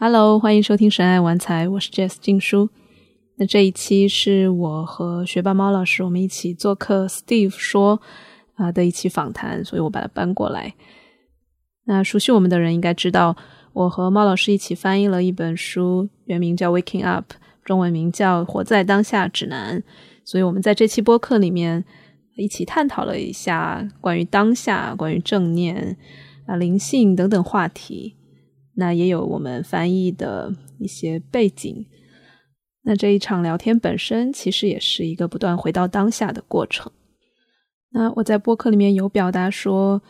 [0.00, 2.70] Hello，欢迎收听《神爱玩财》，我是 Jess 静书。
[3.34, 8.00] 那这一期是我和学霸猫老师我们一起做客 Steve 说
[8.54, 10.72] 啊的一期访谈，所以我把它搬过来。
[11.86, 13.36] 那熟悉我们的人应该知道，
[13.72, 17.32] 我和猫老师一起翻译了一本书，原名叫《Waking Up》，
[17.64, 19.80] 中文名叫《活在当下指南》。
[20.24, 21.84] 所以我们在这期播客里面
[22.36, 25.96] 一起探讨了一下关于当下、关于正念
[26.46, 28.14] 啊、灵性等等话题。
[28.80, 31.84] 那也有我们翻译的一些背景。
[32.84, 36.90] 那这一场聊天本身其实也是一个不断回到当下的过程。
[37.90, 40.00] 那我在播客里面有表达说，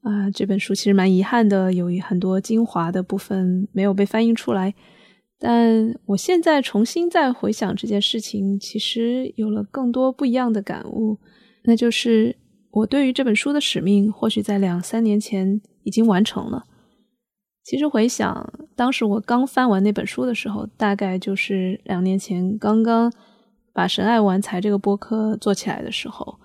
[0.00, 4.74] 啊，这本书其实蛮遗憾的，有很多精华的部分没有被翻译出来。
[5.38, 11.18] 但我现在重新再回想这件事情，其实有了更多不一样的感悟。
[11.64, 12.34] 那就是
[12.70, 16.64] 我对于这本书的使命，或许在两三年前已经完成了。
[17.64, 23.10] 其实回想，当时我刚翻完那本书的时候，大概就是两年前刚刚
[23.72, 26.38] 把《神爱玩财》这个播客做起来的时候。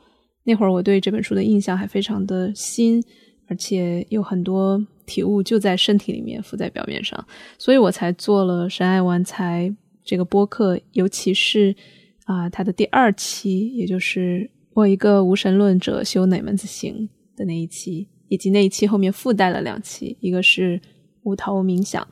[0.45, 3.03] 那会儿我对这本书的印象还非常的新，
[3.49, 7.23] 而且有很多体悟就在身体里面浮在表面上，
[7.57, 9.69] 所以我才做了《神爱玩财》
[10.05, 11.75] 这个播客，尤其是
[12.23, 20.79] 啊它的第二期，也就是我一个无神论者修哪门子行的那一期，以及那一期后面附带了两期，一个是。
[21.23, 22.07] 无头冥想，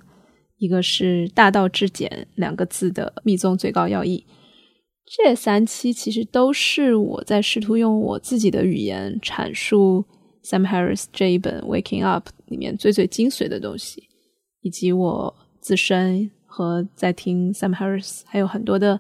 [0.58, 4.26] 一个是大道至简两个字的密宗最高要义。
[5.06, 10.04] 这三期其实都是我在试图用我自己的语言阐述
[10.44, 14.04] Sam Harris 这一本 Waking Up 里面最最精髓的东西，
[14.62, 19.00] 以及我自身和在听 Sam Harris 还有很多的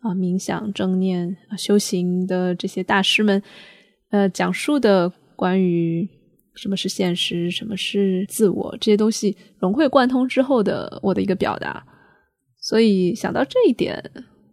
[0.00, 3.42] 啊冥想、正念、修行的这些大师们，
[4.10, 6.08] 呃，讲述的关于。
[6.58, 7.50] 什么是现实？
[7.50, 8.76] 什么是自我？
[8.80, 11.86] 这些东西融会贯通之后的我的一个表达，
[12.56, 14.02] 所以想到这一点，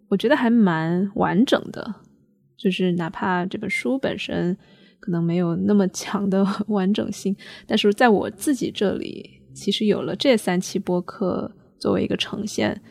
[0.08, 1.96] 我觉得还蛮完整的。
[2.58, 4.56] 就是哪怕这本书本身
[5.00, 7.36] 可能没有那么强的 完整性，
[7.68, 12.82] 但是在我自己这里，其实有了这三期播客作为一个呈现，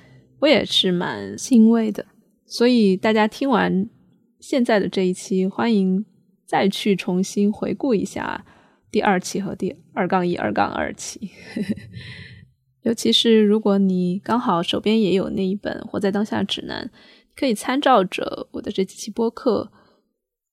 [0.41, 2.05] 我也是蛮欣慰的。
[2.47, 3.89] 所以大家听完
[4.39, 6.05] 现在的这一期，欢迎
[6.47, 8.45] 再去重新回顾一下。
[8.95, 11.29] 第二期和第二杠一、二杠二期，
[12.83, 16.89] 尤其是如果你刚好手边也有那一本《活在当下指南》，
[17.35, 19.73] 可以参照着我的这几期播客，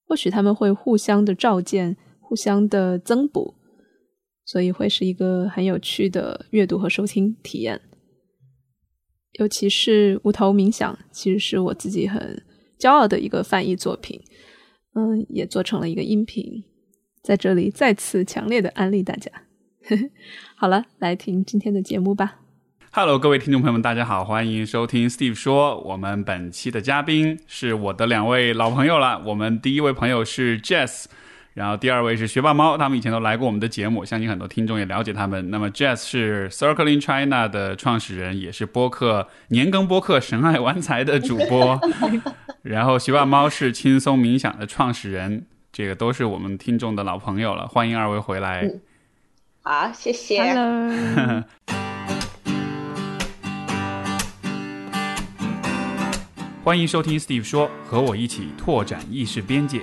[0.08, 3.54] 或许他们会互相的照见、互相的增补，
[4.44, 7.80] 所以会是一个很有趣的阅读和收听体验。
[9.34, 12.42] 尤其是无头冥想，其实是我自己很
[12.80, 14.20] 骄傲的一个翻译作品，
[14.96, 16.64] 嗯，也做成了一个音频。
[17.22, 19.32] 在这里再次强烈的安利大家。
[20.56, 22.40] 好了，来听今天的节目吧。
[22.92, 25.80] Hello，各位听众朋友们，大家好，欢迎收听 Steve 说。
[25.82, 29.22] 我们本期的嘉宾是我的两位老朋友了。
[29.26, 31.06] 我们第一位朋友是 Jess，
[31.54, 35.50] 然后第二位是学霸猫，他们以前都来过我们的节目，相信很多听众也了解他们。
[35.52, 41.80] 那么 Jess 是 Circling China 的创始人，也是播客年更播客神爱玩财的主播。
[42.64, 45.46] 然后学霸猫是轻松冥想的创始人。
[45.74, 48.70] 这个都是我们听众的老朋友了，欢迎二位回来。
[49.62, 50.44] 好，谢谢。
[50.44, 51.46] Hello
[56.62, 59.82] 欢迎收听 Steve 说，和我一起拓展意识边界。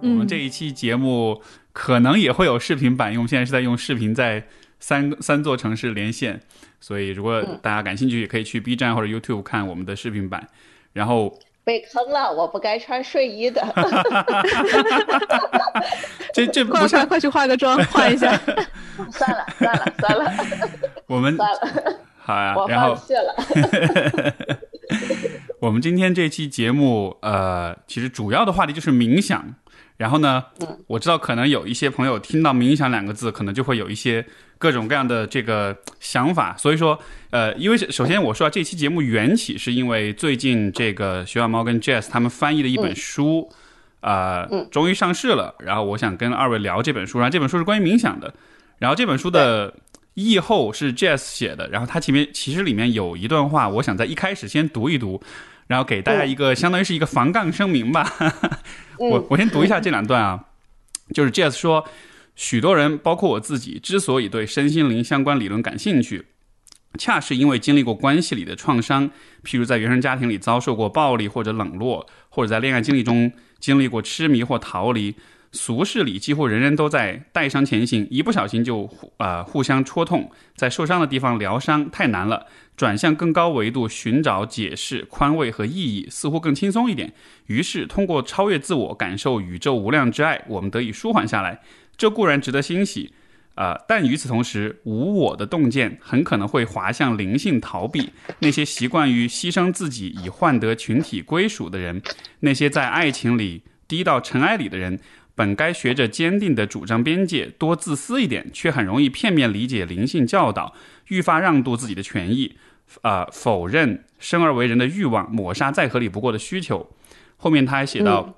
[0.00, 1.42] 我们这一期节目
[1.72, 4.46] 可能也会有视频版，因为我们现在是在用视频在。
[4.80, 6.40] 三三座城市连线，
[6.80, 10.48] 所以如果大家感兴趣，也可以去 B 站或者 YouTube 看我们的视频版。
[10.92, 13.62] 然后 被坑了，我不该穿睡衣的。
[16.34, 18.36] 这这不是快去化个妆，化一下。
[19.12, 20.32] 算了算了算了，
[21.06, 22.54] 我们算了，好呀。
[22.66, 23.34] 然后谢了。
[25.60, 29.54] 我们今天这期节目，呃，其实主要的话题就是冥想。
[30.00, 30.42] 然后呢，
[30.86, 34.24] 我知道可能有一些朋友听到“冥想”两个字，可能就会有一些
[34.56, 36.56] 各种各样的这个想法。
[36.56, 36.98] 所以说，
[37.28, 43.52] 呃，因为首先我说啊这期节目缘起是因为最近这个徐小猫跟 Jazz 他们翻译的一本书，
[44.00, 45.54] 啊，终于上市了。
[45.58, 48.32] 然后我想跟二位聊这本书，然后这本书是关于冥想的。
[48.78, 49.74] 然后这本书的
[50.14, 55.22] 译后是 Jazz 写的，然后它前面其实里面有一段话，我想在一开始先读一读。
[55.66, 58.04] 然后给大家一个相当于是一个防杠声明吧，
[59.08, 60.44] 我我先读一下这两段啊，
[61.14, 61.86] 就是 Jazz 说，
[62.36, 66.26] 许多人包括我自己之所以对身心灵相关理论感兴趣，
[66.98, 69.10] 恰是因为经历过关系里的创伤，
[69.42, 75.14] 譬如在原生家庭里遭受过暴力或者冷落，或者在恋爱经历中经历过痴迷或逃离。
[75.52, 78.84] 俗世里几乎人人都在带伤前行，一不小心就
[79.16, 82.46] 啊、呃、互相戳痛，在受伤的地方疗伤太难了。
[82.76, 87.12] 转向更高维度寻找解释、宽慰和意义，似乎更轻松一点。
[87.46, 91.60] 于是通过超越自我，感受宇宙无量之爱，我们得以舒缓下来。
[91.96, 93.12] 这固然值得欣喜，
[93.56, 98.10] 啊、呃，但与此同时，无我的洞见很可能会滑向灵性逃避。
[98.38, 102.00] 那些习惯于牺牲自己以换得群体归属的人，
[102.38, 104.98] 那些在爱情里低到尘埃里的人。
[105.34, 110.74] 本该学着坚定地主张边界，多自私一点，却很容易片面理解灵性教导，
[111.08, 112.56] 愈发让渡自己的权益，
[113.02, 116.90] 啊、呃，否认生而为人的欲望，抹杀再合理不过的需求。
[117.36, 118.34] 后面他还写到，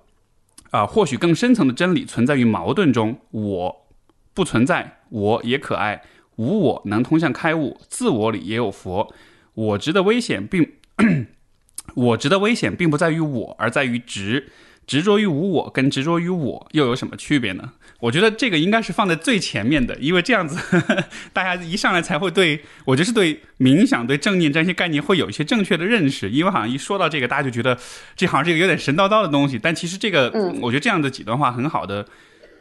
[0.70, 3.86] 啊、呃，或许更深层的真理存在于矛盾中，我
[4.32, 6.02] 不存在，我也可爱，
[6.36, 9.12] 无我能通向开悟，自我里也有佛。
[9.54, 10.74] 我值的危险并，
[11.94, 14.50] 我值的危险并不在于我，而在于执。
[14.92, 17.72] 执着于无我跟执着于我又有什么区别呢？
[17.98, 21.02] 我觉得这个应该是放在最前面的，因为这样子呵呵
[21.32, 26.28] 大家一上来才会对我就是对冥想、对正念这些概念会有一些正确的认识。
[26.28, 27.78] 因为好像一说到这个，大家就觉得
[28.14, 29.58] 这好像是一个有点神叨叨的东西。
[29.58, 30.30] 但其实这个，
[30.60, 32.04] 我觉得这样的几段话很好的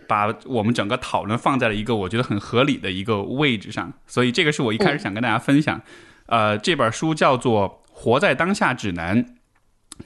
[0.07, 3.91] 把我们整个讨论放在了一个我觉得很合理的一个位置上。
[4.07, 5.81] 所以这个是我一开始想跟大家分享。
[6.27, 9.21] 呃，这本书叫做《活在当下指南》。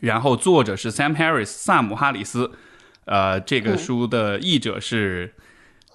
[0.02, 2.52] 然后作者是 Sam Harris 萨姆哈里斯，
[3.06, 5.34] 呃，这个书的译者是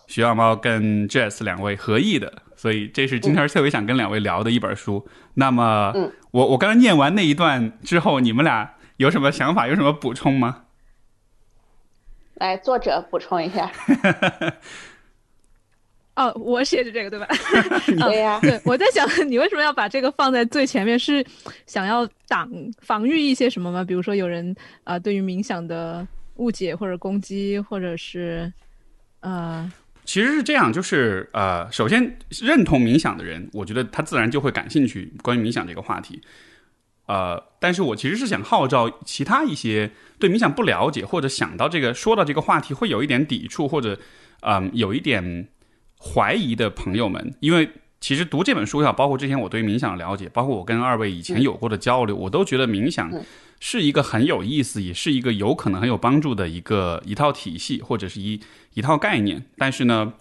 [0.06, 5.06] 徐小猫跟 Jess 两位合译的，所以这是今天特别想跟两位聊的一本书。
[5.34, 5.92] 那么，
[6.32, 9.66] 我我刚才念完那一段之后，你们俩有什么想法？
[9.66, 10.64] 有什么补充吗？
[12.34, 13.70] 来，作者补充一下。
[16.16, 17.26] 哦，我写的这个对吧？
[17.86, 20.98] 对呀、啊，对，我在想你为什么要把这个放在最前面？
[20.98, 21.24] 是
[21.66, 23.84] 想要挡防御一些什么吗？
[23.84, 24.54] 比如说有人
[24.84, 28.52] 啊、呃，对于冥想的误解或者攻击，或者是
[29.20, 29.72] 呃，
[30.04, 36.20] 其实是这样，就是呃，首先认同冥想的人，我觉得他自然就会感兴趣关于冥想这个话题。
[37.06, 43.98] 呃，但是我其实是想号召其他一些对冥想不了解，或者想到这个说到这个话题会有一点抵触，或者
[44.42, 45.48] 嗯、呃、有一点。
[46.02, 47.68] 怀疑的朋友们，因为
[48.00, 53.12] 其实读这本书也好，包括之前我对冥想的了解，包括我跟二位以前有过的交流，我都觉得冥想
[53.60, 58.40] 是一个很有意思，也是一个有可能很有帮助的一个一套体系或者是一
[58.72, 59.44] 一套概念。
[59.58, 60.14] 但是呢，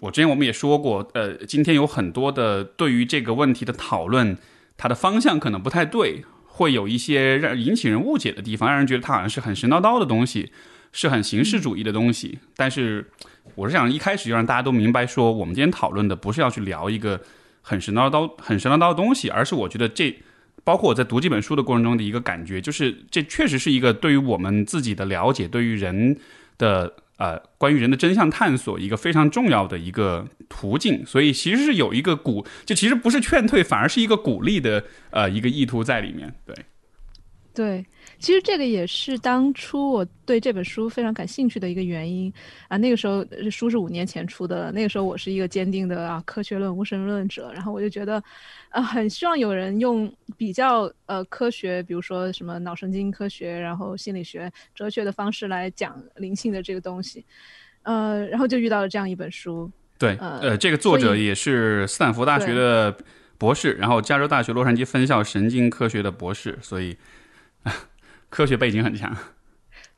[0.00, 4.38] 我之前我们也说过，呃，今天有很多的对于这个问题的讨论，
[4.78, 10.50] 它的方向可能不太对，会有一些让引起人误解的地方，让人觉得它好像是很神叨叨的东西，
[10.94, 13.10] 是很形式主义的东西，但是。
[13.56, 17.20] 我是想一开始就让大家都明白，说我们今天讨论的不是要去聊一个
[17.60, 20.18] 很神叨叨、很神叨叨的东西，而是我觉得这，
[20.64, 26.18] 包括我在读这本书的过程中的一个感觉，就是这确实是一个对于我们自己的了解，对于人
[26.56, 31.04] 的呃关于人的真相探索一个非常重要的一个途径。
[31.06, 36.34] 所以其实是有一个鼓，就其实不是劝退，反而是一个鼓励的呃一个意图在里面。
[36.46, 36.56] 对，
[37.54, 37.84] 对。
[38.18, 42.32] 其实这个也是当初我对这本书非常感兴趣的一个原因
[42.68, 42.76] 啊。
[42.76, 48.22] 那个时候书是五年前出的，那个时候我是一个坚定的啊科学论无神论者，然后我就觉得，
[48.70, 57.24] 啊，很希望有人用比较呃科学，比如说什么脑神经科学，然后心理学、哲学的方式来讲灵性的这个东西，
[57.82, 59.70] 呃，然后就遇到了这样一本书。
[59.98, 62.96] 对，呃，这个作者也是斯坦福大学的
[63.38, 66.96] 博士，然后加州大学洛杉矶分校神经科学的博士，所以。
[68.34, 69.16] 科学背景很强，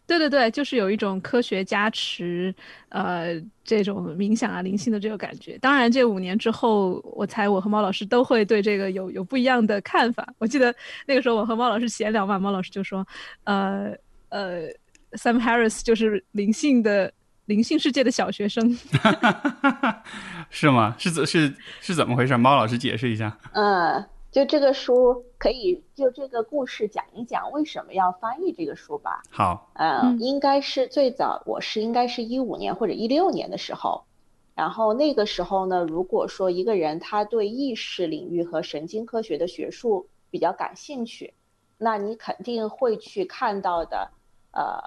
[0.07, 2.55] 对对对，就是有一种科学加持，
[2.90, 5.57] 呃，这种冥想啊、灵性的这个感觉。
[5.57, 10.23] 当然，这五年之后，我猜我和猫老师都会对这个有有不一样的看法。
[10.37, 10.75] 我记得
[11.07, 13.07] 那个时候我和猫老师闲聊嘛，猫老师就说
[13.45, 13.95] ：“呃
[14.28, 14.64] 呃
[15.12, 17.11] ，Sam Harris 就是灵性的
[17.47, 18.78] 灵性世界的小学生。
[20.50, 20.95] ”是吗？
[20.99, 22.37] 是怎是是怎么回事？
[22.37, 23.38] 猫老师解释一下。
[23.55, 24.05] 嗯。
[24.37, 29.23] 就这个书可以就这个故事讲一讲为什么要翻译这个书吧。
[29.31, 34.05] 好，嗯，应该是最早我是应该是一五年或者一六年的时候，
[34.55, 41.33] 然后那个时候呢，如果说一个人他对意识领域和神经科学的学术比较感兴趣，
[41.78, 44.11] 那你肯定会去看到的，
[44.50, 44.78] 呃，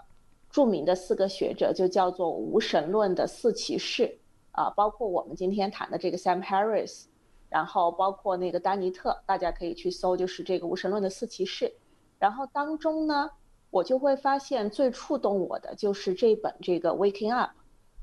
[0.52, 4.16] 著名的四个学者就叫做无神论的四骑士
[4.52, 7.06] 啊，包括我们今天谈的这个 Sam Harris。
[7.50, 11.74] 然后包括那个丹尼特，大家可以去搜，就是这个无神论的四骑士。
[12.20, 13.32] 然后当中呢，
[13.70, 17.52] 我就会发现最触动我的就是这本这个 Waking Up，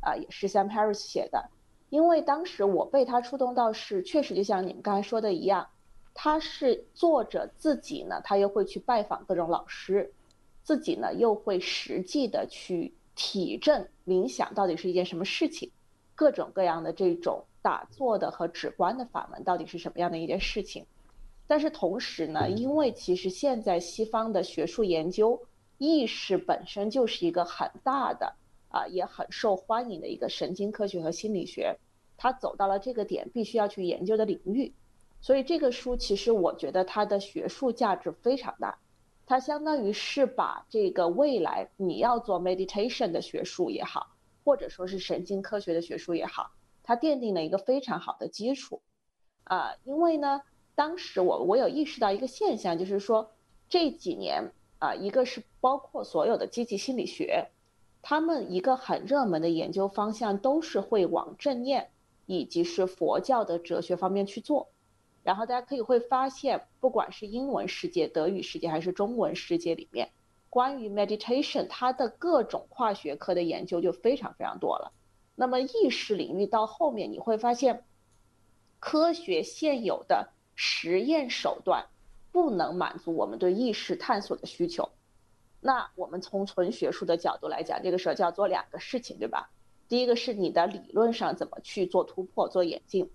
[0.00, 1.48] 啊，也是 Sam Harris 写的。
[1.88, 5.68] 因为当时我被他触动到是，确实就像你们刚才说的一样，
[6.14, 10.12] 他是作者自己呢，他又会去拜访各种老师，
[10.64, 15.70] 自己呢又会实际的去体证冥想到底是一件什么事情，
[16.16, 20.86] 各种各样的这种打坐的和止观的法门到底是什么样的一件事情。
[21.48, 25.42] 但是同时呢，因为其实现在西方的学术研究，
[25.78, 28.32] 意识本身就是一个很大的
[28.68, 31.76] 啊，也很受欢迎的一个神经科学和心理学，
[32.16, 34.72] 它走到了这个点，必须要去研究的领域。
[35.20, 38.78] 所以这个书其实我觉得它的学术价值非常大，
[39.26, 44.06] 它相当于是把这个未来你要做 meditation 的学术也好，
[44.44, 46.52] 或者说是神经科学的学术也好，
[46.86, 48.80] 它奠定了一个非常好的基础。
[49.44, 50.40] 啊，因为呢。
[50.78, 53.30] 当时我我有意识到一个现象，就是说
[53.66, 57.46] 这几年啊，一个是包括所有的积极心理学，
[58.02, 61.88] 他们一个很热门的研究方向都是会往正念
[62.26, 64.68] 以及是佛教的哲学方面去做。
[65.22, 70.10] 然后大家可以会发现，不管是英文世界、德语世界还是中文世界里面，
[70.50, 74.92] 关于 meditation 它的各种跨学科的研究就非常非常多了。
[75.36, 77.84] 那么意识领域到后面你会发现，
[78.80, 80.30] 科学现有的。
[80.58, 81.84] 实验手段
[82.32, 84.88] 不能满足我们对意识探索的需求，
[85.60, 89.50] 那我们从纯学术的角度来讲，这个时候就要做两个事情，对吧？
[89.86, 93.10] 第一个是你的理论上怎么去做突破、做演进，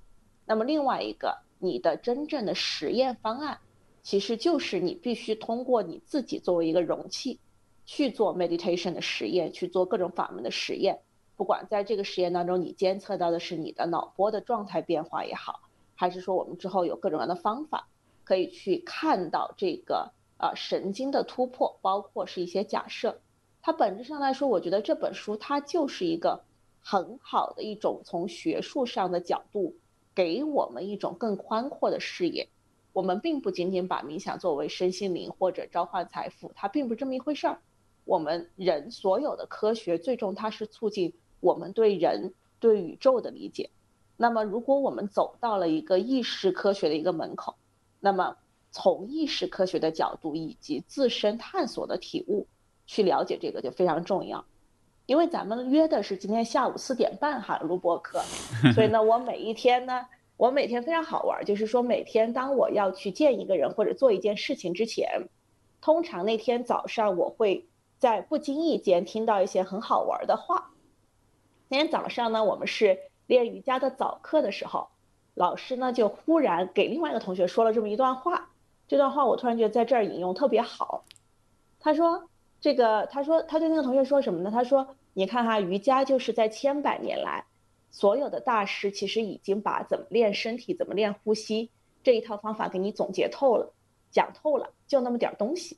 [0.46, 3.58] 那么另外一个，你的真正的实验方案，
[4.04, 7.40] 其实就是你必须通过你自己作为一个容器，
[7.88, 11.00] 去做 meditation 的实验，去做各种法门的实验。
[11.42, 15.62] 不管在这个实验当中，你监测到的是你的脑波的状态变化也好。
[15.96, 17.88] 还是说我们之后有各种各样的方法，
[18.24, 23.22] 可以去看到这个呃神经的突破，包括是一些假设。
[23.64, 26.44] 它本质上来说，我觉得这本书它就是一个
[26.80, 29.74] 很好的一种从学术上的角度，
[30.14, 32.50] 给我们一种更宽阔的视野。
[32.94, 37.62] 我们并不仅仅把冥想作为身心灵或者召唤财富，它并不是这么一回事儿。
[38.06, 43.70] 我们人所有的科学，最终它是促进我们对人对宇宙的理解。
[44.16, 47.56] 那么，如果我们走到了一个意识科学的一个门口，
[48.00, 48.38] 那么
[48.72, 52.48] 从意识科学的角度以及自身探索的体悟
[52.86, 54.46] 去了解这个就非常重要。
[55.08, 58.22] 因为咱们约的是今天下午四点半哈录播课，
[58.74, 60.06] 所以呢，我每一天呢，
[60.38, 65.28] 我每天非常好玩，就是说每天当我要去见一个人或者做一件事情之前，
[65.82, 67.68] 通常那天早上我会
[67.98, 70.71] 在不经意间听到一些很好玩的话。
[71.72, 73.00] 那天早上呢，我们是。
[73.28, 74.90] 练瑜伽的早课的时候，
[75.36, 78.50] 老师呢就忽然给另外一个同学说了这么一段话。
[78.90, 81.06] 这段话我突然觉得在这儿引用特别好。
[81.80, 82.28] 他说
[82.60, 84.52] ：“这个，他说他对那个同学说什么呢？
[84.52, 87.46] 他说，你看哈，瑜伽就是在千百年来，
[87.90, 91.70] 所有的大师其实已经把怎么练身体、怎么练呼吸
[92.04, 93.72] 这一套方法给你总结透了，
[94.12, 95.78] 讲透了，就那么点儿东西。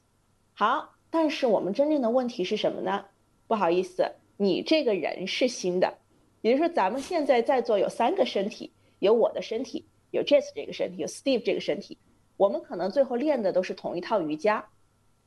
[0.55, 3.05] 好，但是我们真正的问题是什么呢？
[3.45, 5.98] 不好意思，你这个人是新的。”
[6.42, 11.98] 也就是说，咱们现在在座有三个身体，有我的身体，有 Jess 这个身体，有 Steve 这个身体。
[12.36, 14.68] 我们可能最后练的都是同一套瑜伽，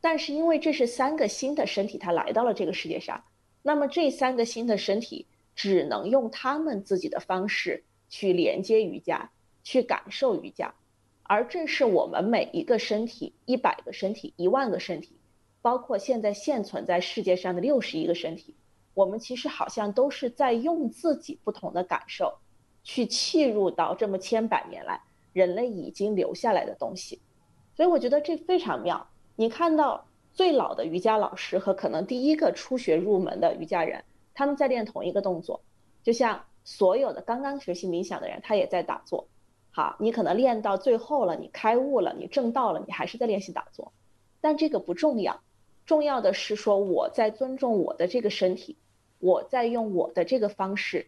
[0.02, 3.24] 但是因为这是三个新的身体，它来到了这个世界上，
[3.62, 9.30] 那么这三个新的身体只能用他们自己的方式去连接瑜伽，
[9.64, 10.74] 去感受瑜伽。
[11.22, 15.16] 而这是我们每一个身体，一百个身体，一万个身体，
[15.62, 18.54] 包括现在现存在世界上的六十一个身体。
[18.96, 22.32] 我们其实好像都是在用自己不同的感受，
[22.82, 24.98] 去契入到这么千百年来
[25.34, 27.20] 人类已经留下来的东西，
[27.74, 29.06] 所以我觉得这非常妙。
[29.34, 35.60] 你看到最老的瑜伽老师和可能第一个初学入门的瑜伽人，他们在练同一个动作，
[36.02, 39.28] 就像所有的刚刚学习冥想的人，他也在打坐。
[39.72, 43.92] 好，你可能练到最后了，你开悟了，你正道了，你还是在练习打坐，
[44.40, 45.42] 但这个不重要，
[45.84, 48.74] 重要的是说我在尊重我的这个身体。
[49.18, 51.06] 我在用我的这个方式，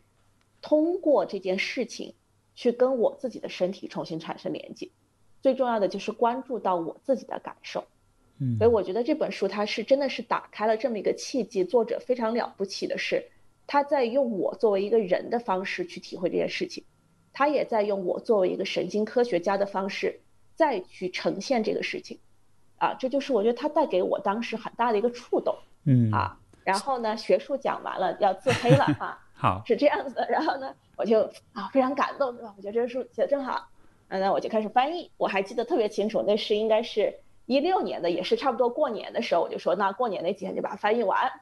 [0.62, 2.14] 通过这件事情，
[2.54, 4.88] 去跟我自己的身体重新产生连接。
[5.40, 7.84] 最重要的就是关注到我自己的感受。
[8.38, 11.62] 嗯，所以我觉得这本书它是真的是打开了这么一个契机。
[11.64, 13.24] 作者非常了不起的是，
[13.66, 16.82] 他在用我作为一个人的方式去体会这件事情，
[17.32, 20.20] 他也在用我作为一个神经科学家的方式
[20.54, 22.18] 再去呈现这个事情。
[22.78, 25.54] 啊，这就是我觉得他带给我当时很大的一个触动。
[25.84, 26.38] 嗯，啊。
[26.68, 30.28] 然后呢，学术讲完了要自黑了啊， 好，是这样子的。
[30.28, 31.22] 然后呢，我就
[31.54, 32.52] 啊非常感动，对吧？
[32.58, 33.70] 我觉得这书写的正好，
[34.08, 35.10] 嗯，那我就开始翻译。
[35.16, 41.40] 我还记得特别清楚，那是应该是一六年的，也是差不多过年的时候，我就说那过年那几天就把它翻译完。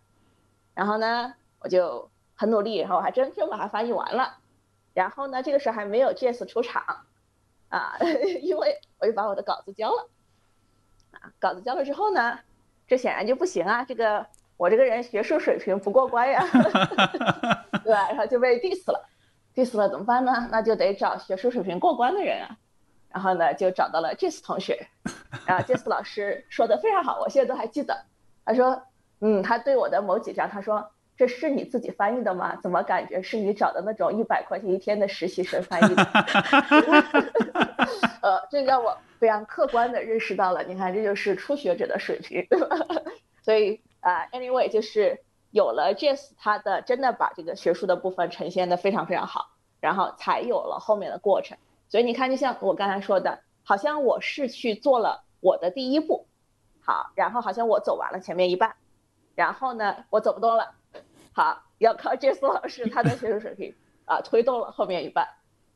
[0.75, 4.37] 然后呢，我就很努力，然后我还真真把它翻译完了。
[4.95, 7.05] 然后呢，这个时候还没有 Jess 出场，
[7.69, 7.99] 啊，
[8.43, 10.09] 因为我就把我的稿子交了，
[11.11, 12.39] 啊，稿子交了之后呢，
[12.87, 14.25] 这显然就不行啊，这个
[14.57, 16.45] 我这个人学术水平不过关呀，
[17.85, 18.09] 对吧？
[18.09, 19.05] 然后就被 diss 了
[19.55, 20.49] ，diss 了怎么办呢？
[20.51, 22.57] 那就得找学术水平过关的人啊，
[23.11, 24.87] 然后呢就找到了 Jess 同学，
[25.47, 28.05] 然后 Jess 老师说的非常好，我现在都还记得，
[28.45, 28.83] 他说，
[29.21, 30.91] 嗯，他对我的某几章他说。
[31.19, 32.59] 这是你自己翻译的吗？
[32.63, 36.05] 怎么感觉是你找的那种一百块钱一天的实习生翻译的？
[38.21, 42.77] 呃，这让我非常客观的认识到了，你看这就是初学者的水平，对吧？
[43.43, 45.21] 所以啊，anyway，就是
[45.51, 51.59] 有了 Jess，他的真的把这个学术的部分呈现的非常非常好，然后才有了后面的过程。
[51.89, 56.29] 所以你看，就像我刚才说的，好像我是去做了我的第一步，
[56.81, 58.77] 好，然后好像我走完了前面一半，
[59.35, 60.77] 然后呢，我走不动了。
[61.33, 65.27] 好，要靠杰斯老师他的学术水平啊，推动了后面一半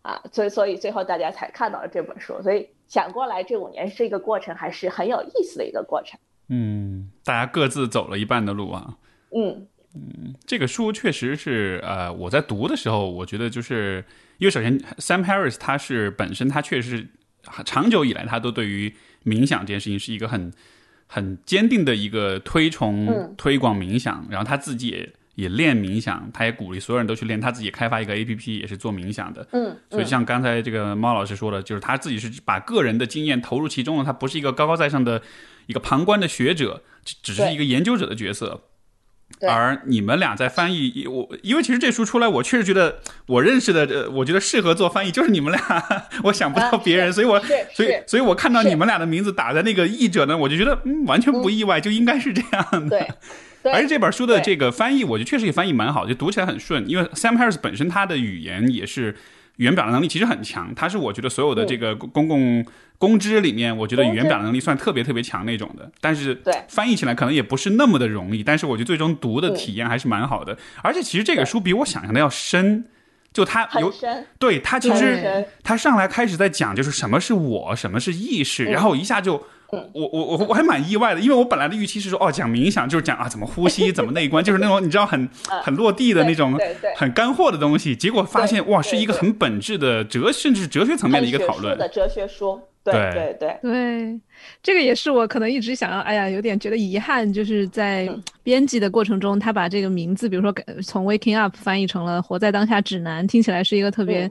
[0.03, 2.41] 啊，所以所以最后大家才看到了这本书。
[2.43, 6.21] 所以想过来，这五年是一个过程，还是很有意思的一个过程。
[6.50, 8.99] 嗯，大家各自走了一半的路啊。
[9.35, 14.04] 嗯嗯，这个书确实是呃，我在读的时候，我觉得就是
[14.37, 17.09] 因为首先 Sam Harris 他是本身他确实是
[17.64, 20.52] 长久以来他都对于冥想这件事情是一个很
[21.07, 25.12] 很坚定的一个推崇推广冥想，然后他自己也。
[25.37, 27.40] 也练冥想，他也鼓励所有人都去练。
[27.40, 29.47] 他自己开发一个 A P P，也是做冥想的。
[29.52, 34.04] 嗯，所以像刚才这个猫老师说的，就是他自己是把个人的经验投入其中了。
[34.04, 35.23] 他不是一个高高在上的
[35.67, 36.83] 一个旁观的学者，
[37.23, 38.62] 只是一个研究者的角色。
[39.49, 45.85] 而你们俩在翻译，我因为其实这书出来，我确实觉得我认识的，呃，我觉得适合做翻译就是你们俩。
[46.25, 47.40] 我想不到别人，所以我
[47.73, 52.99] 所以所以我看到你们俩的名字打在那个译者呢，我就觉得嗯，完全不意外，就应该是这样的。
[53.62, 53.73] 对。
[53.73, 56.83] 而且这本书的这个翻译，我觉得确实也翻译蛮好，就读起来很顺。
[56.88, 59.14] 因为 Sam Harris 本身他的语言也是
[59.61, 62.64] 语言表达能力其实很强，他是我觉得所有的这个公共
[62.97, 65.93] 公知里面，我觉得语言表达能力算特别特别强那种的。
[66.00, 70.57] 但是翻译起来可能也不是那么的容易，但是我觉得最终读的体验还是蛮好的。
[70.83, 72.87] 而且其实这个书比我想象的要深，
[73.35, 73.92] 就他有
[74.38, 79.44] 对他其实他上来开始在讲就是什么是我，什么是意识，然后一下就。
[79.92, 85.28] 我我我我还蛮意外的，因为我本来的预期是说，哦，讲冥想就是讲啊怎么呼吸，怎么内观， 就是那种你知道很
[85.62, 86.59] 很落地的那种，
[86.96, 87.94] 很干货的东西。
[87.94, 92.61] 结果发现哇，是一个很本质的哲，甚至是哲学层面的一个讨论的哲学书。
[92.83, 94.21] 对对对对，
[94.62, 98.09] 这个也是我可能一直想要，哎呀，有点觉得遗憾，就是在
[98.43, 100.51] 编辑的过程中，他把这个名字，比如说
[100.83, 104.31] 从 Waking Up 翻译成了活在当下指南，听起来是一个特别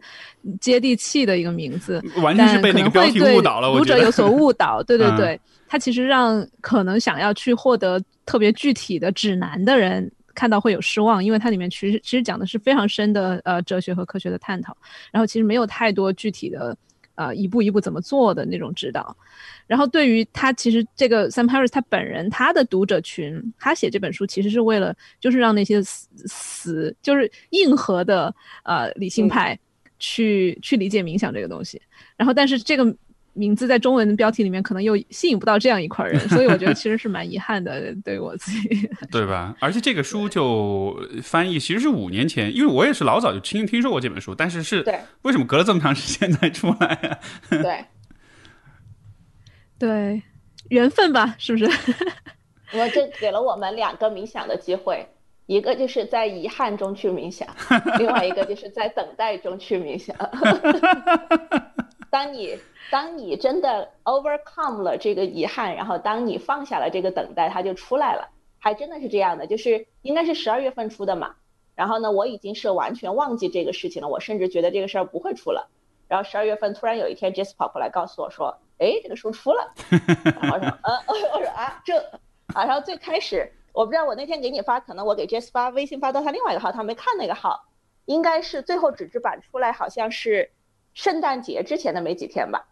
[0.60, 3.72] 接地气的一个名字，完全是被那个标题误导了。
[3.78, 14.76] 读者有所误 导，对对对，他其实让可能想要去获得特别具体的指南的人看到会有失望，因为它里面其实其实讲的是非常深的呃哲学和科学的探讨，
[15.12, 16.76] 然后其实没有太多具体的。
[17.20, 19.14] 呃，一步一步怎么做的那种指导，
[19.68, 29.60] 然后对于他，其实这个 Sam Harris 他本人，他的读者群，他写这本书其实是为了，就是让那些死死就是硬核的呃理性派
[30.00, 31.82] 去去理解冥想这个东西，
[32.16, 32.96] 然后但是这个。
[33.40, 38.90] 名字在中文的标题里面可能又吸引不到这样一块人，所以我觉得其实是蛮遗憾的，对我自己。
[39.10, 39.56] 对吧？
[39.62, 44.84] 而且这个书就翻译其实是五年前，因为我也是老早就听听说过这本书，但是是
[45.22, 47.20] 为什么隔了这么长时间才出来呀？
[47.50, 47.86] 对，
[49.80, 50.22] 对，
[50.70, 51.72] 缘分吧，是不是？
[52.78, 55.08] 我这给了我们两个冥想的机会，
[55.46, 57.48] 一个就是在遗憾中去冥想，
[57.98, 60.14] 另外一个就是在等待中去冥想。
[62.10, 62.60] 当你
[62.92, 68.30] 当你真的 overcome 了这个遗憾，然后当你放下了这个等待，它就出来了。
[68.62, 71.36] 还真的是这样的，就是应该是十二月份出的嘛。
[71.76, 75.70] 然后呢，我已经是完全忘记这个事情了，我甚至觉得这个事儿不会出了。
[76.10, 79.72] 然后十二月份突然有一天，Jess 跑过来告诉我说：“哎，这个书出了。
[80.26, 81.98] ”然后我说：“呃， 我说啊，这
[82.54, 87.64] 啊。”然后最开始我不知道，我那天给你发，可能我给 Jess 发微信发到他另外一个号，他没看那个号，
[88.06, 90.52] 应该是最后纸质版出来，好像是
[91.00, 92.68] 圣诞节之前的没几天吧。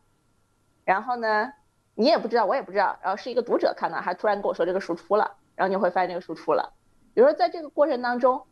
[0.84, 1.54] 然后呢，
[1.96, 3.00] 你也不知道，我也不知道。
[3.02, 5.38] 然后是一个读者看到，还突然跟我说这个书出了。
[5.56, 6.74] 然后你会发现这个书出了。
[7.14, 8.44] 比如说在这个过程当中，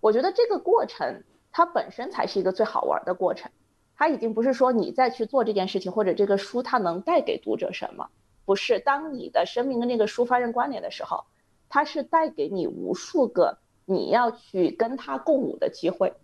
[0.00, 3.52] 我觉得这个过程它本身才是一个最好玩的过程。
[3.94, 8.10] 它已经不是说你再去做这件事情，或者这个书它能带给读者什么，
[8.44, 8.80] 不是。
[8.80, 11.24] 当你的生命跟那个书发生关联的时候，
[11.68, 16.14] 它是带给你无数个你要去跟它共舞的机会，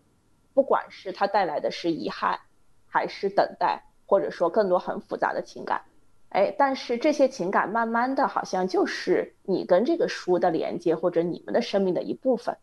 [0.55, 2.41] 不管是它带来的是遗憾，
[2.97, 3.83] 还是等待。
[4.09, 5.83] 或者说更多很复杂的情感，
[6.29, 12.57] 哎，但是这些情感慢慢的好像就是你跟这个书的连接，或者你们的生命的一部分。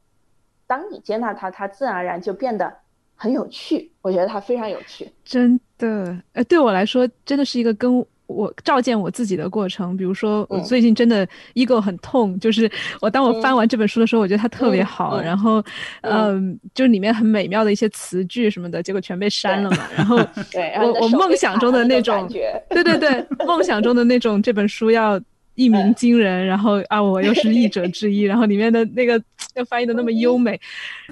[0.67, 2.73] 当你接纳它，它自然而然就变得
[3.13, 5.11] 很有趣，我觉得它非常有趣。
[5.25, 8.05] 真的，呃，对我来说，真的是一个跟。
[8.27, 12.69] 我照见我自己的过程，比如说我最近真的 ego 很痛，就是
[13.01, 15.63] 我当我翻完这本书的时候，我觉得它特别好，然后
[16.01, 19.77] 嗯，就里面很美妙的一些词句什么的，结果全被删了嘛。
[19.95, 20.17] 然后
[20.51, 20.73] 对。
[20.81, 22.27] 我我梦想中的那种，
[22.69, 25.19] 对对对，梦想中的那种这本书要
[25.55, 29.21] 一鸣惊人，然后啊，我又是译者之一，然后里面的那个
[29.55, 30.59] 要翻译的那么优美，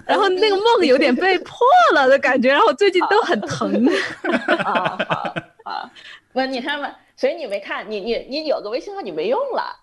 [0.06, 1.56] 然后那个梦有点被破
[1.94, 3.88] 了的感觉，然后最近都很疼。
[4.64, 4.98] 啊
[5.64, 5.92] 好啊，
[6.34, 6.96] 不，你看嘛。
[7.18, 9.78] 所以你没看，你你你有个微信号你没用了，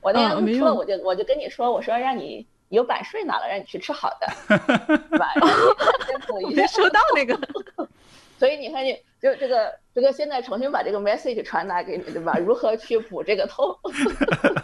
[0.00, 4.26] 我那天说我就我就跟你说，我说让你有版税拿了，让你去吃好的，
[5.10, 5.34] 对吧？
[6.56, 7.38] 没收到那个，
[8.38, 12.38] 所以你看你就这个这个现在重新把这个 message 传达给你，对吧？
[12.38, 13.76] 如何去补这个痛？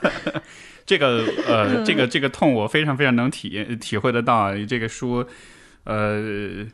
[0.86, 5.26] 这个呃，这个这个痛我非常非常能体验体会得到，这个书，
[5.84, 6.66] 呃。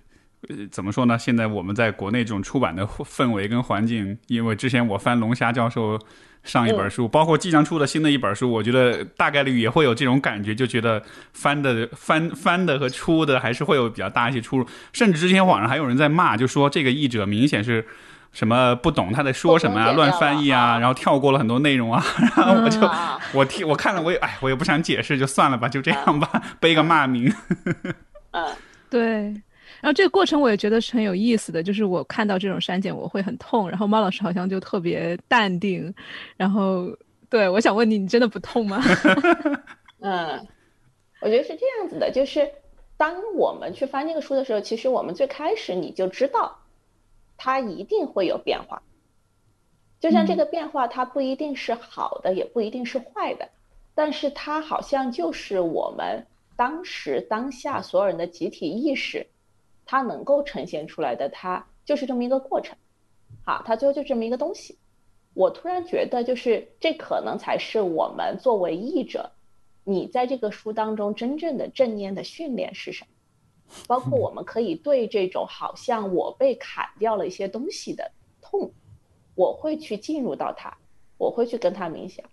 [0.48, 1.18] 呃，怎么说呢？
[1.18, 5.98] 现在我们在国内这种出版的氛围跟环境，因为之前我翻龙虾教授
[6.42, 11.02] 上一本书，包括即将出的新的一本书，我觉得大概率也会有这种感觉，就觉得
[11.34, 14.66] 翻的翻翻的和出的还是会有比较大一些出入。
[14.94, 17.86] 甚至之前网上还有人在骂，就说这个译者明显是
[18.32, 22.02] 什么不懂他在说什么啊，乱翻译啊，然后跳过了很多内容啊。
[22.36, 22.90] 然后我就
[23.34, 27.30] 我听我看了，我也哎，我也不想解释，就算了吧，就这样吧，背个骂名。
[28.32, 28.46] 嗯，
[28.88, 29.42] 对。
[29.80, 35.92] 然后这个过程我也觉得是很有意思的，就是我看到这种删减我会很痛，然后猫老师好像就特别淡定，
[36.36, 36.86] 然后
[37.28, 38.82] 对我想问你，你真的不痛吗？
[40.00, 40.46] 嗯，
[41.20, 42.50] 我觉得是这样子的，就是
[42.96, 46.58] 当我们去翻这个书的时候，其实我们最开始你就知道，
[47.38, 48.82] 它一定会有变化，
[49.98, 53.48] 就像这个变化，它不一定是好的，也不一定是坏的，
[53.94, 59.26] 但是它好像就是我们当时当下所有人的集体意识。
[59.90, 62.78] 它能够呈现出来的，它就是这么一个过程，
[63.44, 64.78] 好，它最后就这么一个东西。
[65.34, 69.32] 我突然觉得，就是这可能才是我们作为译者，
[69.82, 73.10] 你在这个书当中真正的正念的训练是什么？
[73.88, 78.08] 包括我们可以对这种好像我被砍掉了一些东西的
[78.40, 78.70] 痛，
[79.34, 80.72] 我会去进入到它，
[81.18, 82.24] 我会去跟它冥想，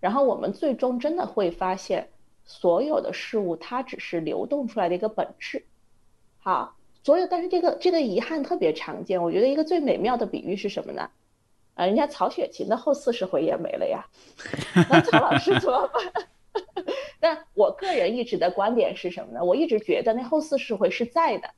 [0.00, 2.10] 然后我们最终真的会发现，
[2.44, 5.64] 所有的事物它只是流动出来的一个本质，
[6.40, 6.74] 好。
[7.04, 9.22] 所有，但是这个这个遗憾特别常见。
[9.22, 11.10] 我觉得一个最美妙的比喻是什么呢？
[11.74, 14.06] 啊，人家曹雪芹的后四十回也没了呀，
[14.88, 16.64] 那曹老师怎么办？
[17.20, 19.44] 但我个人一直的观点是什么呢？
[19.44, 21.50] 我一直觉得那后四十回是在的，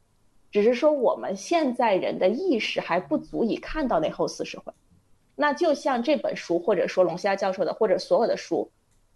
[0.50, 4.72] 只是说我们现在人的意识还不足以看到那后四十回。
[5.36, 8.68] 那就像这本书，或者说龙虾教授的，或者所有的书，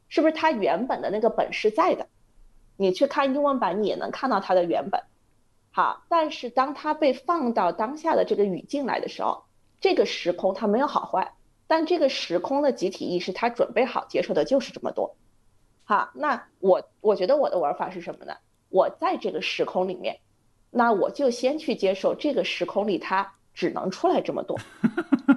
[0.08, 2.06] 是不是它原本的那个本是在的？
[2.76, 5.02] 你去看英文版，你也能看到它的原本。
[5.72, 9.44] 好，但是当它被放到当下的这个语境来的时候，
[9.80, 11.32] 这个时空它没有好坏，
[11.66, 15.16] 但这个时空的集体意识它准备好接受的就是这么多。
[15.84, 18.34] 好，那我我觉得我的玩法是什么呢？
[18.68, 20.18] 我在这个时空里面，
[20.70, 24.56] 那我就先去接受这个时空里它只能出来这么多，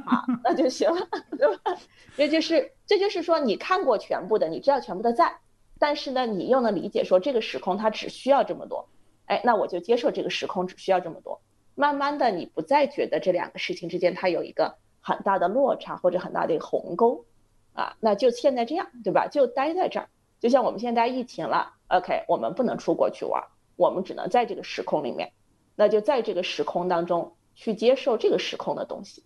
[0.05, 1.77] 好，那就行了， 对吧？
[2.17, 5.35] 这就是这就是说你看过全部的，你知道全部的在，
[5.79, 8.87] 但是呢，你又能理解说这个时空它只需要这么多。
[9.25, 11.41] 哎，那我就接受这个时空只需要这么多。
[11.75, 17.25] 慢慢的，你不再觉得这两个事情之间它有一个很大的落差或者很大的一个鸿沟，
[17.73, 19.27] 啊，那就现在这样，对吧？
[19.27, 20.09] 就待在这儿。
[20.39, 23.43] 就像我们现在疫情了，OK，我们不能出国去玩，
[23.75, 25.31] 我们只能在这个时空里面，
[25.75, 29.23] 那就在这个时空当中去接受这个时空的东西。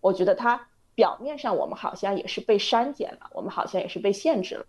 [0.00, 4.64] 我觉得它表面上我们好像也是被删减了，我们好像也是被限制了，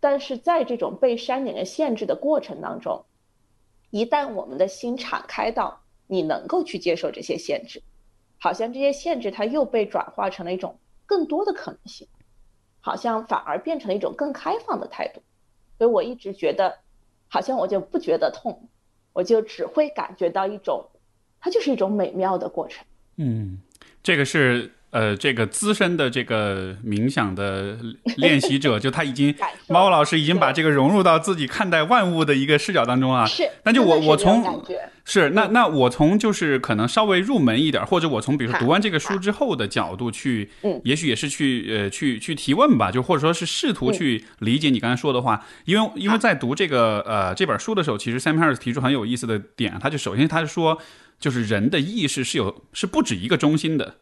[0.00, 3.04] 但是在这种被删减的限制的过程当中。
[3.96, 7.82] 一旦我们的心敞开到你能够去接受这些限制，
[8.38, 12.06] 好像这些限制它又被转化成了一种更多的可能性，
[12.82, 15.22] 好像反而变成了一种更开放的态度。
[15.78, 16.78] 所以我一直觉得，
[17.26, 18.68] 好像我就不觉得痛，
[19.14, 20.86] 我就只会感觉到一种，
[21.40, 22.84] 它就是一种美妙的过程。
[23.16, 23.58] 嗯，
[24.02, 24.70] 这个是。
[24.90, 27.76] 呃，这个资深的这个冥想的
[28.16, 29.34] 练习者， 就他已经
[29.68, 33.26] 猫老师已经把这个融入到自己看待万物的一个视角当中啊。
[33.26, 34.64] 是，那就我我从
[35.04, 50.78] 是那那我从就是可能稍微入门一点，或者我从比如说读完这个书之后的角度去，嗯，也许也是去呃去去提问吧，就或者说是试图去理解你刚才说的话，因为因为在读这个呃这本书的时候，其实 Sam Harris 提出很有意思的点，他就首先他是说，
[51.20, 53.96] 就是人的意识是有是不止一个中心的。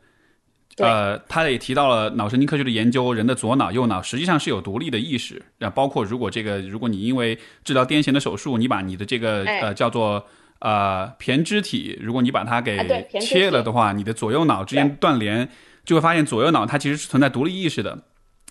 [0.79, 5.41] 呃，他也提到了脑神经科学的研究，人的左脑、右脑实际上是有独立的意识。
[5.61, 10.27] 啊，包括如果这个，如果你因为治疗癫痫的手术，你把你的这个呃叫做
[10.59, 15.49] 呃胼胝体，如果你把它给切了的话，你的左右脑之间断联，
[15.85, 18.03] 就会发现左右脑它其实是存在独立意识的。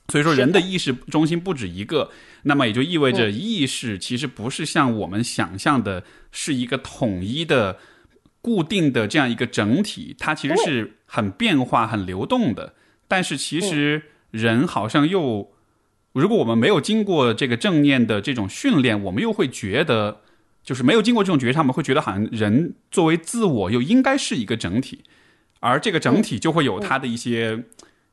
[0.09, 2.09] 所以说，人的意识中心不止一个，
[2.43, 3.33] 那么也就意味着嗯。
[3.33, 7.77] 意识其实不是像我们想象的，是一个统一的、
[8.41, 12.73] 固定的这样一个整体，它其实是很变化、很流动的。
[13.07, 15.51] 但是其实人好像又，
[16.11, 20.21] 如果我们没有经过这个正念的这种训练，我们又会觉得，
[20.63, 25.03] 就是没有经过这种觉察，我们会觉得好像人作为自我又应该是一个整体，
[25.59, 27.63] 而这个整体就会有它的一些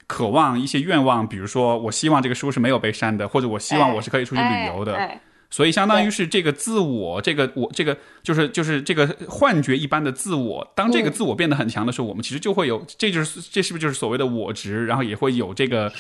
[0.07, 4.97] 渴望、一些愿望，比如说我希望这个书是没有被删的，或者我希望我是可以出去旅游的。
[4.97, 10.73] 哎哎所以相当于是这个自我，这个我，这个就是就是这个幻觉一般的自我。
[10.77, 14.87] 当这个嗯自我变得很强的时候，我们其实就会有，这就是这是不是就是所谓的我执？
[14.87, 15.93] 然后也会有这个，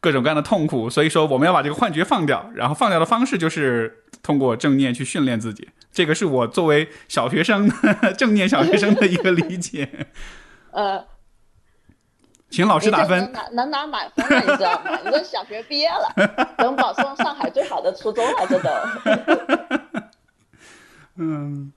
[0.00, 0.90] 各种各样的痛苦。
[0.90, 5.68] 所以说，我们要把这个幻觉放掉，然后放掉的方式就是通过正念去训练自己。
[5.92, 7.70] 这个是我作为小学生
[8.18, 9.88] 正念小学生的一个理解。
[10.72, 11.06] 呃，
[12.56, 13.70] 请老师打分能。
[13.70, 14.98] 拿满分了，你知道吗？
[15.04, 18.70] 你都小学毕业了，能保送上海最好的初中了， 这都。
[21.16, 21.70] 嗯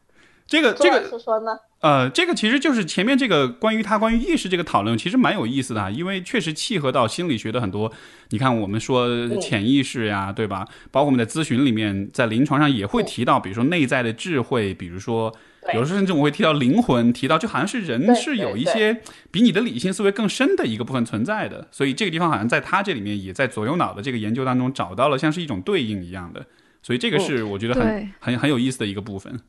[0.48, 1.58] 这个这个是说呢？
[1.82, 7.92] 呃，这个其实就是前面这个关于他关于意识这个讨论，其实蛮有意思的啊，因为确实契合到心理学的很多。
[8.30, 10.66] 你看，我们说潜意识呀，对吧？
[10.92, 15.40] 包括我们在咨询里面，在临床上也会提到，比如说内在的智慧，比如说对
[15.74, 21.68] 有时候甚至我会提到灵魂，提到就好像是人是有一些比你的理性思维更深的一个部分存在的。
[21.72, 26.46] 所以这个地方好像在他这里面也在左右脑的这个研究当中找到了像是一种对应一样的。
[26.82, 29.40] 所以这个是我觉得很、对很很有意思的一个部分。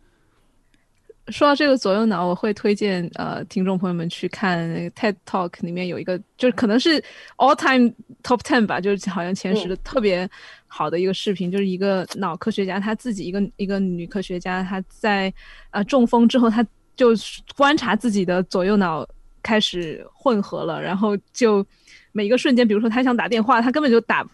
[1.31, 7.03] 说到这个左右脑，我会推荐呃听众朋友们去看 TED Talk 里面有一个，就是可能是
[7.37, 10.29] all time top ten 吧，就是好像前十的特别
[10.66, 15.33] 好的一个视频，就是一个脑科学家，她自己一个一个女科学家，她在
[15.71, 16.64] 呃中风之后，她
[16.97, 17.11] 就
[17.57, 19.07] 观察自己的左右脑
[19.43, 21.64] 开始混合了，然后就
[22.12, 24.27] 每一个瞬间，比如说她想打电话，她根本就打。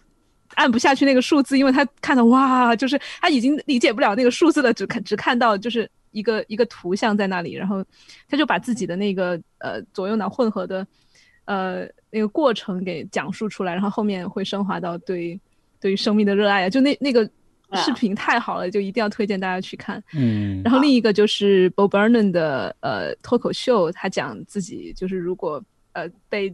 [0.55, 7.85] 按不下去那个数字，因为她看到哇，就是她已经理解不了那个数字了，只看只看到就是一个一个图像在那里，然后
[8.27, 10.85] 他就把自己的那个呃左右脑混合的
[11.45, 15.39] 呃那个过程给讲述出来，然后后面会升华到对
[15.79, 17.29] 对于生命的热爱啊，就那那个
[17.75, 20.03] 视频太好了，就一定要推荐大家去看。
[20.13, 26.53] 嗯然后另一个就是 Bob Burnham 的呃脱口秀，他讲自己就是如果呃被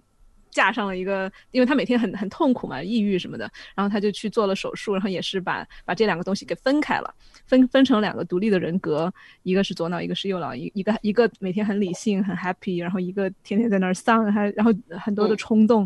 [0.54, 7.14] 架上了一个，因为他每天很很痛苦嘛，抑郁什么的，然后他就去做了手术，然后也是把把这两个东西给分开了，
[7.46, 9.12] 分分成两个独立的人格，
[9.42, 15.80] 一个是左脑，一个是右脑，一一个一个每天很理性很 happy，然后一个天天在那儿丧，还然后很多的冲动，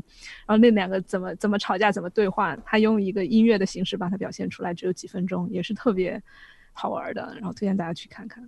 [0.45, 6.21] 然后那两个怎么怎么吵架怎么对话，他用一个音乐的形式把它表现出来，只有几分钟，也是特别
[6.73, 8.47] 好玩的，然后推荐大家去看看。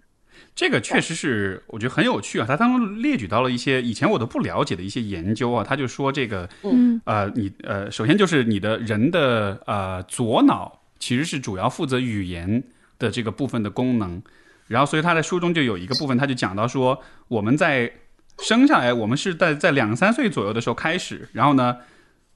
[0.56, 12.63] 这个确实是我觉得很有趣啊，他当中列举到了一些以前我都不了解的一些研究啊，他就说这个嗯呃，你呃，首先就是你的人的呃左脑其实是主要负责语言
[12.97, 14.21] 的这个部分的功能，
[14.67, 17.91] 然后所以他在书中就有一个部分，他就讲到说我们在
[18.39, 21.78] 生下来，我们是在在两三岁左右的时候开始，然后呢，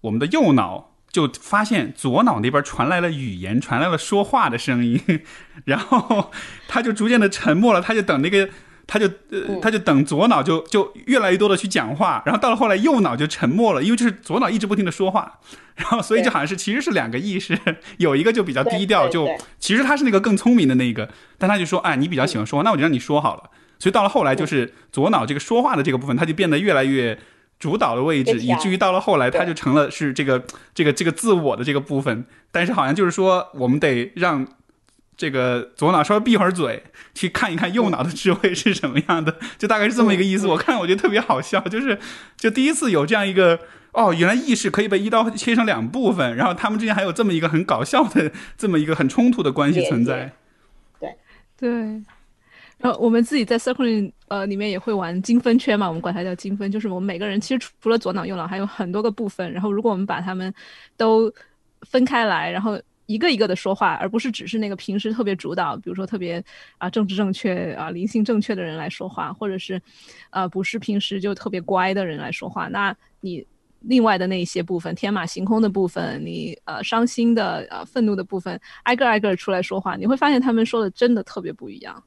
[0.01, 0.92] 我们的右脑。
[1.13, 4.99] 就发现左脑那边传来了语言，传来了说话的声音，
[5.63, 6.31] 然后
[6.67, 8.49] 他就逐渐的沉默了，他就等那个，
[8.87, 15.39] 他就呃，他就等左脑就就越来越多的去讲话，然后到了后来右脑就沉默了，因为就是左脑一直不停的说话，
[15.77, 17.57] 然后所以就好像是其实是两个意识，
[17.97, 23.51] 有一个就比较低调，就其实他是那个更聪明的那个，但他就说，哎，你比较喜欢说话，那我就让你说好了。
[23.77, 27.19] 所以到了后来，就是左脑这个说话的这个部分，他就变得越来越
[27.63, 32.25] 主导的位置，以至于到了后来，他就成了是这个这个这个自我的这个部分。
[32.51, 34.45] 但是好像就是说，我们得让
[35.15, 40.45] 这个左脑稍微闭会儿嘴，去看一看右脑的智慧是什么样的， 就大概是这么一个意思。
[40.47, 41.97] 我看我觉得特别好笑，就是
[42.35, 43.57] 就第一次有这样一个。
[43.93, 50.33] 哦，原来意识可以被一刀切成两部分，然后他们之间还有这么一个很搞笑的、这么一个很冲突的关系存在。
[51.55, 52.12] 对，然
[52.91, 60.53] 后我们自己在 Circling 呃里面也会玩精分圈嘛，我们管它叫精分，就是我们每个人其实除了左脑右脑还有很多个部分，然后如果我们把它们
[60.97, 61.31] 都
[61.81, 66.43] 分开来，然后一个一个的说话，而不是只是那个平时特别主导，比如说特别
[66.77, 69.81] 啊、政治正确啊、灵性正确的人来说话，或者是
[70.31, 73.45] 呃不是平时就特别乖的人来说话，那你。
[73.85, 82.01] 另外的那一些部分，天马行空的部分，你呃伤心的、呃愤怒的部分，挨个挨个出来说话，你会发现他们说的真的特别不一样。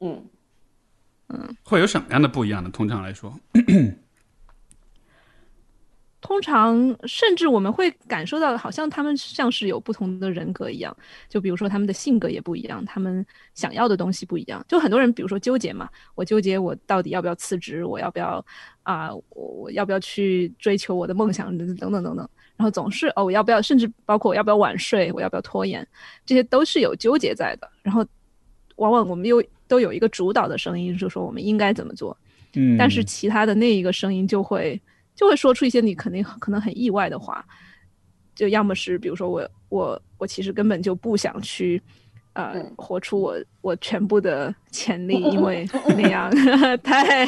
[0.00, 2.70] 嗯，会有什么样的不一样呢？
[2.72, 3.32] 通常来说，
[6.20, 10.94] 通常，甚至我们会感受到，好像他们像是有不同的人格一样。
[11.28, 14.64] 就比如说，他们的性格也不一样，他们想要的东西不一样。
[14.68, 18.44] 就很多人，比如说纠结嘛，我纠结我到底要不要辞职，我要不要
[18.82, 22.28] 啊，我我要不要去追求我的梦想等等等等。
[22.56, 25.86] 然后总是哦，我要不要，甚至包括我要不要晚睡，我要不要拖延，
[26.26, 27.70] 这些都是有纠结在的。
[27.82, 28.04] 然后
[28.76, 32.14] 往往我们又都有一个主导的声音，就是说我们应该怎么做。
[32.54, 34.78] 嗯，但是其他的那一个声音就会。
[35.16, 37.44] 就会说出一些你肯定可能很意外的话，
[38.34, 41.82] 就要么是比如说我我我其实根本就不想去，
[42.32, 46.30] 呃，活出我我全部的潜力，因为那样
[46.82, 47.26] 太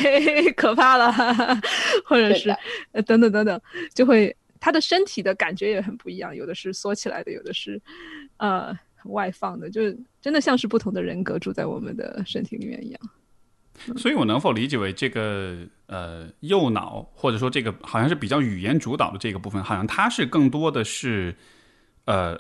[0.53, 1.13] 可怕了，
[2.07, 2.49] 或者是
[2.93, 3.61] 呃等等等等，
[3.93, 7.79] 就会他的身体的感觉也很不一样，有的是缩起来的，有的是
[8.39, 8.75] 呃
[9.07, 13.01] 外放的，就是真的像是不同的人格住在我们的身体里面一样。
[13.97, 21.35] 所以，我能否理解为这个呃右脑，或者说这个好像是比较语言主导的这个部分，好像它是更多的是
[22.05, 22.39] 呃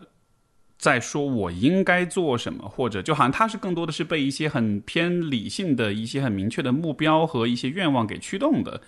[0.76, 8.80] 在说我应该做什么，或者就好像它是更多的是被一些很偏理性的一些很明确的目标和一些愿望给驱动的，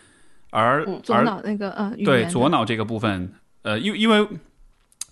[0.50, 3.32] 而左脑那个呃对左脑这个部分，
[3.62, 4.28] 呃，因为因为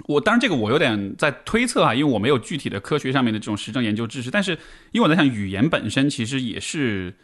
[0.07, 4.59] 我当然这个我有点在推测啊，因为我没有具体的科学上面的这种实证研究知识，但是
[4.93, 7.15] 因为我在想语言本身其实也是。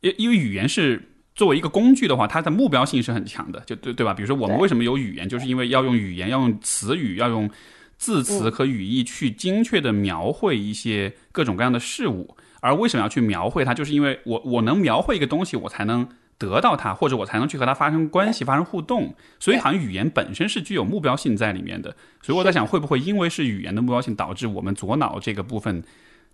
[0.00, 1.02] 因因为语言是
[1.34, 4.12] 作为一个工具的话，它的目标性是很强的，就对对吧？
[4.12, 7.48] 比如说我们为什么有语言，就是因为要用语言，要用词语，要用
[7.96, 12.36] 字词和语义去精确的描绘一些各种各样的事物。
[12.60, 16.06] 而为什么要去描绘它，就是因为我我能描绘一个东西，我才能
[16.38, 19.14] 得到它，或者我才能去和它发生关系、发生互动。
[19.38, 21.96] 所以好像语言本身是具有目标性在里面的。
[22.22, 25.82] 所以我在想，会不会因为是语言的目标性，导致我们左脑这个部分，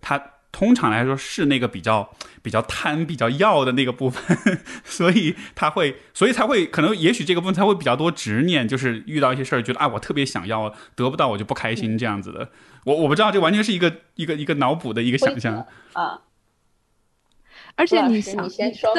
[0.00, 0.20] 它。
[0.52, 2.10] 通常来说是那个比较
[2.42, 4.36] 比较贪、比较要的那个部分，
[4.82, 12.50] 所以它会，所以才会可能，也许这个部分才会比较多执念，就是遇到一些事儿，觉得啊，我特别想要，得不到我就不开心这样子的。
[12.82, 16.18] 我我不知道，这完全是一个一个一个脑补的一个想象啊。
[17.76, 18.48] 而且你想，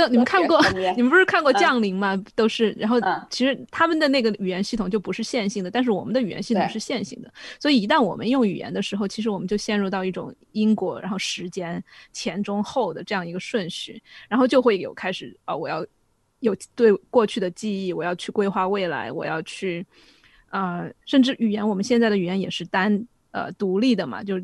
[0.09, 0.59] 你们看过，
[0.95, 2.15] 你们不是看过《降临》吗？
[2.35, 2.97] 都是，然后
[3.29, 7.31] 其实他们的那个语言系统就不是线性的，但是我们的语言系统是线性的。
[7.59, 15.85] 所以一旦我们用语言的时候，其实我们就陷入到一种因果，然后时间前中后的这样一个顺序，然后就会有开始啊，我要
[16.39, 19.85] 有对过去的记忆，我要去规划未来，我要去
[20.49, 24.41] 呃，甚至语言，我们现在的语言也是单呃独立的嘛，就。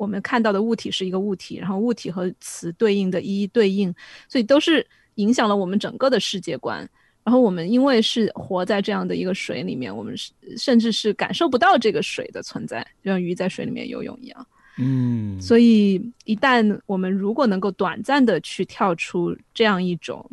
[0.00, 3.94] 我们看到的物体是一个物体，然后物体和词对应的一一对应，
[4.30, 4.86] 所以都是
[5.16, 6.88] 影响了我们整个的世界观。
[7.22, 14.46] 然后我们因为是活在这样的一个水里面，我们是甚至是感受不到这个水的存在，就像鱼在水里面游泳一样。
[14.78, 20.24] 嗯，所以一旦我们如果能够短暂的去跳出这样一种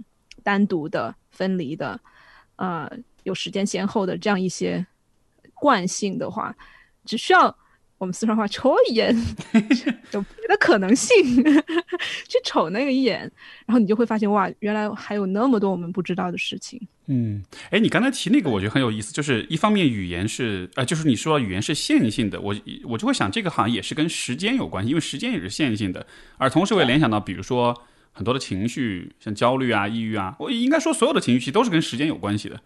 [0.43, 1.99] 单独的、分离的，
[2.55, 2.89] 呃，
[3.23, 4.87] 有时间先后的这样一些
[5.53, 6.55] 惯性的话，
[7.03, 7.53] 只需要。
[7.97, 9.15] 我们四川话瞅一眼，
[10.11, 11.43] 有别的可能性，
[12.29, 13.19] 去瞅那个一眼，
[13.65, 16.79] 然后你就会发现哇，原来还有那么多我们不知道的事情。
[17.07, 26.05] 嗯，哎，你刚才提那个，我觉得很有意思，就是一方面语言是，呃，就是你说语言是线性的，我我就会想这个好像也是跟时间有关系，因为时间也是线性的。
[26.37, 27.75] 而同时我也联想到，比如说
[28.11, 32.61] 很多的情绪，像焦虑啊、抑郁啊，我应该说所有的情绪其实都是跟时间有关系的，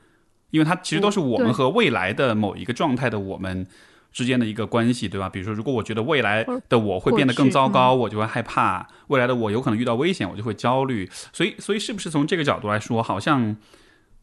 [0.49, 3.65] 因为它其实都是我们和未来的某一个状态的我们。
[4.11, 5.29] 之间的一个关系，对吧？
[5.29, 11.09] 比如说，如果我觉得未来的我会变得更糟糕，我就会害怕；未来的我有可能遇到危险，我就会焦虑。
[11.31, 13.55] 所以，所以是不是从这个角度来说，好像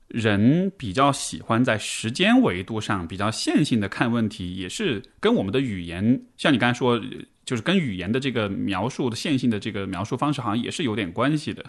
[0.09, 7.01] 人比较喜欢在时间维度上比较线性的看问题，也是跟我们的语言，像你刚才说，
[7.45, 11.65] 就是跟语言的这个描述的线性的这个描述方式，好像也是有点关系的。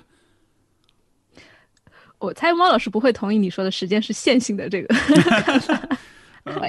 [2.17, 4.93] 我猜猫老师不会同意你说的时间是线性的这个。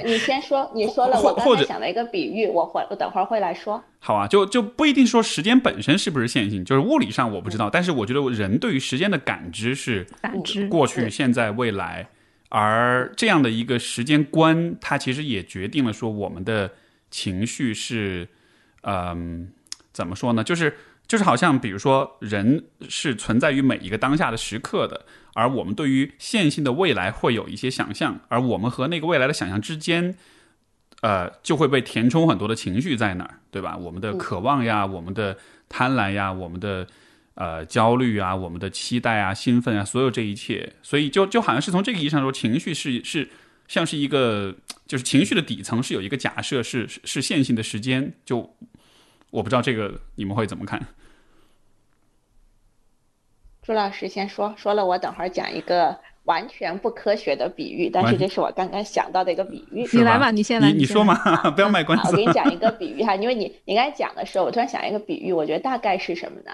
[0.05, 3.83] 你先说，你说了，我刚才想了一个比喻，我会，我等会儿会来说。
[3.99, 12.07] 好啊，就就不一定说时间本身是不是线性，就是物理上我不知道，但是我觉得人对于时间的感知是感知过去、现在、未来，
[12.49, 16.71] 而这样的一个时间观，它其实也决定了说我们的
[17.09, 18.27] 情绪是，
[18.83, 19.49] 嗯，
[19.93, 20.43] 怎么说呢？
[20.43, 20.75] 就是
[21.07, 25.05] 就是好像比如说人是存在于每一个当下的时刻的。
[25.33, 30.15] 而我们对于线性的未来会有一些想象，而我们和那个未来的想象之间，
[31.01, 33.77] 呃，就会被填充很多的情绪在那儿，对吧？
[33.77, 35.37] 我们的渴望呀，我们的
[35.69, 36.85] 贪婪呀，我们的
[37.35, 43.29] 呃焦虑啊，我们的期待啊，兴奋啊，所有这一切，所以就就好像是从这个意义上说，情绪是是
[43.67, 44.53] 像是一个，
[44.85, 48.13] 就是情绪的底层是有一个假设，是是线性的时间。
[48.25, 48.53] 就
[49.29, 50.85] 我不知道这个你们会怎么看。
[53.63, 59.87] 朱老师先说，说了我等会儿讲一个完全不科学的比喻，但是这是我刚刚想到的一个比喻。
[59.93, 61.15] 你来吧，你先来，你说嘛，
[61.51, 62.07] 不要卖关子。
[62.09, 66.51] 我给你讲一个比喻哈，因为你你刚才讲的时候，我突然想一个比喻，我觉得大概是什么呢？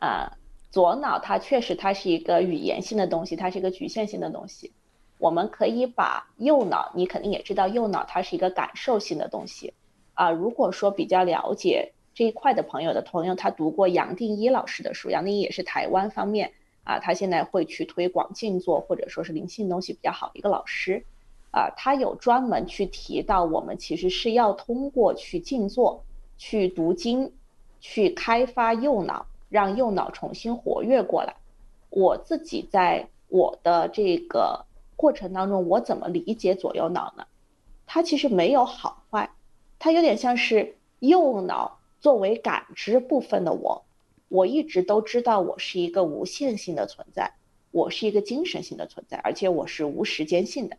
[0.00, 0.32] 啊，
[0.72, 4.72] 左脑它确实它是一个语言性的东西，它是一个局限性的东西。
[5.18, 9.72] 我们可以把右脑，你肯定也知道，右脑它是一个感受性的东西
[10.14, 10.28] 啊。
[10.28, 16.52] 如果说比较了解这一块的朋友的朋友，他读过杨定一老师的书，杨定一也是台湾方面。
[16.84, 21.04] 啊，他现在会去推广静坐，或者说是灵性东西比较好的一个老师，
[21.52, 26.02] 啊，他有专门去提到，我们其实是要通过去静坐、
[26.38, 27.32] 去读经、
[27.78, 31.36] 去开发右脑，让右脑重新活跃过来。
[31.90, 37.24] 我自己在我的这个过程当中，我怎么理解左右脑呢？
[37.86, 39.30] 它其实没有好坏，
[39.78, 43.84] 它有点像是右脑作为感知部分的我。
[44.28, 47.30] 我一直都知道我是一个无限性的存在，
[47.70, 50.76] 我是一个精神性的存在，而且我是无时间性的，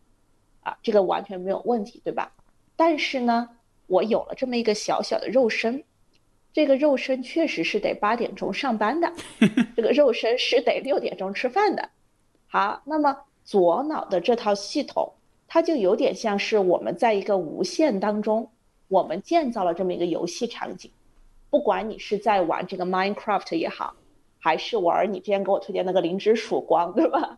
[0.64, 2.34] 啊，这个完全没有问题，对吧？
[2.76, 3.48] 但是呢，
[3.88, 5.82] 我有了这么一个小小的肉身，
[6.52, 9.14] 这个肉身确实是得八点钟上班的，
[9.78, 11.90] 这个肉身是得六点钟吃饭的。
[12.48, 15.14] 好，那么左脑的这套系统，
[15.48, 18.50] 它就有点像是我们在一个无限当中，
[18.90, 20.92] 我们建造了这么一个游戏场景。
[21.54, 23.93] 不管你是在玩这个 Minecraft 也好，
[24.39, 27.38] 还是玩你之前给我推荐那个灵之曙光，对吧？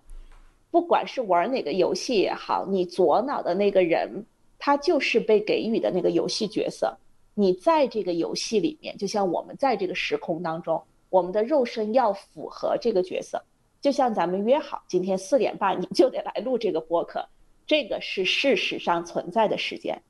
[0.72, 4.26] 不管是玩哪个游戏也好，你左脑的那个人，
[4.58, 6.98] 他就是被给予的那个游戏角色。
[7.34, 13.44] 你在这个游戏里面，就像我们在这个时空当中，我们的肉身要符合这个角色。
[13.82, 17.28] 就像咱们约好今天四点半你就得来录这个播客，
[17.68, 20.02] 这个是事实上存在的时间。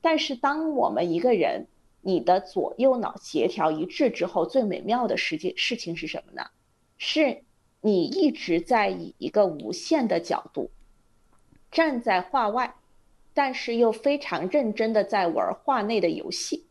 [0.00, 1.66] 但是当我们一个人，
[2.02, 6.48] 你的左右脑协调一致之后，最美妙的事件事情是什么呢？
[6.98, 7.42] 是
[7.80, 10.70] 你一直在以一个无限的角度
[11.70, 12.74] 站在画外，
[13.34, 16.66] 但是又非常认真的在玩画内的游戏，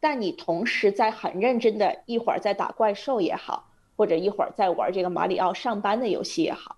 [0.00, 6.76] 但你同时在很认真的一会儿在打怪兽也好，或者一会儿在玩这个马里奥上班的游戏也好，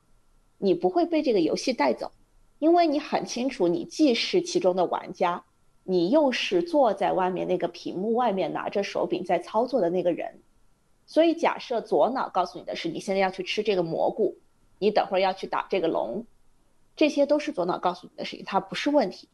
[0.59, 2.11] 你不会被这个游戏带走，
[2.59, 5.45] 因为你很清楚，你既是其中的玩家。
[5.89, 10.41] 你又是坐在外面那个屏幕外面拿着手柄在操作的那个人，
[11.07, 14.37] 所以假设左脑告诉你的是你现在要去吃这个蘑菇，
[14.81, 16.27] 你等会儿要去打这个龙，
[16.97, 19.29] 这些都是左脑告诉你的事情，它不是问题。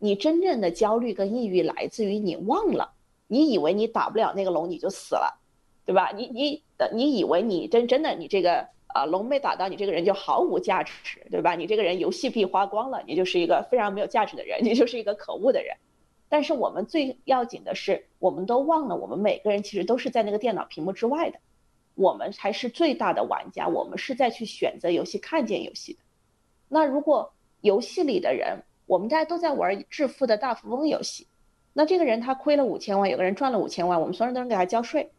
[0.00, 2.92] 你真正的焦虑跟抑郁来自于你忘了，
[3.28, 5.40] 你以为你打不了那个龙你就死了，
[5.86, 6.10] 对吧？
[6.16, 10.92] 你你的你以为你真真的你这个啊龙没打到你这个人就毫无价值，
[11.30, 11.54] 对吧？
[11.54, 15.76] 你这个人游戏币花光了，你就是一个非常没有价值的人，你就是一个可恶的人。
[16.32, 21.38] 但是我们最要紧的是，我们都忘了，我们每个人其实都是在那个电脑屏幕之外的，
[21.94, 25.98] 我们才是最大的玩家，我们是在去选择游戏、看见游戏的。
[26.68, 27.30] 那如果
[27.60, 31.26] 游戏里的人，我们大家都在玩致富的大富翁游戏，
[31.74, 35.10] 那这个人他亏了五千万，有个人赚了五千万，我们所有人都能给他交税。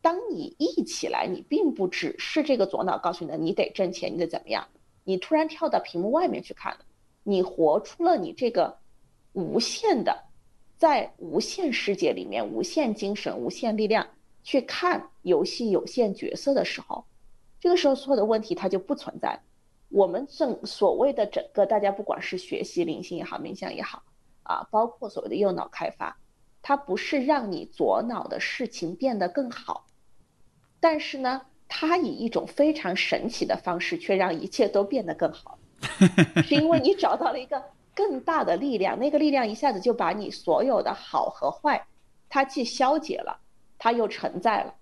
[0.00, 4.68] 当你一起来，你并不只是这个左脑告诉你的，你得挣钱，你得怎么样？
[5.02, 6.78] 你突然跳到屏幕外面去看了，
[7.24, 8.78] 你活出了你这个
[9.32, 10.22] 无限的。
[10.76, 14.06] 在无限世界里面，无限精神、无限力量
[14.44, 17.04] 去看游戏有限角色的时候，
[17.58, 19.40] 这个时候所有的问题它就不存在。
[19.88, 24.02] 我们正所谓的整个大家不管是学习灵性也好、冥想也好，
[24.42, 26.18] 啊，包括所谓的右脑开发，
[26.60, 29.86] 它不是让你左脑的事情变得更好，
[30.80, 35.58] 但是呢，它以一种非常神奇的方式却让一切都变得更好，
[36.44, 37.62] 是因为你找到了一个。
[37.96, 41.86] 更大的力量，那个力量一下子就把你所有的好和坏，
[42.28, 43.40] 它既消解了，
[43.78, 44.74] 它又承载了，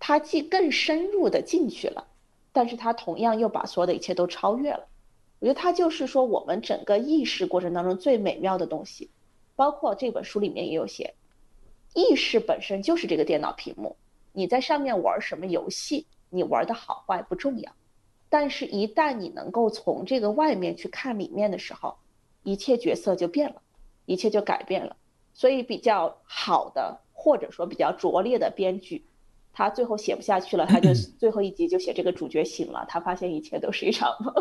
[0.00, 2.04] 它既更深入的进去了，
[2.52, 4.88] 但是它同样又把所有的一切都超越了。
[5.38, 9.08] 我觉得它就是说，我们整个意识过程当中最美妙的东西，
[9.54, 11.14] 包括这本书里面也有写，
[11.94, 13.94] 意识本身就是这个电脑屏幕，
[14.32, 17.70] 你在上面玩什么游戏，你玩的好坏不重要，
[18.28, 21.94] 但是一旦你能够从这个外面去看里面的时候。
[22.42, 23.56] 一切角色就变了，
[24.06, 24.96] 一切就改变了。
[25.34, 29.02] 所以比较好的，或者说比较拙劣的编剧，
[29.52, 34.34] 他最后写不下去了，他就 最后一集就写这个主角醒了，他发现一切都是一场梦。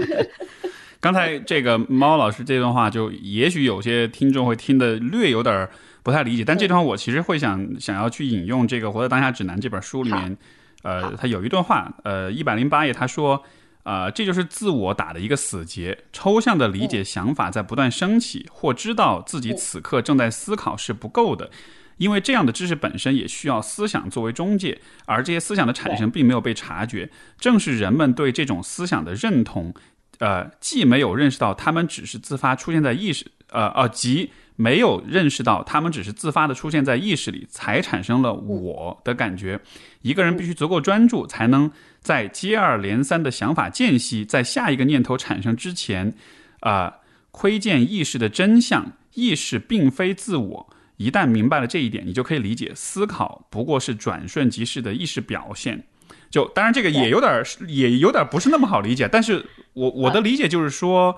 [1.00, 5.68] 刚才这个猫老师这段话，就也许有些听众会听得略有点
[6.02, 10.38] 不太理解，但这段话我其实会想想要去引用这个《活在当下指南》这本书里面，
[10.82, 13.42] 呃，他有一段话，呃，一百零八页，他说。
[13.88, 15.96] 啊，这就是自我打的一个死结。
[16.12, 21.50] 抽象的理解想法在不断升起，或知道自己此刻正在思考是不够的，
[21.96, 27.10] 因为这样的知识本身也需要思想作为中介，而这些思想的产生并没有被察觉。
[27.38, 29.72] 正是人们对这种思想的认同，
[30.18, 39.58] 呃，既没有认识到他们只是自发出现在意识，呃，呃，即没有认识到他们只是自发的出现在意识里，才产生了我的感觉。
[40.02, 41.70] 一个人必须足够专注，才能
[42.00, 46.14] 在接二连三的想法间隙，在下一个念头产生之前，
[46.60, 46.98] 啊。
[47.30, 50.70] 窥见意识的真相，意识并非自我。
[50.96, 55.84] 一旦明白了这一点，你就可以理解，思考不过是转瞬即逝的意识表现。
[56.30, 59.06] 就当然这个也有点，也有点不是那么好理解。
[59.06, 59.44] 但是
[59.74, 61.16] 我我的理解就是说，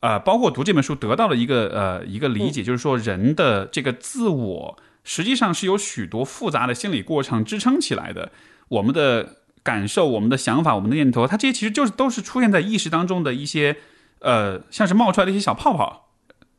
[0.00, 8.30] 呃，包括读这本书得到了一个呃一个理解，就是说人的这个自我实际上是有许多复杂的心理过程支撑起来的。
[8.68, 13.76] 我们的感受、我们的想法、我们的念头，它这些其实就是都是出现在意识当中的一些。
[14.22, 16.10] 呃，像是冒出来的一些小泡泡，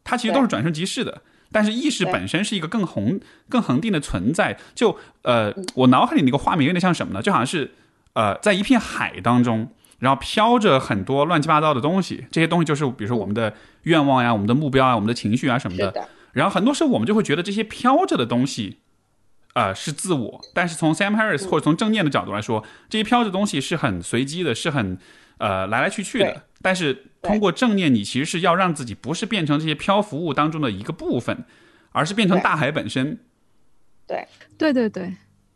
[0.04, 1.22] 它其实都是转瞬即逝的。
[1.52, 4.58] 但是意识本身是一个更宏、更恒定的存在。
[4.74, 7.22] 就呃，我脑海里那个画面有点像什么呢？
[7.22, 7.76] 就好像是
[8.14, 12.26] 呃，在一片海当中，然后飘着很多乱七八糟的东西。
[12.32, 15.94] 这些东西就是比如说我们的愿望呀、我们的目标啊、我们的情绪啊什么的。
[16.32, 18.80] 然后很多时候我们就会觉得这些飘着的东西，
[19.54, 20.42] 呃，是自我。
[20.54, 24.98] 但是从 Sam Harris 或者从正念的角度来说，这些飘着东西是很随机的，是很
[25.38, 26.44] 呃来来去去的。
[26.62, 31.44] 但是通过正念，你其实是要让自己不是变成这些漂浮物当中的一个部分，
[31.92, 33.20] 而是变成大海本身。
[34.08, 34.28] 对，
[34.58, 35.14] 对对对，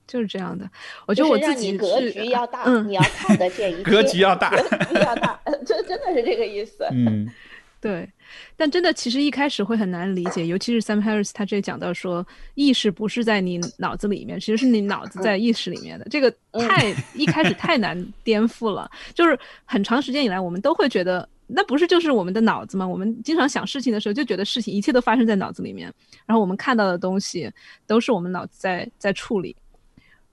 [0.07, 0.69] 就是这样的。
[1.05, 3.83] 我觉得我自己格局要大，嗯你要看得见一切。
[3.89, 6.87] 格局要大，格局要大， 这真的是这个意思。
[6.91, 7.29] 嗯，
[7.79, 8.09] 对。
[8.55, 12.25] 但真的，其实一开始会很难理解，尤其是 Sam Harris 他这里讲到说，
[12.55, 16.05] 意识不是在你脑子里面，其实是你脑子在意识里面的。
[16.09, 22.87] 这个太一开始太难颠覆了，就是很长时间以来，我们都会觉得，那不是就是我们的脑子吗？
[22.87, 25.93] 我们经常想事情的时候，就觉得事情一切都发生在脑子里面，
[26.25, 27.51] 然后我们看到的东西
[27.85, 29.55] 都是我们脑子在在处理。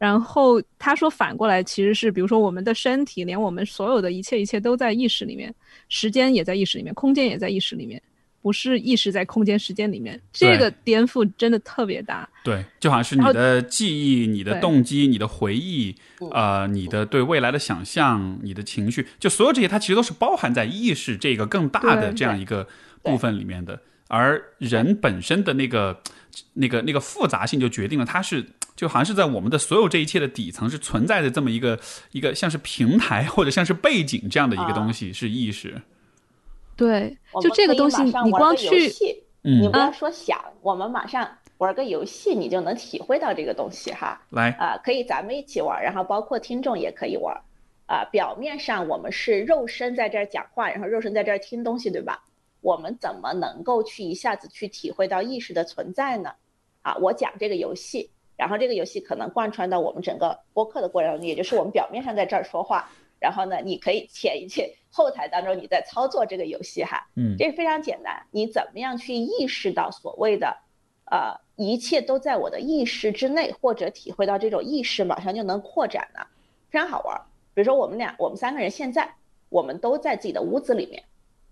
[0.02, 5.54] 然后他说，反过来其实是，比如说我们的身体，连我们所有的一切一切都在意识里面，
[5.88, 8.02] 时间也在意识里面，空间也在意识里面，
[8.42, 10.20] 不是意识在空间时间里面。
[10.32, 12.28] 这个颠覆真的特别大。
[12.42, 15.94] 对，就好像是你的记忆、你的动机、你的回忆，
[16.32, 22.66] 呃，你的对未来的想象、你的情绪，就所有这些，它其实都是包含在意识这个更大的这样一个
[23.04, 23.80] 部分里面的。
[24.08, 26.02] 而人本身的那个、
[26.54, 28.44] 那个、那个复杂性，就决定了它是。
[28.82, 31.78] 就好像是在我们的所有这一切的底层是存在着这么一个
[32.10, 35.80] 一个像是平台或者像是背景这样的一个东西，是意识。
[36.74, 38.92] 对，就这个东西，你光去，
[39.42, 44.20] 你不要说想，我们马上玩个游戏，你就能体会到这个东西哈。
[44.30, 47.32] 来啊，可以咱们一起玩，然后包括听众也可以玩。
[47.86, 52.20] 啊，表面上我们是肉身在这儿讲话，然后肉身在这儿听东西，对吧？
[52.62, 56.32] 我们怎么能够去一下子去体会到意识的存在呢？
[56.82, 58.10] 啊，我讲这个游戏。
[58.36, 68.22] 然后这个游戏可能贯穿到我们整个播客的过程中，也就是我们表面上在这儿说话，然后呢，你可以潜一潜后台当中你在操作这个游戏哈，嗯，这非常简单。
[68.30, 70.56] 你怎么样去意识到所谓的，
[71.10, 76.20] 呃，一切都在我的意识之内，或者体会到这种意识马上就能扩展呢？
[76.70, 77.20] 非常好玩。
[77.54, 79.14] 比如说我们俩，我们三个人现在
[79.50, 81.02] 我们都在自己的屋子里面，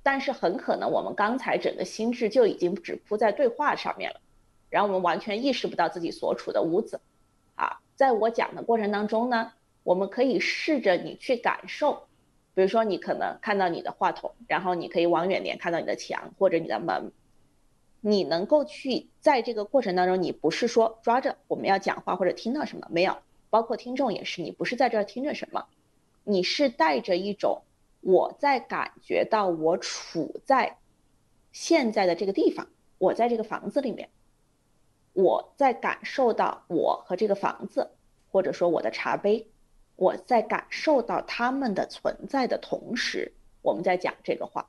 [0.02, 4.20] 但是很可能我们刚才整个心智就已经只扑在对话上面了。
[4.70, 7.00] 然后我们完全意识不到自己所处的屋子，
[7.56, 9.52] 啊，在我讲的过程当中呢，
[9.82, 12.06] 我们可以试着你去感受，
[12.54, 17.10] 比如说你可能看到你的话筒，然后你可以往远点看到你的墙或者你的门，
[18.00, 23.16] 你能够去在这个过程当中，你不是说抓着我们要讲话或者听到什么，没有，
[23.50, 25.66] 包括听众也是，你不是在这儿听着什么，
[26.22, 27.62] 你是带着一种
[28.02, 30.78] 我在感觉到我处在
[31.50, 32.68] 现在的这个地方，
[32.98, 34.08] 我在这个房子里面。
[35.12, 37.90] 我在感受到我和这个房子，
[38.30, 39.46] 或者说我的茶杯，
[39.96, 43.32] 我在感受到他们的存在的同时，
[43.62, 44.68] 我们在讲这个话。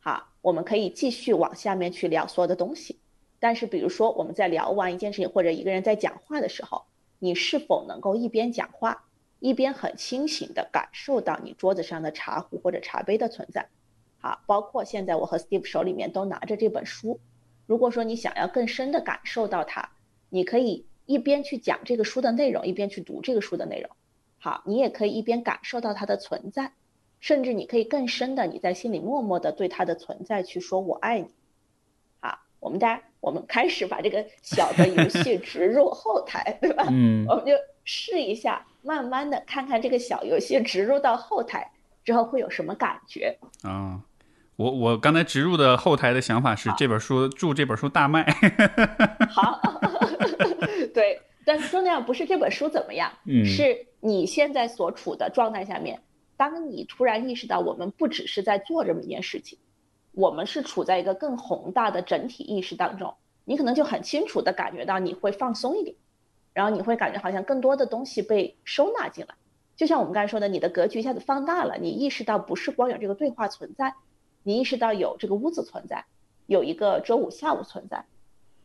[0.00, 2.98] 好，我们可以继续往下面去聊所有的东西。
[3.38, 6.84] 但是，比如说我们在聊完一件事情，或者一个人在讲话的时候，
[7.18, 9.04] 你是否能够一边讲话，
[9.38, 13.68] 一边很清醒的感受到你桌子上的茶壶或者茶杯的存在？
[14.20, 17.20] 好，包括现在我和 Steve 手里面都拿着这本书。
[17.70, 19.90] 如果说你想要更深的感受到它，
[20.28, 23.88] 你可以一边去讲这个书的内容，一边去读这个书的内容。
[24.40, 26.72] 好，你也可以一边感受到它的存在，
[27.20, 31.28] 甚至你可以更深的你在心里默默的对它的存在去说“我爱你”。
[32.18, 36.88] 好，我们大家我们开始把这个小的游戏植入后台，对吧？
[36.90, 37.52] 嗯， 我们就
[37.84, 41.70] 试一下，慢慢的看看这个小游戏植入到后台
[42.02, 44.02] 之后会有什么感觉啊。
[44.60, 48.22] 我我刚才植入的后台的想法是这本书祝这本书大卖。
[49.30, 49.58] 好，
[50.92, 53.42] 对，但是重要不是这本书怎么样，嗯。
[53.42, 55.98] 是你现在所处的状态下面，
[56.36, 59.58] 当你突然意识到我们不只是在做这么一件事情，
[60.12, 63.14] 我们是处在一个更宏大的整体意识当中，
[63.46, 65.96] 你可能就很清楚的感觉到你会放松一点，
[66.52, 69.34] 然后你会感觉好像更多的东西被收纳进来，
[69.74, 73.94] 就像我们刚才说的，你的格局一下子放大了，你意识到不是光有这个对话存在，
[74.42, 76.04] 你意识到有这个屋子存在，
[76.46, 78.04] 有一个周五下午存在，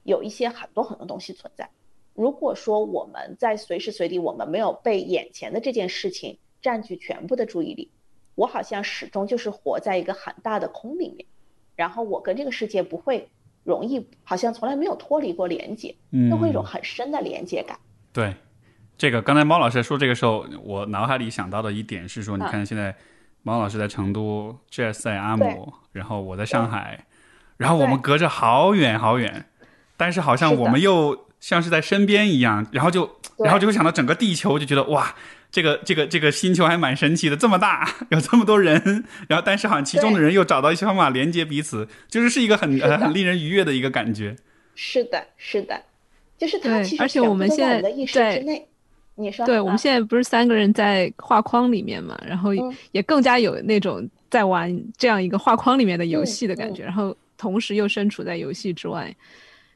[0.03, 1.69] 有一些很多很多东西存在。
[2.13, 7.91] 如果说我们在随时随地我们没有被眼前的这件事情占据全部的注意力，
[8.36, 11.26] 我好像始终就是活在一个很大的空里面，
[11.76, 13.28] 然后我跟这个世界不会
[13.65, 17.78] 容易，好像从来没有脱离过连接，嗯都会有一种很深的连接感。
[18.13, 18.34] 对，
[18.97, 22.95] 这个刚才猫老师说这个时候，我脑海里想到的一点是说，你啊看现在
[23.45, 27.05] 猫老师在成都，Jess 在阿姆，然后我在上海，
[27.57, 29.45] 然后我们隔着好远好远，
[29.95, 35.13] 但是好像我们又像是在身边一样，然后就然后就会想到整个地球，就觉得哇。
[35.51, 44.35] 这个这个这个星球还蛮神奇的，这么大，有这么多人，然后但是好像其中的人又找到一些方法连接彼此，就是是一个很呃很令人愉悦的一个感觉。
[44.75, 45.81] 是的，是的，
[46.37, 48.67] 就是它其实而且我们现在在我们的意识之内。
[49.16, 52.76] 你说，对，我们啊现在不是三个人在画框里面嘛，然后嗯。
[52.91, 59.16] 也更加有那种在玩这样一个画框里面的游嗯戏的感觉，然后同时又身处在游戏之外，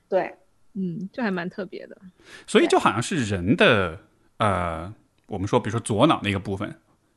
[0.10, 0.34] 对，
[0.74, 1.98] 嗯，这还蛮特别的。
[2.46, 3.98] 所以就好像是人的
[4.38, 4.94] 呃，
[5.28, 6.74] 我们说比如说左脑那个部分，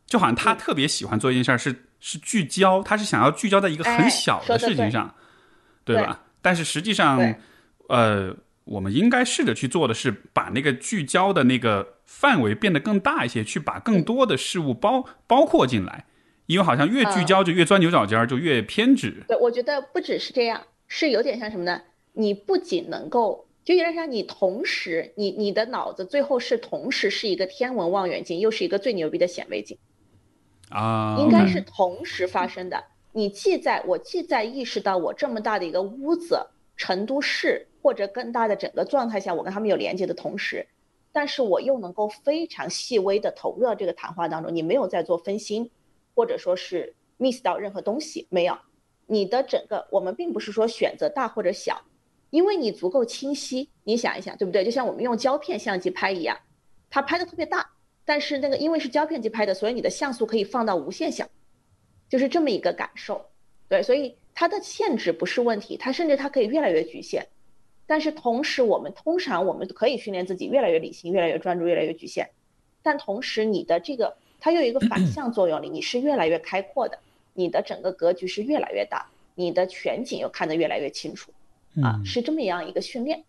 [0.07, 0.59] 就好像他嗯。
[0.59, 5.13] 特别喜欢做一件事儿，是是聚焦，他是想要聚焦在一个很哎小的事情上，
[5.85, 6.21] 对吧？
[6.41, 7.19] 但是实际上，
[7.89, 8.35] 呃，
[8.65, 16.07] 我们应该试着去做的是把那个聚焦的那个范围变得更大一些，去把更多的事物包包括进来。
[16.47, 19.23] 因为好像越聚焦就越钻牛角尖儿，就越偏执。
[19.29, 21.81] 对，我觉得不只是这样，是有点像什么呢？
[22.13, 29.79] 你不仅能够，就有点像你同时，你你的脑子最后是同时是一个天文望远镜，又是一个最牛逼的显微镜，
[30.69, 32.85] 啊，应该是同时发生的。
[33.13, 36.45] 你既在我既在意识到我这么大的一个屋子，
[36.77, 40.67] 成都市或者更大的整个状态下，我跟他们有连接的同时，
[41.11, 45.69] 但是我又能够非常细微的投入到这个谈话当中，你没有在做分心，
[46.15, 48.57] 或者说是 miss 到任何东西，没有。
[49.07, 51.83] 你的整个，我们并不是说选择大或者小，
[52.31, 53.69] 因为你足够清晰。
[53.85, 54.65] 你想一想，对不对？
[54.65, 56.39] 就像我们用胶片相机拍一样，
[56.89, 57.69] 它拍的特别大，
[58.05, 61.29] 但是那个因为是胶片机拍的，所以你的像素可以放到无限小，
[62.09, 63.23] 就是这么一个感受。
[63.69, 67.27] 对，所以它的限制不是问题，它甚至它可以越来越局限。
[67.93, 72.27] 但是同时，我们通常我们可以训练自己越来越理性、越来越专注、越来越局限。
[72.83, 76.99] 但同时，你的这个它又有一个反 向作用力，你是越来越开阔的，
[77.35, 81.31] 你的整个格局是越来越大，你的全景又看得越来越清楚
[81.83, 83.23] 啊，嗯是这么样一个训练。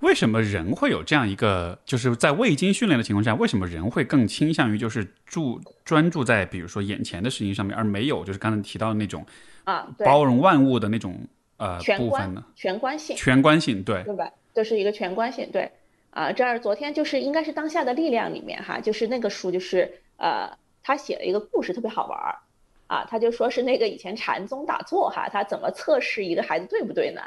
[0.00, 9.24] 为什么人会有这样一个，就是在未经训练的情况下，为什么人会更倾向于就是注专注在比如说眼前的事情上面，而没有就是刚才提到的那种
[9.62, 11.16] 啊，包容万物的那种
[11.58, 12.44] 呃全部分观呢？
[12.56, 14.32] 全观性，全观性，对，对吧？
[14.54, 15.70] 就是一个全观性，对
[16.10, 16.32] 啊。
[16.32, 20.50] 这儿昨天就是应该是《当下的力量》里面哈，就是那个书，就是呃，
[20.82, 22.38] 他写了一个故事，特别好玩儿
[22.86, 23.04] 啊。
[23.04, 27.22] 他就说是那个以前禅宗打坐哈，他怎么测试一个孩子对不对呢？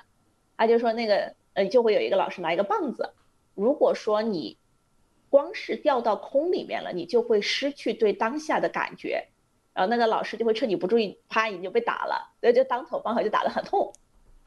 [0.57, 3.13] 他就说那个呃，就会有一个老师拿一个棒子，
[3.55, 4.57] 如果说你
[5.29, 9.27] 光是掉到空里面了，你就会失去对当下的感觉。
[9.73, 13.93] 然后那个老师就会趁你不注意，啪，你就被打了，那，就当头棒喝，就打得很痛。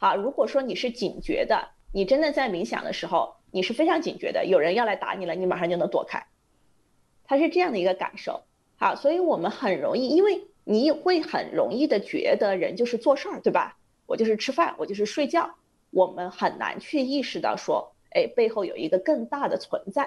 [0.05, 6.27] 啊，如果说你是警觉的，你真的在冥想的时候，你是非常警觉的，有人要来打你了，你马上就能躲开。
[7.25, 8.43] 他是这样的一个感受。
[8.77, 13.79] 好，所以我们很容易，因为你会很容易的觉得人就是做事儿，对吧？
[14.05, 15.55] 我就是吃饭，我就是睡觉，
[15.91, 20.07] 我们很难去意识到说，哎，背后有一个更大的存在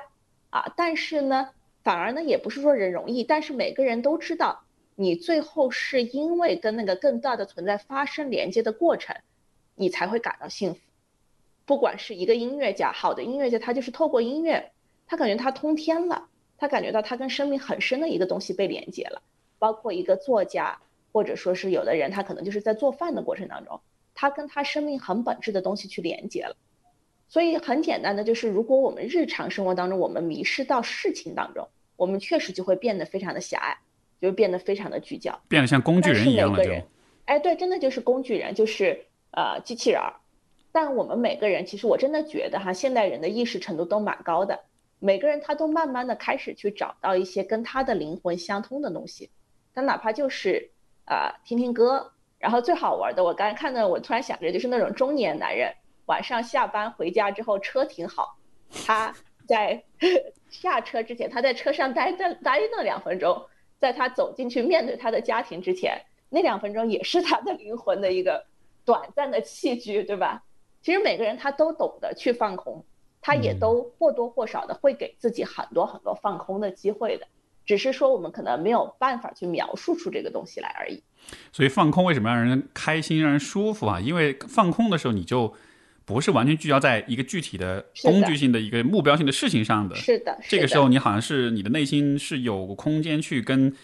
[0.51, 0.71] 啊。
[0.77, 1.49] 但是呢，
[1.83, 4.61] 反而呢，也不是说人容易，但是每个人都知道，
[4.93, 9.15] 你最后是因为跟那个更大的存在发生连接的过程，
[9.77, 10.81] 你才会感到幸福。
[11.65, 14.71] 不管是一个音乐家，好的音乐家，他就是透过音乐，
[15.05, 19.21] 他感觉他通天了，他感觉到他跟生命很深的一个东西被连接了。
[19.59, 20.77] 包括一个作家，
[21.11, 23.81] 或者说是有的人，他可能就是在做饭的过程当中，
[24.13, 26.55] 他跟他生命很本质的东西去连接了。
[27.27, 33.77] 所以很简单的就是，如果我们日常生活当中我们迷失到事情当中，我们确实就会变得非常的狭隘，
[34.21, 35.37] 就会变得非常的聚焦。
[35.49, 36.71] 变得像工具人一样了就。
[37.25, 39.05] 哎，对，真的就是工具人，就是
[39.37, 40.15] 呃机器人儿。
[40.71, 44.59] 但我们每个人，其实我真的觉得哈，现代人的意识程度都蛮高的，
[44.99, 49.29] 每个人他都慢慢的开始去找到一些跟他的灵魂相通的东西。
[49.73, 50.71] 他哪怕就是
[51.05, 55.73] 呃听听歌然后最好玩的，我刚才看到，我突然想着，就是那种中年男人
[56.07, 58.37] 晚上下班回家之后车停好，
[58.85, 59.13] 他
[59.47, 59.83] 在
[60.49, 63.45] 下车之前，他在车上待待待那两分钟，
[63.79, 68.45] 在他走进去面对他的家庭之前，那两分钟也是他的灵魂的一个
[68.87, 70.41] 短暂的器具，对吧？
[70.81, 72.85] 其实每个人他都懂得去放空，
[73.21, 77.27] 他也都或多或少的会给自己很多很多放空的机会的。
[77.65, 81.03] 只是说我们可能没有办法去描述出这个东西来而已。
[81.51, 83.99] 所以放空为什么让人开心、让人舒服啊？
[83.99, 85.53] 因为放空的时候，你就
[86.05, 89.97] 不是完全聚焦在一个具体的工具性的一个目标性的事情上的。
[89.97, 93.75] 是的，这个时候你好像是你的内心是有空间去跟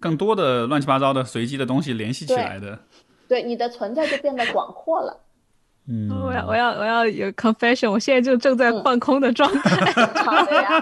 [0.00, 2.86] 更多的乱七八糟的随机的东西联系起来的。
[3.28, 5.20] 对，你的存在就变得广阔了。
[5.88, 10.04] 嗯，我要我要我要有 confession，我现在就正在放空的状态。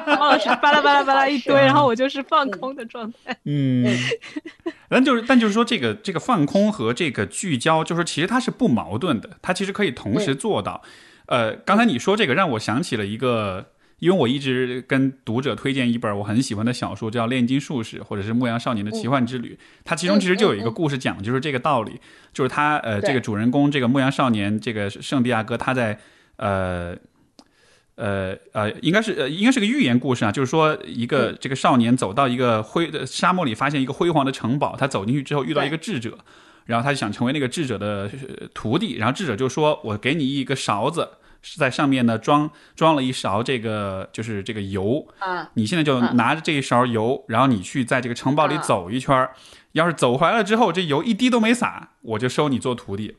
[0.19, 3.37] 王老师巴拉巴拉巴拉一堆， 然后我就是放空的状态。
[3.45, 3.85] 嗯，
[4.89, 10.81] 但就是但就是说，这个这个放空和这个聚焦，就是其实它是不矛盾的，它其实可以同时做到。
[11.27, 13.67] 呃，刚才你说这个，让我想起了一个。
[14.01, 19.57] 因为我一直跟读者推荐一本我很喜欢的小说，叫《炼金术士》或者是《牧羊少年的奇幻之旅》。
[19.85, 21.93] 它其中其实就有一个故事讲，就是这个道理，
[22.33, 25.99] 就是他呃，这个主人公这个牧羊少年这个圣地亚哥，他在
[26.37, 26.95] 呃
[27.95, 36.19] 呃呃，应该是呃应该是个寓言故事啊，就是说一个这个少年走到一个灰的沙漠里，发现一个辉煌的城堡，他走进去之后遇到一个智者，
[36.67, 38.11] 然后他就想成为那个智者的
[38.53, 41.09] 徒弟，然后智者就说：“我给你一个勺子。”
[41.47, 45.51] 是在上面呢，装装了一勺这个，就是这个油啊。
[45.55, 49.29] 你现在就拿着这一勺油，然后你去在这个城堡里走一圈
[49.73, 53.19] 要是走回来了之后，这油一滴都没洒，我就收你做徒弟。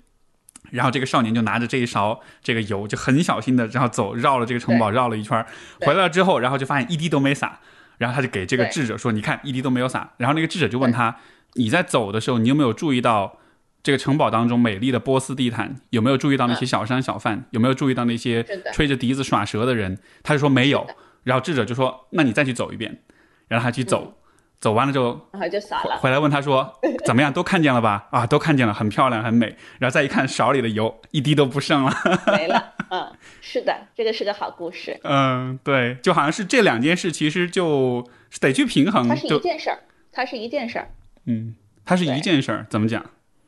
[0.71, 5.45] 然后这个少年就拿着这一勺这个油，就很小心的，然后走绕了这个城堡绕了一圈
[5.81, 7.59] 回来了之后，然后就发现一滴都没洒。
[7.99, 11.15] 然后他就给这个智者说：“你看，一滴都没有洒。”然后那个智者就问他
[11.53, 13.37] ：“你在走的时候，你有没有注意到？”
[13.85, 17.45] 这个城堡当中美丽的波斯地毯，有没有注意到那些小商小贩？
[17.51, 19.99] 有没有注意到那些吹着笛子耍蛇的人？
[20.23, 20.87] 他就说没有。
[21.21, 23.03] 然后智者就说：“那你再去走一遍。”
[23.47, 24.17] 然后他去走，
[24.59, 25.97] 走完了之后，然后就洒了。
[25.97, 27.31] 回来问他说： “怎么样？
[27.31, 29.55] 都看见了吧？”啊，都看见了，很漂亮，很美。
[29.77, 31.93] 然后再一看勺里的油，一滴都不剩了，
[32.35, 32.73] 没了。
[32.89, 34.99] 嗯，是的，这个是个好故事。
[35.03, 38.03] 嗯，对，就好像是这两件事，其实就
[38.41, 39.07] 得去平衡。
[39.07, 39.79] 它是一件事儿，
[40.11, 40.89] 它是一件事儿。
[41.25, 41.55] 嗯，
[41.85, 43.05] 它是一件事儿，怎么讲？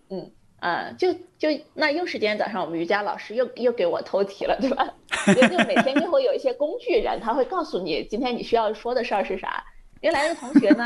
[0.10, 4.92] 嗯啊，就就那又是今天早上我们瑜伽老师又又给我偷题了，对吧？
[5.28, 9.64] 就就每天就会有一些工具人，他会告诉你今天你需要说的事儿是啥。
[10.02, 10.86] 原来的同学呢，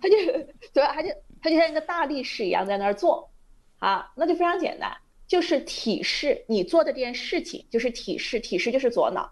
[0.00, 0.16] 他就
[0.72, 0.94] 对吧？
[0.94, 1.08] 他就
[1.42, 3.30] 他就像一个大力士一样在那儿做，
[3.78, 4.96] 啊，那就非常简单，
[5.26, 9.30] 就是体式，你做的这件事情就是体式，体式就是左脑，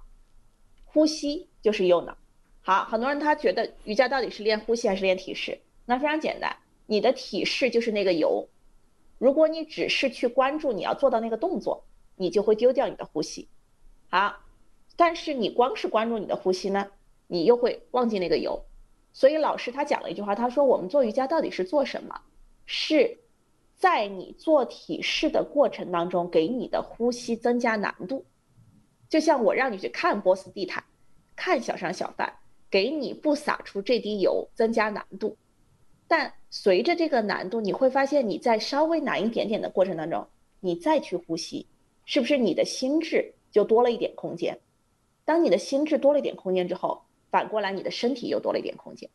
[0.85, 2.15] 呼吸就是右脑。
[2.61, 5.59] 好，很多人他觉得瑜伽到底是练呼吸还是练体式？
[5.87, 8.47] 那非常简单，你的体式就是那个油。
[9.19, 11.85] 如果你只是去关注你要做到那个动作，
[12.17, 13.49] 你就会丢掉你的呼吸。
[14.09, 14.37] 好，
[14.97, 16.91] 但是你光是关注你的呼吸呢，
[17.27, 18.65] 你又会忘记那个油。
[19.13, 22.21] 所以老师他讲了一句话，他说我们做瑜伽到底是做什么？
[22.65, 23.19] 是
[23.77, 28.25] 在你做体式的过程当中，给你的呼吸增加难度。
[29.09, 30.85] 就像我让你去看波斯地毯，
[31.35, 32.33] 看小商小贩，
[32.71, 35.37] 给你不洒出这滴油增加难度。
[36.07, 40.27] 但随着这个难度，你会发现你在稍微难一点点的过程当中，
[40.61, 41.67] 你再去呼吸，
[42.05, 44.59] 是不是你的心智就多了一点空间？
[45.27, 49.11] 当你的心智多了一点空间之后，反过来你的身体又多了一点空间，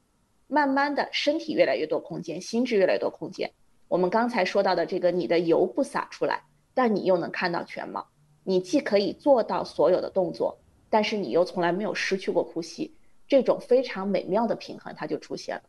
[0.47, 3.51] 慢慢的身体越来越多空间，心智越来越多空间。
[3.87, 6.43] 我们刚才说到的这个，你的油不洒出来，
[6.75, 8.07] 但你又能看到全貌，
[8.43, 10.55] 你既可以做到所有的动作，
[10.91, 12.93] 但是你又从来没有失去过呼吸，
[13.27, 15.63] 这种非常美妙的平衡它就出现了。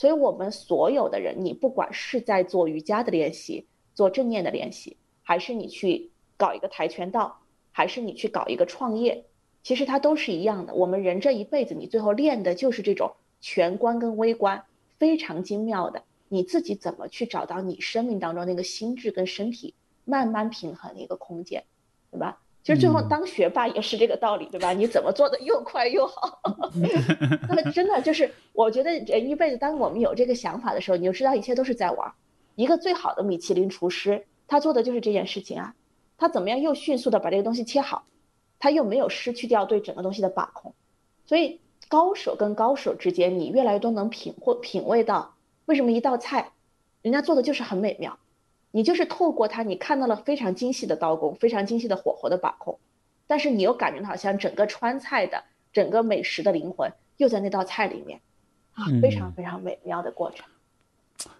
[0.00, 9.26] 所以，我们所有的人，你不管是在做瑜伽的练习、做正念的练习，还是你去搞一个跆拳道，还是你去搞一个创业，
[9.62, 10.72] 其实它都是一样的。
[10.72, 14.64] 我们人这一辈子，你最后练的就是这种全观跟微观，
[14.98, 16.02] 非常精妙的。
[16.30, 19.74] 你自己怎么去找到你生命当中那个心智跟身体
[20.06, 21.62] 慢慢平衡的一个空间，
[22.10, 22.40] 对吧？
[22.62, 24.72] 其实最后当学霸也是这个道理，对吧？
[24.72, 26.40] 你怎么做的又快又好？
[27.48, 32.12] 那真的就是，我觉得人一辈子，当我们有这个想法的时候，你就知道一切都是在玩。
[32.56, 35.74] 一个最好的米其林厨师，他做的就是这件事情啊。
[36.18, 38.04] 他怎么样又迅速的把这个东西切好，
[38.58, 40.74] 他又没有失去掉对整个东西的把控。
[41.24, 45.34] 所以高手跟高手之间，你越来越多能品或品味到
[45.64, 46.52] 为什么一道菜，
[47.00, 48.18] 人家做的就是很美妙。
[48.72, 52.78] 你就是透过它，你看到了非常精细的刀工，非常精细的火候的把控，
[53.26, 55.42] 但是你又感觉好像整个川菜的
[55.72, 58.20] 整个美食的灵魂又在那道菜里面，
[58.74, 60.46] 啊，非常非常美妙的过程。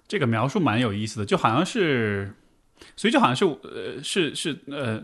[0.08, 2.34] 这个描述蛮有意思的，就好像是，
[2.96, 5.00] 所以就好像是呃是是呃，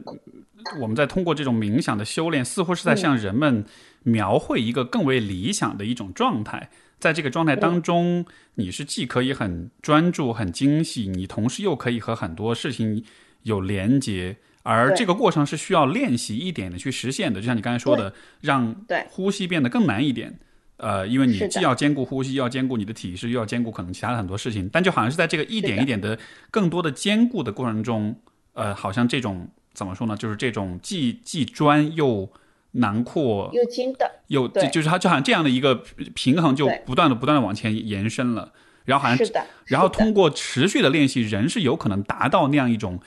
[0.80, 3.64] 我们在通过这种冥想的修炼，似乎是在向人们
[4.02, 6.68] 描绘一个更为理想的一种状态。
[6.98, 8.24] 在这个状态当中，
[8.54, 13.04] 你是既可以很专注、很精细，你同时又可以和很多事情
[13.42, 17.40] 有连接，而这个过程是需要练习一点的去实现的。
[17.40, 18.74] 就像你刚才说的，让
[19.08, 20.38] 呼吸变得更难一点。
[20.78, 26.18] 呃，因为你既要兼顾呼吸，又要兼顾你的体式，又要兼顾可能其他的很多事情，但就好像是在这个一点一点的
[26.50, 28.14] 更多的兼顾的过程中，
[28.52, 30.14] 呃，好像这种怎么说呢？
[30.16, 32.30] 就是这种既既专又
[32.76, 35.74] 囊括又精的，有就就是它就好像这样的一个
[36.14, 38.52] 平衡，就不断的不断的往前延伸了。
[38.84, 43.00] 然后好像是的，然后通过持续的练习，人是有可能达到那样一种，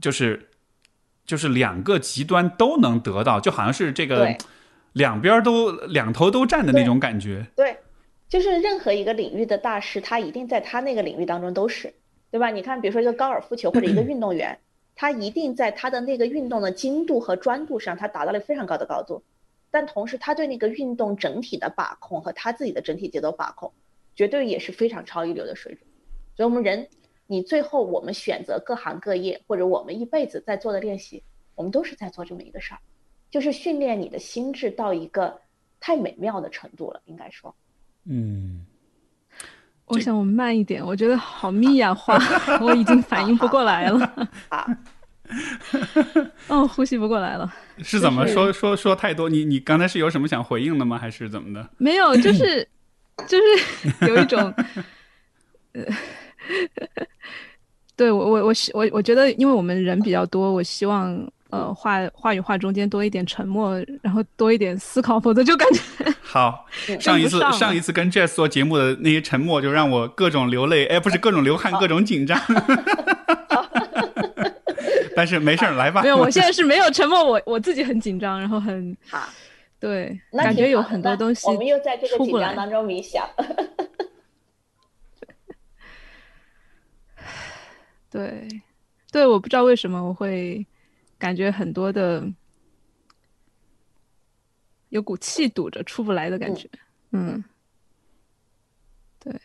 [0.00, 0.50] 就是
[1.26, 4.36] 就是两个极端都能得到，就好像是这个。
[4.94, 7.76] 两边都两头都站的那种感觉，对，
[8.28, 11.94] 就是任何一个领域的大师，他一定在他那个领域当中都是，
[12.32, 12.50] 对吧？
[12.50, 14.58] 你看，比如说一个高尔夫球或者一个运动员，
[15.00, 19.22] 他一定在他的那个运动的精度和专度上，他达到了非常高的高度，
[19.70, 23.72] 但同时他对那个运动整体的把控和他自己的整体节奏把控，
[24.14, 25.82] 绝对也是非常超一流的水准。
[26.36, 26.86] 所以，我们人，
[27.26, 31.22] 你最后我们选择各行各业或者我们一辈子在做的练习，
[31.54, 32.80] 我们都是在做这么一个事儿。
[33.30, 35.40] 就是训练你的心智到一个
[35.80, 37.54] 太美妙的程度了，应该说。
[38.04, 38.66] 嗯，
[39.90, 42.18] 我想我慢一点，我觉得好密呀话，
[42.60, 44.28] 我已经反应不过来了。
[44.48, 44.66] 啊，
[46.48, 47.52] 哦，呼吸不过来了。
[47.82, 49.28] 是怎么说说说太多？
[49.28, 50.96] 你你刚才是有什么想回应的吗？
[50.98, 51.68] 还是怎么的？
[51.78, 52.66] 没有，就是
[53.26, 54.52] 就是有一种，
[55.72, 55.84] 呃，
[57.96, 61.30] 对我我我我我觉得，因为我们人比较多，我希望。
[61.50, 65.80] 呃，话话与话中间多一点沉默，然后多一点思考，否则就感觉
[66.22, 66.64] 好。
[67.00, 72.40] 上一次上一次跟 Jess 做节目的那些沉默，就让我各种流泪，哎，不是 各种流汗，各种紧张。
[75.16, 76.02] 但是没事儿，来吧。
[76.02, 79.28] 没有，我现在是没有沉默，我我自己很紧张，然后很好，
[79.80, 81.46] 对，感觉有很多东西。
[81.48, 83.28] 我们又在这个紧张当中冥想。
[88.08, 88.46] 对，
[89.12, 90.64] 对，我不知道为什么我会。
[91.20, 92.32] 感觉很多的
[94.88, 96.68] 有股气堵着出不来的感觉，
[97.12, 97.44] 嗯，
[99.20, 99.38] 对。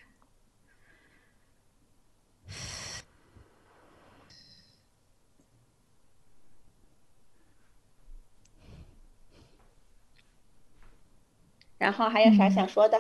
[11.78, 13.00] 然后还有啥想说的？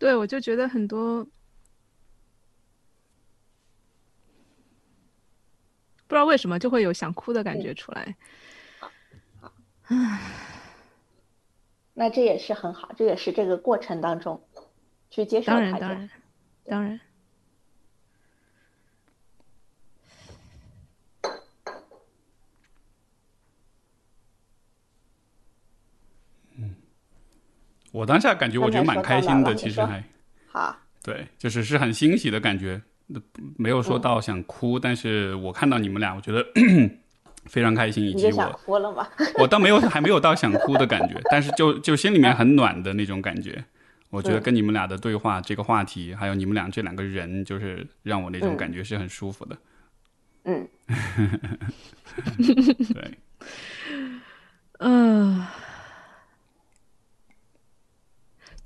[0.00, 1.30] 对，我就觉得很多不
[6.08, 8.16] 知道为什么就会有想哭的感觉出来。
[9.38, 9.52] 好，
[11.92, 14.42] 那这也是很好，这也是这个过程当中
[15.10, 15.58] 去接受它。
[15.58, 16.10] 当然，当然，
[16.64, 17.00] 当然。
[27.92, 30.02] 我当下感觉，我觉得蛮开心的，其实还
[30.46, 32.80] 好，对，就是是很欣喜的感觉，
[33.56, 36.46] 没有说到想哭，但是我看到你们俩，我觉得
[37.46, 39.06] 非常开心，以及我想哭了吗？
[39.38, 43.64] 我倒没有，还没有到想哭的感觉，但是就就心里面很暖的那种感觉。
[44.10, 49.56] 我觉得跟你们俩的对话，这个话题，还有你们俩这两个人，就是让我那种感觉是很舒服的。
[50.44, 50.68] 嗯，
[52.94, 53.18] 对，
[54.78, 55.46] 嗯。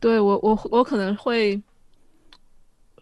[0.05, 1.59] 对我，我我可能会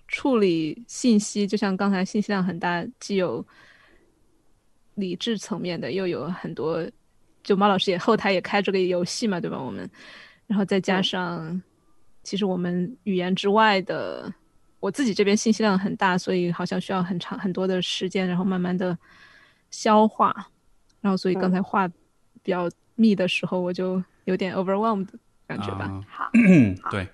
[0.06, 3.44] 处理信息，就像刚才信息量很大，既有
[4.94, 6.88] 理智层面的，又有很多。
[7.42, 9.60] 就猫老师也后台也开这个游戏嘛，对吧？
[9.60, 9.90] 我们，
[10.46, 11.60] 然后再加上，
[12.22, 14.32] 其实我们语言之外的，
[14.78, 18.96] 我自己这边信息量很大，所以好像需要很长很多的时间，然后慢慢的
[19.72, 20.32] 消化，
[21.00, 21.88] 然后所以刚才话
[22.44, 25.08] 比较密的时候，我就有点 overwhelmed。
[25.56, 26.30] 感觉吧， 好，
[26.90, 27.06] 对，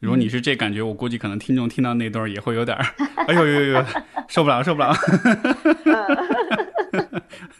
[0.00, 2.84] 如果你是这感觉，我估计可能听众听到那段也会有点儿，
[3.26, 3.84] 哎呦呦呦，
[4.28, 4.94] 受不了，受不了。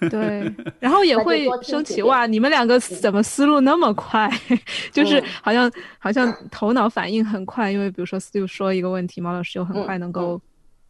[0.08, 4.30] 对，然后也会升起哇，你们两个怎么思路那么快？
[4.92, 10.40] 就是好像好像头脑反应很快，因为比如说 Steve 说一个问题，毛老师又很快能够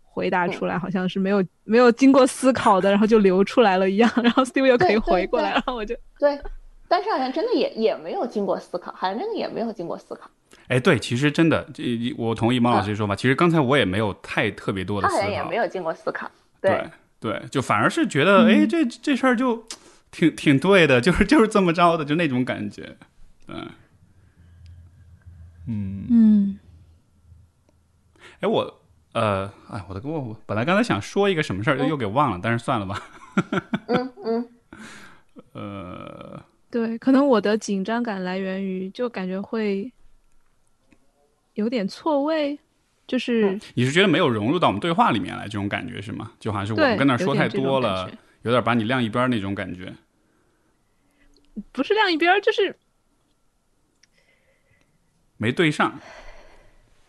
[0.03, 6.39] 回答出来，好像是没有没有经过思考的，然后就流出来了一样， 然后 Steve 又可以回过来，然后我就对。
[6.89, 10.31] 但是好像真的也也没有经过思考，好像真的也没有经过思考。
[10.69, 11.83] 哎，对，其实真的，这
[12.17, 13.15] 我同意毛老师说法。
[13.15, 16.31] 其实刚才我也没有太特别多的思考，他好像也没有经过思考。
[16.61, 19.65] 对对，就反而是觉得，哎，这这事儿就
[20.11, 22.97] 挺挺对的，就是就是这么着的，就那种感觉，
[23.49, 23.69] 嗯
[25.67, 26.59] 嗯嗯
[28.41, 28.81] 哎，我
[29.13, 33.03] 呃，哎，我的我我本来刚才想说一个什么事儿，又又给忘了，但是算了吧。
[33.87, 34.49] 嗯嗯，
[35.53, 39.93] 呃，对，可能我的紧张感来源于就感觉会
[41.55, 42.59] 有点错位，
[43.07, 46.33] 就是你是觉得没有融入到我们对话里面来，这种感觉是吗？
[46.39, 48.11] 就好像是我们跟那儿说太多了
[48.43, 49.95] 有点把你晾一边那种感觉。
[51.73, 52.77] 不是晾一边，就是
[55.37, 55.99] 没对上，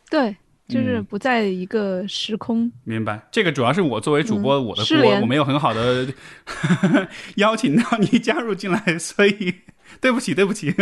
[0.09, 0.37] 对，
[0.69, 2.71] 就是嗯不在一个时空。
[2.83, 3.19] 明白？
[3.31, 4.83] 这个主要是我作为主播，我的
[5.19, 6.07] 我没有很好的
[7.35, 9.55] 邀请到你加入进来，所以
[9.99, 10.73] 对不起，对不起。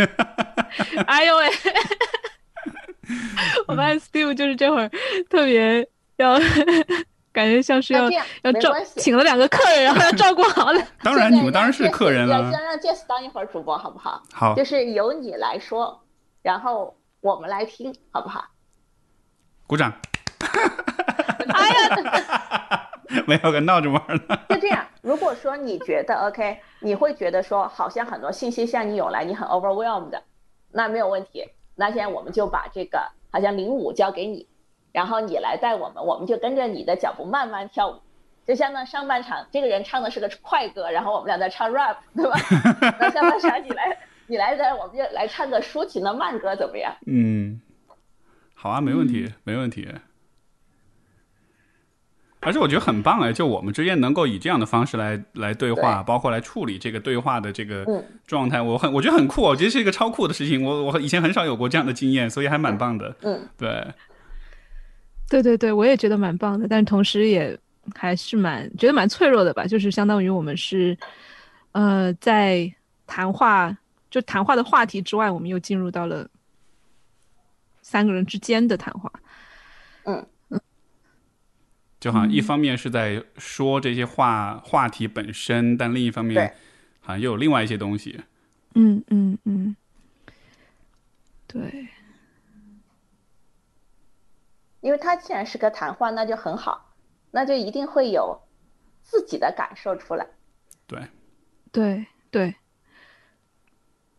[1.06, 1.48] 哎呦喂！
[3.66, 4.90] 我发现 Steve 就是这会儿
[5.30, 6.38] 特别要，
[7.32, 8.10] 感觉像是要
[8.42, 10.88] 要照请了两个客人，然后要照顾好了。
[11.02, 12.42] 当然，你们当然是客人了。
[12.42, 14.22] 要先让 Jess 当一会儿主播好不好？
[14.32, 16.02] 好，就是由你来说，
[16.42, 18.44] 然后我们来听，好不好？
[19.68, 19.92] 鼓掌。
[21.54, 22.90] 哎呀，
[23.26, 24.40] 没有个闹着玩儿的。
[24.48, 30.18] 就这样，如果说你觉得 OK，你会觉得说好像很多信息向你涌来，你很 overwhelmed，
[30.72, 31.46] 那没有问题。
[31.76, 32.98] 那现在我们就把这个
[33.30, 34.48] 好像零五交给你，
[34.90, 38.00] 然后你来带我们，我们就跟着你的脚步慢慢跳舞。
[38.46, 42.38] 就相当于上半场这个人唱的是个快歌，然后我们俩在唱 rap， 对吧？
[42.98, 46.90] 那下半场你来，你来来我们就来唱个抒情的慢歌，怎么样？
[47.06, 47.60] 嗯，
[48.60, 49.86] 好啊，没问题，没问题。
[52.40, 60.60] 而且我觉得很棒哎，就我们之间能够以这样的方式来来对话，对包括来处理这个对话的这个嗯状态，我很我觉得很酷，我觉得是一个超酷的事情。
[60.64, 63.14] 我我以前很少有过这样的经验，所以还蛮棒的。
[63.22, 63.86] 嗯，对，
[65.28, 67.56] 对对对，我也觉得蛮棒的，但同时也
[67.94, 69.66] 还是蛮觉得蛮脆弱的吧。
[69.66, 70.98] 就是相当于我们是，
[71.72, 72.68] 呃，在
[73.06, 73.76] 谈话
[74.10, 76.28] 就谈话的话题之外，我们又进入到了
[77.88, 79.10] 三个人之间的谈话。
[80.04, 80.26] 嗯。
[80.50, 80.60] 嗯
[81.98, 86.54] 就好像一方面是在说这些话话题本身，但另一方面
[87.00, 88.20] 好像又有另外一些东西。
[88.74, 89.74] 嗯嗯嗯，
[91.48, 91.88] 对，
[94.80, 96.94] 因为他既然是个谈话，那就很好，
[97.32, 98.40] 那就一定会有
[99.02, 100.24] 自己的感受出来。
[100.86, 101.02] 对，
[101.72, 102.54] 对对，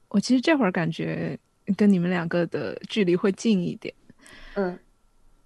[0.09, 1.39] 我其实这会儿感觉
[1.75, 3.93] 跟你们两个的距离会近一点。
[4.55, 4.77] 嗯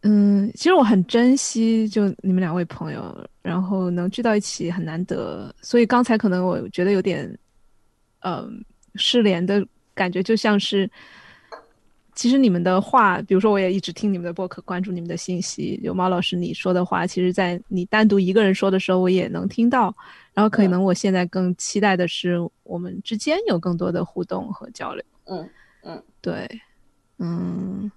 [0.06, 7.26] 嗯，其实我很珍惜就你们两位朋友，然后能聚到一起很难得，所以刚才可能我觉得有点，
[8.20, 8.62] 嗯、
[8.96, 10.92] 失联的感觉，就像是，
[12.16, 19.96] 其实你们的话，比如说我也一直听你们的播客，关注你们的信息，有毛老师你说的话，其实在你单独一个人说的时候，我也能听到，
[20.34, 25.02] 然后可能我现在更期待的是我们之间有更多的互动和交流。
[25.28, 25.50] 嗯
[26.22, 26.48] 对，
[27.20, 27.92] 嗯，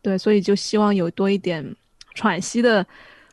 [0.00, 1.74] 对，所以就希望有多一点
[2.14, 2.86] 喘息的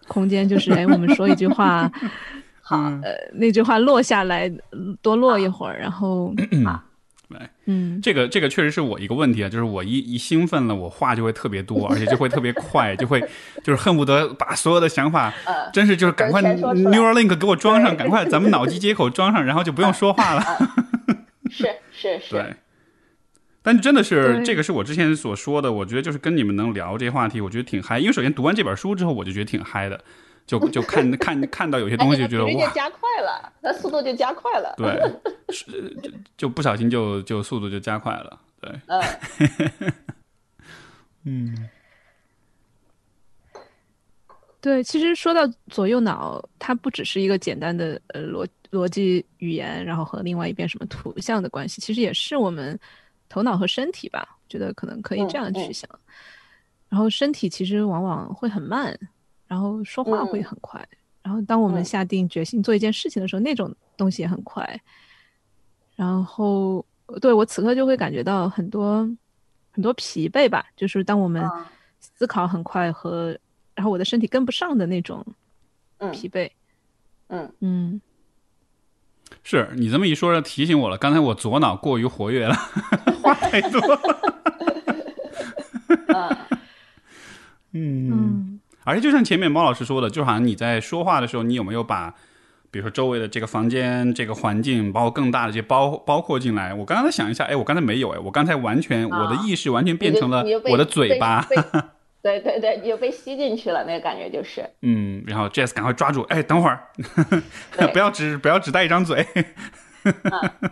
[0.07, 1.91] 空间，就是哎，我们说一句话，
[2.61, 13.21] 好，呃，那句话落下来，嗯多落一会儿，然后，对，嗯，这个这个确实是我一个问题啊，就是我一一兴奋了，我话就会特别多，而且就会特别快，就会
[13.63, 20.43] 就是恨不得把所有的想法，呃，真是就是赶快 Neuralink 给我装上，赶快咱们脑机接口装上，然后就不用说话了。
[21.49, 22.55] 是是是， 对，
[23.63, 27.99] 但真的是这个是我之前所说的，我觉得就是跟你们能聊这些话题，我觉得挺嗨。
[27.99, 30.03] 因为首先读完这本书之后，我就觉得挺嗨的，
[30.47, 34.73] 就就看 看看到有些东西就觉得哇哎那频率就，加快了，那速度就加快了。
[34.77, 39.01] 对，是就就不小心就就速度就加快了，对，嗯，
[41.25, 41.69] 嗯。
[44.59, 45.41] 对，其实说到
[45.71, 52.79] 左右脑，它不只是一个简单的呃逻逻辑语言，然后和另外一边什么图像的关系，其实也是我们
[53.31, 55.89] 头脑和身体吧，觉得可能可以这样嗯嗯去想。
[56.89, 58.97] 然后身体其实往往会很慢，
[59.47, 60.85] 然后说话会嗯很快。
[61.23, 64.81] 然后当我们嗯下定决心做一件事情的时候，那种东西也很快。
[65.95, 66.85] 然后
[67.21, 69.09] 对我此刻就会感觉到很多
[69.71, 71.65] 很多疲惫吧，就是当我们嗯
[71.99, 73.37] 思考很快和
[73.75, 75.25] 然后我的身体跟不上的那种
[75.99, 76.49] 嗯疲惫。
[77.27, 78.01] 嗯，嗯，
[79.43, 82.55] 是你这么一说，提醒我了，刚才我左脑过于活跃了，
[83.21, 83.99] 话太多了。
[87.73, 92.13] 嗯嗯， 嗯，而且就像前面猫老师说的，就好像你在说话的时候，你有没有把，
[92.69, 96.73] 比如说周围的这个房间、这个环境，包括更大的这些包包括进来？
[96.73, 101.47] 我刚才想一下，哎，我刚才没有，哎，我刚才完全、啊我的意识完全变成了我的嘴巴，
[102.21, 106.87] 对对对，你就被吸进去了，那个感觉就是，嗯，然后 Jess 赶快抓住，哎，等会儿，
[107.77, 107.87] 对。
[107.93, 109.25] 不要只不要只带一张嘴，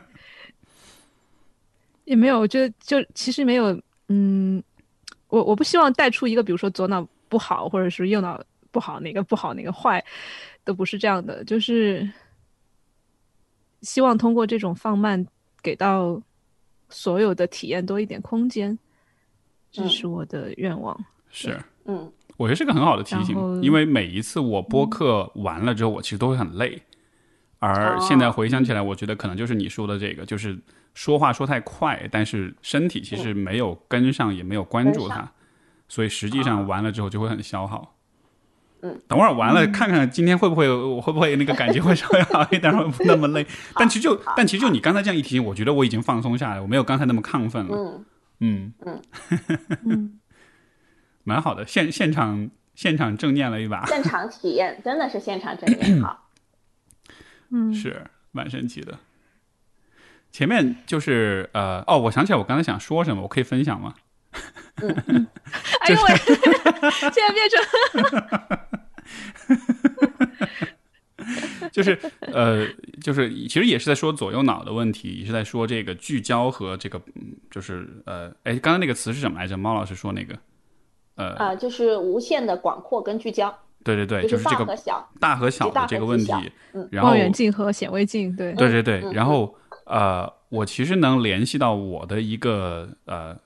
[2.05, 3.79] 也没有，我觉得就其实没有，
[4.09, 4.63] 嗯，
[5.27, 8.39] 我我不希望带出一个，比如说左脑不好，或者是右脑
[8.71, 10.03] 不好，哪个不好哪个坏，
[10.63, 12.07] 都不是这样的，就是
[13.81, 15.25] 希望通过这种放慢，
[15.63, 16.21] 给到
[16.89, 18.77] 所有的体验多一点空间，
[19.71, 20.95] 这是我的愿望。
[21.29, 26.81] 是，嗯，我觉得是个很好的提醒，因为每一次我播客完了之后，我其实都会很累。
[27.59, 30.57] 而现在回想起来，我觉得可能就是你说的这个，就是
[30.93, 35.29] 说话说太快，但是身体其实没有跟上，也没有关注它，
[35.87, 37.95] 所以实际上完了之后就会很消耗。
[38.81, 43.45] 嗯，等会儿完了，看看今天会不会我会不会那个感觉会稍微好一点， 会不那么累。
[43.75, 47.77] 但其实就但其实就你刚才这样一提醒，我觉得我已经放松下来，我没有刚才那么亢奋了。
[48.39, 48.73] 嗯。
[48.85, 49.01] 嗯，
[49.83, 50.19] 嗯，
[51.23, 56.29] 蛮好的，现现场现场正念了一把，现场体验 真的是现场正念好。
[57.51, 58.99] 嗯，是蛮神奇的。
[60.31, 63.95] 前面就是呃哦，我想起来我刚才想说什么，我可以分享吗？
[64.79, 66.15] 哎呦喂，
[67.11, 67.59] 现在变成
[71.71, 72.67] 就是呃，
[73.01, 79.57] 就是其实也是在说左右脑的问题，也是在说这个聚焦和这个，嗯就是呃，哎，刚刚那个词是什么来着？
[79.57, 80.37] 猫老师说那个，
[81.19, 83.53] 呃，啊、就是无限的广阔跟聚焦，
[83.83, 85.09] 对对对，就是大这个和小。
[85.19, 86.31] 大和小的这个问题
[86.73, 89.53] 嗯，然后望远镜和显微镜，对，对对对，嗯然后
[89.85, 93.37] 呃，我其实能联系到我的一个呃，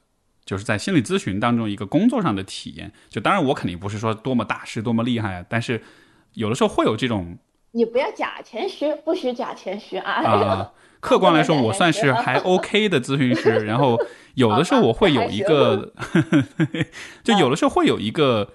[0.46, 2.92] 就是在心理咨询当中一个工作上的体验。
[3.10, 5.82] 就当然我肯定不是说多么大师多么厉害，但是
[6.34, 7.38] 有的时候会有这种
[7.76, 10.12] 你不要假谦虚，不许假谦虚啊！
[10.24, 13.50] 啊、客观来说， 我算是还 OK 的咨询师。
[13.66, 14.00] 然后
[14.36, 15.92] 有的时候我会有一个，
[17.24, 18.54] 就有的时候会有一个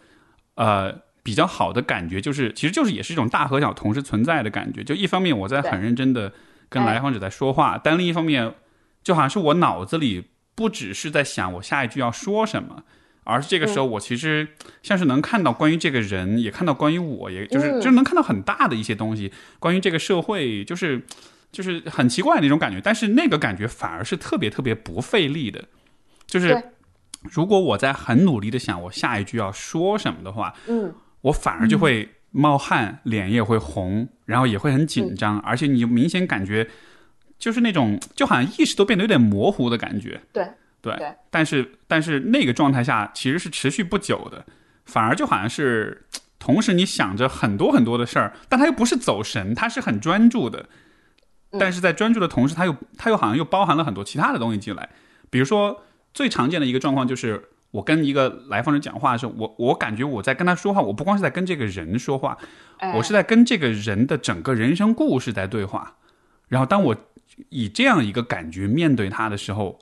[0.54, 0.94] 呃
[1.24, 4.84] 比较好的感觉，就是其实就是也是一种大和小同时存在的感觉。
[4.84, 6.32] 就一方面我在很认真的
[6.68, 8.54] 跟来访者在说话，但另一方面
[9.02, 12.84] 就好像是我脑子里不只是在想我下一句要说什么。
[13.28, 14.48] 而是这个时候，我其实
[14.82, 17.80] 像是能看到关于这个人，也看到关于我，也就是嗯。
[17.80, 21.02] 就是能看到很大的一些东西，关于这个社会，就是
[21.52, 22.80] 就是很奇怪的那种感觉。
[22.82, 25.64] 但是那个感觉反而是特别特别不费力的，
[26.26, 26.60] 就是
[27.22, 36.68] 如果我在很努力的想我下一句要说什么的话，嗯，我反而就会冒汗，脸也会红，然后也会很紧张，而且你明显感觉
[37.38, 40.20] 就是那种就好像意识都变得有点模糊的感觉。
[40.32, 40.46] 对
[40.80, 44.44] 对，对但是但是那个状态下其实是持续不久的，
[44.86, 46.06] 反而就好像是
[46.38, 50.60] 同时你想着很多很多的事儿，但他又不是走神，他是很专注的。
[51.52, 54.90] 嗯但是在专注的同时，他又他又好像又包含了很多其他的东西进来，
[55.30, 57.50] 比如说最常见的一个状况就是。
[57.70, 62.38] 我跟一个来访者讲话的时候，我我感觉我在跟他说话，我不光是在跟这个人说话，
[62.78, 65.96] 哎我是在跟这个人的整个人生故事在对话。
[66.48, 66.96] 然后当我
[67.50, 69.78] 以这样一个感觉面对他的时候，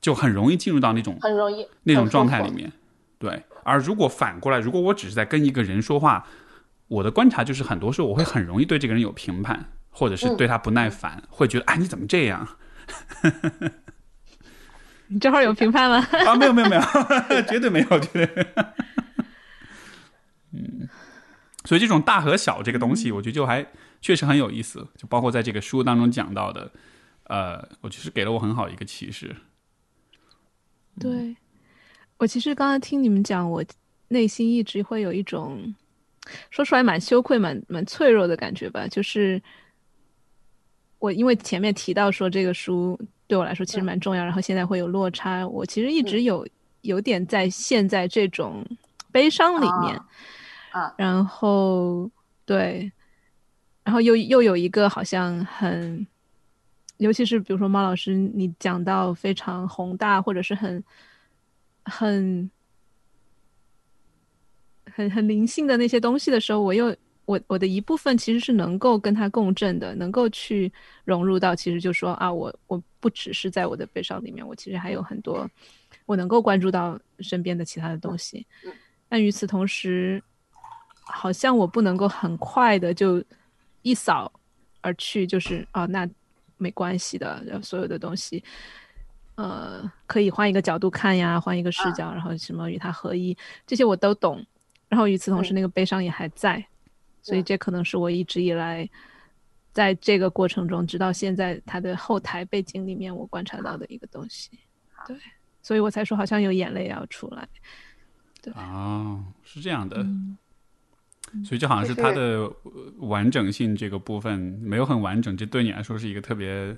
[0.00, 2.72] 就很容易进入到那种很容易那种状态里面。
[3.18, 6.26] 对，而如果反过来，如果我只是在跟一个人说话，
[6.88, 12.46] 我的观察就是很多时候我会很容易对这个人有评判，或者是对他不耐烦，会觉得哎你怎么这样
[15.08, 15.96] 你这会儿有评判吗？
[16.26, 16.34] 啊？
[16.34, 16.82] 没有没有没有，
[17.48, 18.46] 绝对没有，绝对。
[20.52, 20.88] 嗯，
[21.64, 23.66] 所以这种大和小这个东西，我觉得就还
[24.00, 26.70] 确实很有意思，就包括在这个书当中讲到的，
[27.24, 29.34] 呃，我觉得是给了我很好一个启示。
[30.98, 31.36] 对，
[32.18, 33.62] 我其实刚刚听你们讲，我
[34.08, 35.74] 内心一直会有一种
[36.50, 38.86] 说出来蛮羞愧、蛮蛮脆弱的感觉吧。
[38.88, 39.40] 就是
[40.98, 46.46] 我因为前面提到说这个书对我来说其实蛮重要，然后现在会有落差，我其实一直有
[46.80, 48.64] 有点在陷在这种
[49.12, 50.00] 悲伤里面，
[50.72, 50.94] 啊。
[50.96, 52.10] 然后
[52.44, 52.90] 对，
[53.84, 56.06] 然后又又有一个好像很。
[56.98, 60.82] 尤其是比如说猫老师，你讲到非常宏大或者是很
[61.84, 62.50] 很
[64.90, 66.94] 很很灵性的那些东西的时候，我又
[67.26, 70.72] 我我的一部分其实是能够跟它共振的，能够去
[71.04, 75.48] 融入到，其实就说啊，我我不只是在我的悲伤里面，我其实还有很多
[76.06, 78.46] 我能够关注到身边的其他的东西。
[79.08, 80.22] 但与此同时，
[81.04, 83.22] 好像我不能够很快的就
[83.82, 84.32] 一扫
[84.80, 86.08] 而去，就是啊，那
[86.56, 88.42] 没关系的，然后所有的东西。
[89.36, 94.42] 呃，可以换一个角度看呀，换一个视角，然后什么与它合一，这些我都懂。
[94.88, 96.64] 然后与此同时，嗯那个悲伤也还在，
[97.20, 98.88] 所以这可能是我一直以来
[99.72, 104.50] 在这个过程中，直到现在他的后台背景里面，我观察到的一个东西。
[105.06, 105.14] 对，
[105.60, 107.46] 所以我才说好像有眼泪要出来。
[108.40, 109.98] 对哦，是这样的。
[109.98, 110.38] 嗯
[111.44, 112.50] 所以就好像是它的
[112.98, 116.76] 完整性这个部分没有很完整，这对你来说是一个特别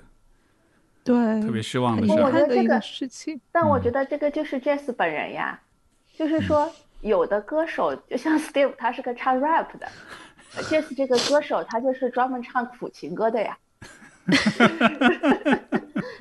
[1.03, 2.23] 对特别失望的遗事儿。
[2.23, 3.39] 我觉得这个事情。
[3.51, 5.59] 但我觉得这个就是 Jazz 本人呀，
[6.15, 6.71] 就是说
[7.01, 9.87] 有的歌手就像 Steve，他是个唱 rap 的
[10.63, 13.57] ，Jazz 这个歌手他就是专门唱苦情歌的呀，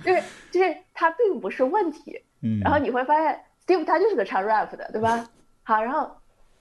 [0.05, 0.22] 就是
[0.52, 2.20] 就是他并不是问题。
[2.40, 5.28] 嗯，然后你会发现 Steve 他就是个唱 rap 的，对吧？
[5.64, 6.10] 好，然后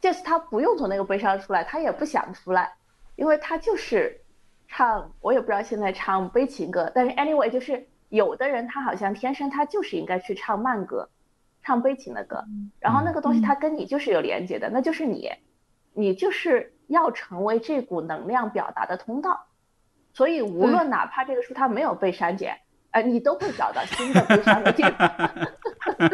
[0.02, 2.74] Jazz 他不用从那个悲伤出来，他也不想出来，
[3.16, 4.22] 因为他就是
[4.68, 11.10] 唱，我也不知道现在唱悲情歌，但是 anyway 就是有的人他好像天生他就是应该去唱慢歌，
[11.64, 12.44] 唱悲情的歌，
[12.80, 15.32] 然后那个东西他跟你就是有连接的，那就是你，
[15.94, 19.48] 你就是要成为这股能量表达的通道，
[20.14, 22.58] 所以无论哪怕这个书它没有被删减，
[22.92, 25.30] 呃，你都会找到新的悲伤的地方，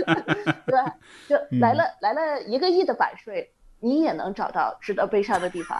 [0.65, 0.95] 对吧？
[1.27, 3.53] 就来了、来了一个亿的版税，
[3.83, 5.77] 你也能找到值得悲伤的地方，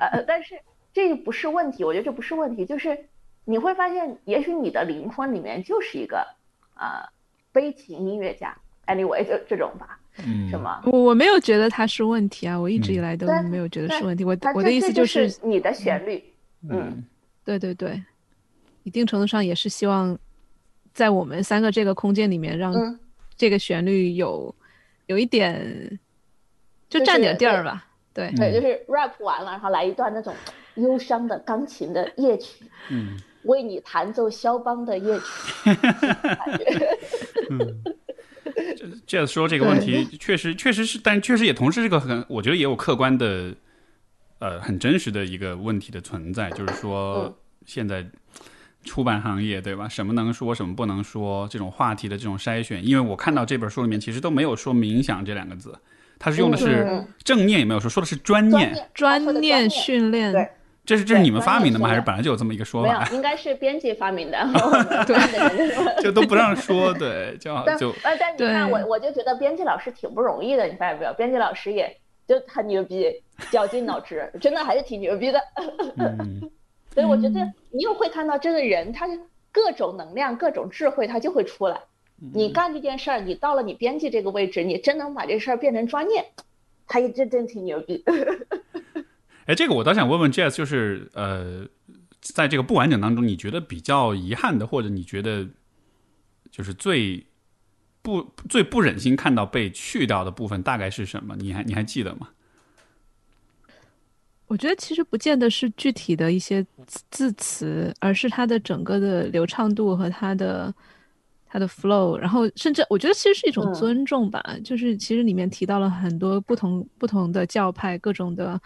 [0.00, 0.56] 呃，但是
[0.92, 2.98] 这不是问题，我觉得这不是问题，就是
[3.44, 6.26] 你会发现，也许你的灵魂里面就是一个
[6.74, 7.06] 呃
[7.52, 8.56] 悲情音乐家
[8.86, 10.50] ，anyway 就这种吧，嗯。
[10.50, 10.82] 什么？
[10.86, 13.02] 我我没有觉得它是问题啊，我一直以嗯。
[13.02, 14.24] 来都没有觉得是问题。
[14.24, 16.22] 我我的意思就是是，你的旋律，
[16.68, 16.90] 嗯。
[16.90, 17.04] 嗯。
[17.44, 18.02] 对对对，
[18.82, 20.18] 一定程度上也是希望
[20.92, 22.98] 在我们三个这个空间里面，让嗯，
[23.36, 24.52] 这个旋律有
[25.06, 25.96] 有一点
[26.98, 27.86] 就就是占点地儿吧。
[28.12, 30.34] 对，对，就是 rap 完了，然后来一段那种
[30.76, 33.18] 忧伤的钢琴的夜曲，嗯。
[33.46, 36.98] 为你弹奏肖邦的夜曲，感 觉
[39.06, 43.54] 这样说这个问题确实确实是，但确实也同时是个很，我觉得也有客观的，
[44.40, 47.34] 呃，很真实的一个问题的存在，就是说嗯。
[47.66, 48.04] 现在
[48.82, 55.78] 出版行业对吧，什么能说，什么不能说，这种话题的这种筛选，因为我看到这本书里面其实都没有说冥想这两个字，
[56.18, 60.48] 它是用的是嗯正念，也没有说，说的是专念，专念训练，对
[60.84, 61.88] 这是这是你们发明的吗？
[61.88, 71.12] 还是本来就有这么一个说法没有法？，应该是编辑发明的，我们看的人就说就都不让说，对，就但就呃，但你看我，我就觉得编辑老师挺不容易的，你发现没有？
[71.14, 73.10] 编辑老师也就很牛逼，
[73.50, 75.40] 绞尽脑汁， 真的还是挺牛逼的。
[75.98, 76.50] 嗯
[76.94, 77.40] 所以我觉得
[77.70, 79.06] 你又会看到这个人，他
[79.52, 81.78] 各种能量、各种智慧，他就会出来。
[82.20, 86.32] 嗯你干这件事儿，你到了你编辑这个位置，你真能把这事儿变成专业，
[86.86, 88.02] 他也真真挺牛逼。
[89.44, 91.66] 哎，这个我倒想问问 Jazz，就是呃，
[92.20, 95.46] 在这个不完整当中，你觉得比较遗憾的，或者你觉得
[96.50, 97.26] 就是最
[98.02, 101.36] 不最不忍心看到被去掉的部分，大概是什么？
[101.36, 102.30] 你还你还记得吗？
[104.46, 110.72] 我觉得其实不见得是具体的一些字字词，而是它的整个的流畅度和它的
[111.56, 114.44] 它的 flow，然后甚至我觉得其实是一种嗯尊重吧。
[114.62, 118.60] 就是其实里面提到了很多不同不同的教派，各种的，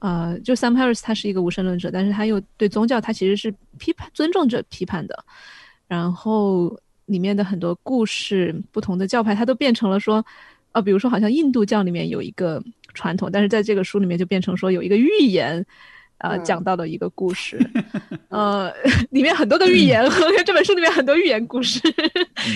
[0.00, 5.24] 呃，就 Sam Harris 他是一个无神论者，但是他又对宗教他其实是批判尊重者批判的。
[5.86, 10.26] 然后里面的很多故事，不同的教派，它都变成了说，
[10.72, 12.60] 呃，比如说好像印度教里面有一个
[12.92, 15.64] 传统，但是在这个书里面就变成说有一个预言，
[16.18, 16.44] 呃，嗯。
[16.44, 17.58] 讲到的一个故事，
[18.28, 18.72] 呃，
[19.10, 21.80] 里面很多的寓言 和这本书里面很多寓言故事，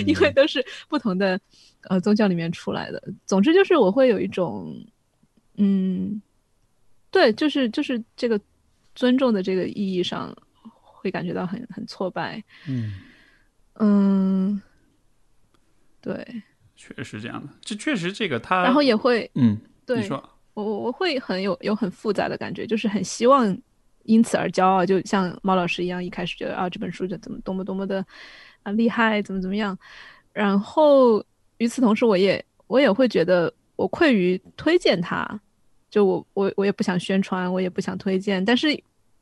[0.07, 1.39] 因为都是不同的
[1.89, 3.03] 呃宗教里面出来的。
[3.27, 4.75] 总之就是我会有一种，
[5.57, 6.21] 嗯，
[7.11, 8.41] 对，就是就是这个
[8.95, 10.35] 尊重的这个意义上，
[10.81, 12.43] 会感觉到很很挫败。
[12.67, 12.95] 嗯，
[13.75, 14.63] 嗯，
[16.01, 16.43] 对，
[16.77, 20.23] 确实这样的，这确实这个他，然后也会嗯，对你说，
[20.55, 23.57] 我我我会很有有很复杂的感觉，就是很希望
[24.05, 28.05] 因此而骄傲，就像猫老师一样，一开始觉得啊这本书就怎么多么多么的
[28.63, 29.79] 啊厉害，怎么怎么样，
[30.33, 31.25] 然后
[31.59, 35.41] 与此同时，我也我也会觉得我愧于推荐它，
[35.91, 38.73] 就我我我也不想宣传，我也不想推荐，但是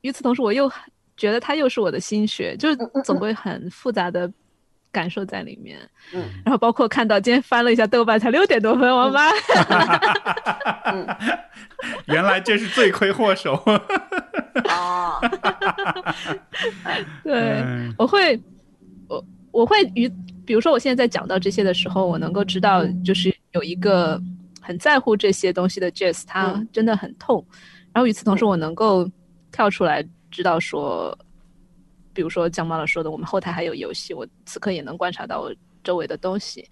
[0.02, 0.70] 与此同时，我又
[1.16, 4.32] 觉得它又是我的心血，就是总归很复杂的
[4.98, 5.78] 感受在里面。
[6.12, 9.30] 嗯，然后包括看到今天翻了一下豆瓣，才六点多分，我妈。
[12.06, 13.52] 原来这是罪魁祸首。
[14.68, 15.20] 哦，
[17.22, 18.36] 对，嗯我会，
[19.06, 20.08] 我我会与，
[20.44, 24.20] 比如说我现在在讲到这些的时候，我能够知道，就是有一个
[24.60, 27.46] 很在乎这些东西的 Jazz，他嗯真的很痛。
[27.92, 29.08] 然后与此同时，我能够
[29.52, 31.16] 跳出来知道说，
[32.18, 35.54] 比如说江妈老说的，我们后台还有游戏，我此刻也能观察到我
[35.84, 36.68] 周围的东西，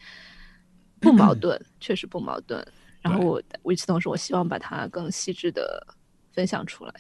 [0.99, 2.67] 不矛盾，确实不矛盾。
[3.01, 3.41] 然后我
[3.71, 5.87] 与此同时，我希望把它更细致的
[6.33, 6.93] 分享出来。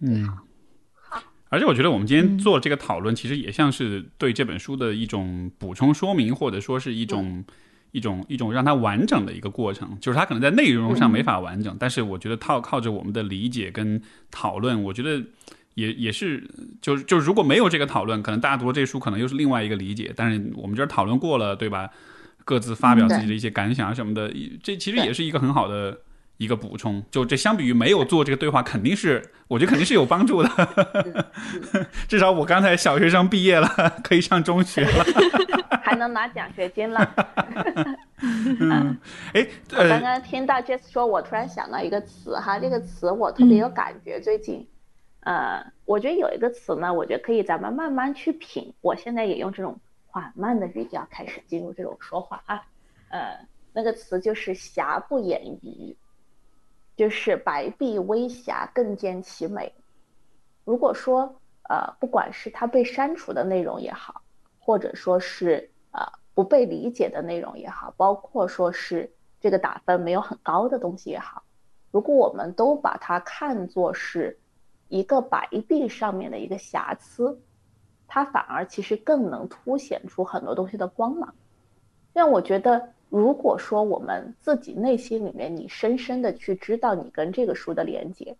[0.00, 0.28] 嗯，
[1.48, 2.38] 而且我觉得我们今天嗯。
[2.38, 7.44] 做这个讨论，其实也像是对这本书的一种补充说明，或者说是一种
[7.92, 15.24] 一种一种让它完整的一个过程，就是它可能在内容上没法完整，但是我觉得靠靠着我们的理解跟讨论，我觉得
[15.74, 16.48] 也也是，
[16.80, 20.12] 就是就是如果没有这个讨论，可能大家读了这书，可能又是另外一个理解。
[20.16, 21.90] 但是我们这儿讨论过了，对吧？
[22.44, 24.32] 各自发表自己的一些感想什么的，
[24.62, 25.98] 这其实也是一个很好的。
[26.38, 30.50] 一个补充，就这相比于没有做这个对话，肯定是我觉得肯定是有帮助的。
[32.08, 33.68] 至少我刚才小学生毕业了，
[34.02, 35.04] 可以上中学了，
[35.84, 37.14] 还能拿奖学金了。
[38.18, 38.98] 嗯，
[39.34, 44.20] 哎，我刚刚听到 Jess 说，我突然想到一个词哈，这个词我特别有感觉。
[44.20, 44.66] 最近，
[45.22, 48.72] 呃，我觉得有一个词呢，我觉得可以咱们慢慢去品。
[48.80, 52.62] 我现在也用这种缓慢的语调开始进入这种说话啊，
[53.10, 53.38] 呃，
[53.72, 55.96] 那个词就是瑕不掩瑜。
[56.94, 59.72] 就是白璧微瑕，更见其美。
[60.62, 64.20] 如果说，呃，不管是它被删除的内容也好，
[64.60, 71.42] 或者说是呃不被理解的内容也好，包括说是这个打分没有很高的东西也好，
[71.90, 74.38] 如果我们都把它看作是
[74.92, 77.40] 一个白璧上面的一个瑕疵，
[78.06, 81.34] 它反而其实更能凸显出很多东西的光芒。
[82.12, 82.90] 让我觉得。
[83.12, 88.34] 如果说我们自己内心里面，你深深的去知道你跟这个书的连接，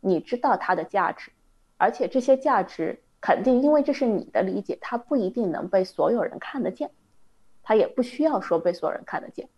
[0.00, 1.32] 你知道它的价值，
[1.78, 6.90] 而且这些价值肯定因为这是你的理解，它不一定能被所有人看得见，
[7.62, 9.48] 它也不需要说被所有人看得见。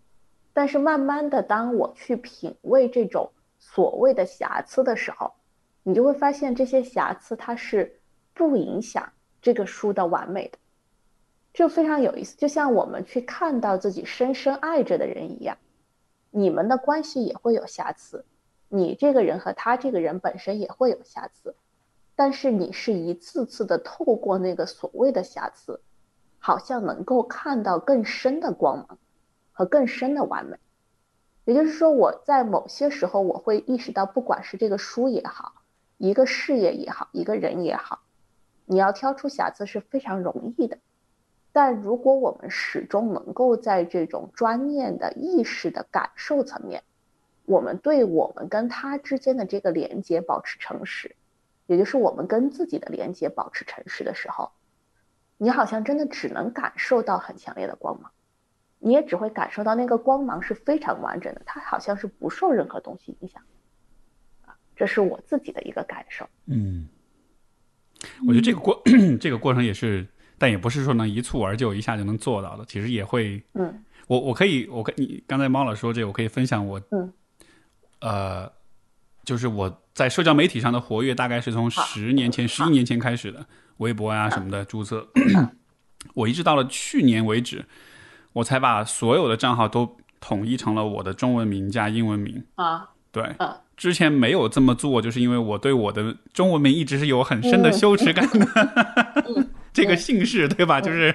[0.52, 3.28] 但是慢慢的，当我去品味这种
[3.58, 5.32] 所谓的瑕疵的时候，
[5.82, 8.00] 你就会发现这些瑕疵它是
[8.34, 10.58] 不影响这个书的完美的。
[11.52, 15.58] 就非常有意思，就像我们去看到自己深深爱着的人一样，
[16.30, 18.24] 你们的关系也会有瑕疵，
[18.68, 21.56] 你这个人和他这个人本身也会有瑕疵，
[22.14, 25.80] 但是你是一次次的透过那个所谓的瑕疵，
[26.38, 28.98] 好像能够看到更深的光芒
[29.50, 30.56] 和更深的完美。
[31.46, 35.59] 也就是说，我在某些时候我会意识到，不管是这个书也好，
[36.02, 38.00] 一个事业也好，一个人也好，
[38.64, 40.78] 你要挑出瑕疵是非常容易的。
[41.52, 46.84] 但如果我们始终能够在这种专念的意识的感受层面，
[47.44, 51.14] 我们对我们跟他之间的这个连接保持诚实，
[51.66, 54.52] 也就是我们跟自己的连接保持诚实的时候，
[55.36, 58.10] 你好像真的只能感受到很强烈的光芒，
[58.78, 63.42] 你也只会感受到那个光芒是非常完整的，它好像是不受任何东西影响。
[64.80, 66.26] 啊，这是我自己的一个感受。
[66.46, 66.88] 嗯，
[68.26, 68.82] 我觉得这个过
[69.20, 70.06] 这个过程也是。
[70.42, 72.64] 但也不是说能一蹴而就，一下就能做到的。
[72.64, 77.12] 其实也会，嗯，我我可以，我跟你刚才猫老师说这，我可以分享我，嗯，
[78.00, 78.50] 呃，
[79.22, 83.44] 就是我在社交媒体上的活跃，大概是从十年前、十一年前开始的，
[83.76, 85.06] 微博啊什么的注册，
[86.16, 87.62] 我一直到了去年为止，
[88.32, 92.42] 我才把所有的账号都统一成了我的中文名加英文名。
[92.54, 93.22] 啊，对，
[93.80, 99.46] 之前没有这么做，就是因为我对我的中文名一直是有很深的羞耻感的。
[99.72, 100.78] 这个姓氏对吧？
[100.82, 101.14] 就是，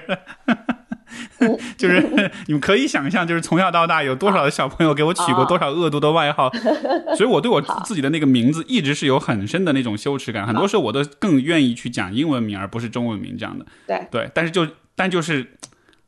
[1.78, 6.50] 就是你们可以想象，就是从小到大有多少的小朋友给我取过多少恶毒的外号，
[7.16, 10.44] 所以我对我自己的那个名字一直是有很深的那种羞耻感。
[10.44, 13.64] 很多时候我都更愿意去讲英文名而不是中文名这样的。
[13.86, 14.66] 对对，但是就
[14.96, 15.46] 但就是，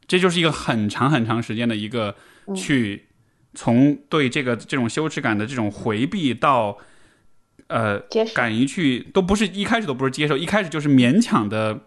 [0.08, 2.16] 这就是一个很长很长时间的一个
[2.56, 3.04] 去
[3.58, 6.78] 从对这个这种羞耻感的这种回避到。
[7.66, 8.00] 呃，
[8.34, 11.80] 敢于去都不是一开始都不是接受，一开始就是勉强的。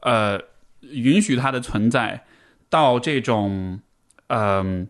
[0.00, 0.40] 呃，
[0.80, 2.24] 允许它的存在，
[2.70, 3.80] 到这种，
[4.28, 4.88] 嗯，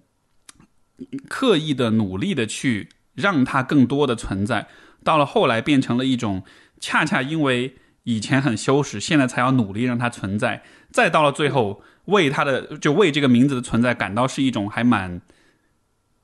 [1.28, 4.68] 刻意的努力的去让它更多的存在，
[5.02, 6.44] 到了后来变成了一种，
[6.78, 7.74] 恰恰因为
[8.04, 10.62] 以前很羞耻，现在才要努力让它存在，
[10.92, 15.20] 再到了最后，为它的就为这个名字的存在感到是一种还蛮，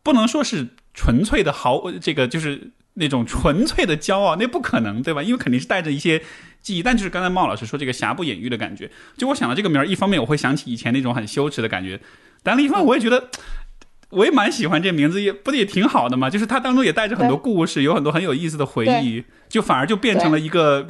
[0.09, 5.23] 不能说是纯粹的豪，这个就是那种纯粹的骄傲，那不可能，对吧？
[5.23, 6.23] 因为肯定是带着一些。
[6.61, 12.01] 记忆，但就是刚才茂老师说这个瑕不掩瑜的感觉，就我想到这个名儿，一方面我会想起以前那种很羞耻的感觉，
[12.43, 13.29] 但另一方面我也觉得，
[14.11, 16.29] 我也蛮喜欢这名字，也不也挺好的嘛。
[16.29, 20.89] 就是它当中也带着很多故事，有很多很有意思的回忆，就反而就变成了一个，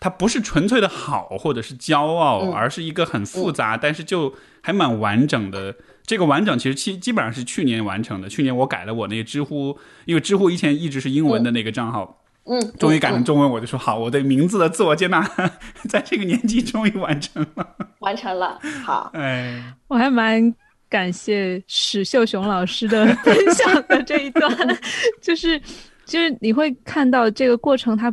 [0.00, 5.76] 它不是纯粹的好或者是骄傲，而是一个很复杂，但是就还蛮完整的。
[6.08, 8.30] 这个完整其实基基本上是去年完成的。
[8.30, 12.24] 去年我改了我那个知乎，因为知乎以前一直是英文的那个账号。
[12.46, 15.20] 嗯，终于改成中文，我就说好，我对名字的自我接纳，
[15.86, 18.58] 在这个年纪终于完成了，完成了。
[18.82, 20.54] 好，哎，我还蛮
[20.88, 24.50] 感谢史秀雄老师的分享的这一段，
[25.20, 25.60] 就是，
[26.06, 28.10] 就是你会看到这个过程，它。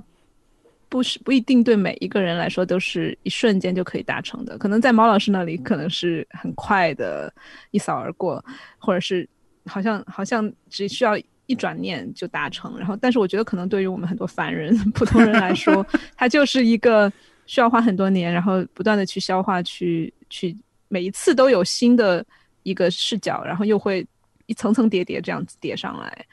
[0.96, 7.34] 不是不一定对每一个人来说都是一瞬间就可以达成的，可能在毛老师那里可能是很快的
[7.72, 8.42] 一扫而过，
[8.78, 9.28] 或者是
[9.66, 11.18] 好像好像只需要
[11.48, 12.78] 一转念就达成。
[12.78, 15.86] 然后，但是我觉得可能对于我们很多凡人、 普通人来说，
[16.16, 17.12] 它就是一个
[17.46, 20.56] 需要花很多年，然后不断的去消化、去去
[20.88, 22.26] 每一次都有新的
[22.64, 24.08] 一个视角，然后又会
[24.46, 26.26] 一层层叠叠这样子叠上来。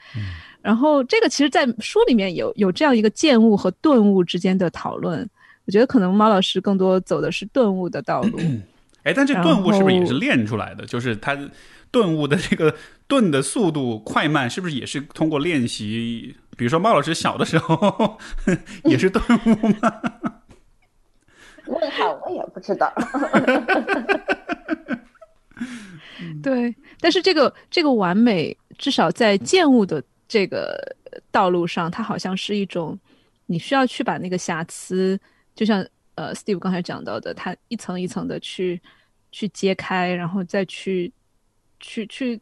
[0.63, 5.29] 然后这个其实，在书里面有有这样一个见悟和顿悟之间的讨论。
[5.65, 8.39] 我觉得可能猫老师更多走的是顿悟的道路。
[9.03, 10.85] 哎，但这顿悟是不是也是练出来的？
[10.85, 11.37] 就是他
[11.91, 12.73] 顿悟的这个
[13.07, 16.33] 顿的速度快慢，是不是也是通过练习？
[16.55, 18.17] 比如说猫老师小的时候
[18.85, 20.01] 也是顿悟吗？
[21.67, 22.93] 问号，我也不知道。
[26.41, 30.01] 对，但是这个这个完美，至少在见悟的。
[30.33, 30.75] 这个
[31.29, 32.99] 道路上，它好像是一种，
[33.45, 35.19] 你需要去把那个瑕疵，
[35.53, 35.85] 就像
[36.15, 38.81] 呃，Steve 刚才讲到的，它一层一层的去
[39.31, 41.13] 去揭开，然后再去
[41.79, 42.41] 去去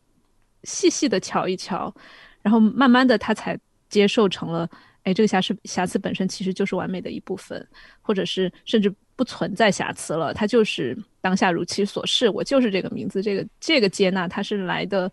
[0.64, 1.94] 细细的瞧一瞧，
[2.42, 3.60] 然后慢慢的，他才
[3.90, 4.70] 接受成了，
[5.04, 7.68] 哎，这个瑕疵瑕疵本身其实就是完美的一部分，
[8.02, 15.12] 或者是甚至不存在瑕疵了，它就是当下如其所是，我就是这个名字，这个这个接纳，它是来的。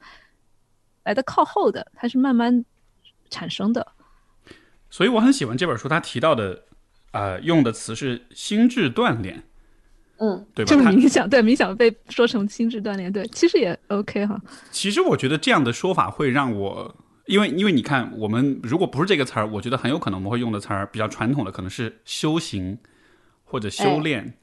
[1.08, 2.62] 来的靠后的，它是慢慢
[3.30, 3.94] 产生的，
[4.90, 5.88] 所以我很喜欢这本书。
[5.88, 6.64] 它提到的，
[7.12, 9.42] 呃，用的词是心智锻炼，
[10.18, 10.70] 嗯，对吧？
[10.70, 14.38] 就是冥想，对冥想被说成心智锻炼，对，其实也 OK 哈。
[14.70, 16.94] 其实我觉得这样的说法会让我，
[17.24, 22.78] 因为因为你看，我们如果不是这个词儿，我觉得很有可能我们会用的词儿比较传统的，可能是修行
[23.44, 24.34] 或者修炼。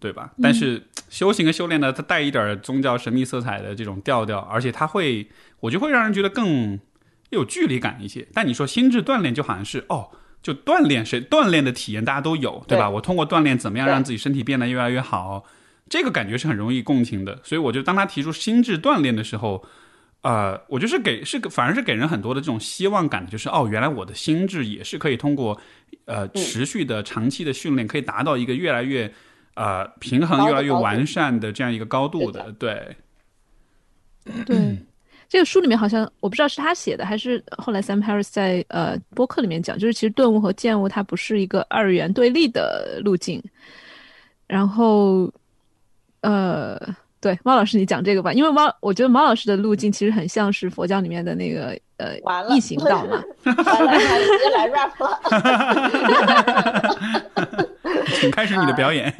[0.00, 0.32] 对吧？
[0.42, 5.28] 但是修行和修炼呢，它带一点宗教神秘色彩的这种调调，而且它会，
[5.60, 6.80] 我就会让人觉得更
[7.28, 8.26] 有距离感一些。
[8.32, 10.08] 但你说心智锻炼，就好像是哦，
[10.42, 12.88] 就锻炼谁锻炼的体验，大家都有，对吧？
[12.88, 15.44] 我通过锻炼怎么样让自己身体变得越来越好，
[15.88, 17.38] 这个感觉是很容易共情的。
[17.44, 19.62] 所以我觉得，当他提出心智锻炼的时候，
[20.22, 25.60] 呃，我就是给是反而是给人很多的这种希望感，就是哦，原来我的心智也是可以通过
[26.06, 29.12] 呃持续的长期的训练，可以达到一个越来越。
[29.60, 32.96] 呃，平衡越来越完善的这样一个高度的，对，
[34.46, 34.78] 对，
[35.28, 43.42] 这个书里面好像我不知道是他写的，还是后来 Sam Harris 在呃播客里面讲，就是其实顿悟和见悟它不是一个二元对立的路径。
[44.46, 45.30] 然后，
[46.22, 46.80] 呃，
[47.20, 52.18] 对，猫老师你讲这个吧，因为猫，我觉得猫老师的路径其实很像是佛教里面的那个呃
[52.48, 55.20] 异行道嘛，完了，直接来 rap 了。
[58.20, 59.12] 请 开始你的表演。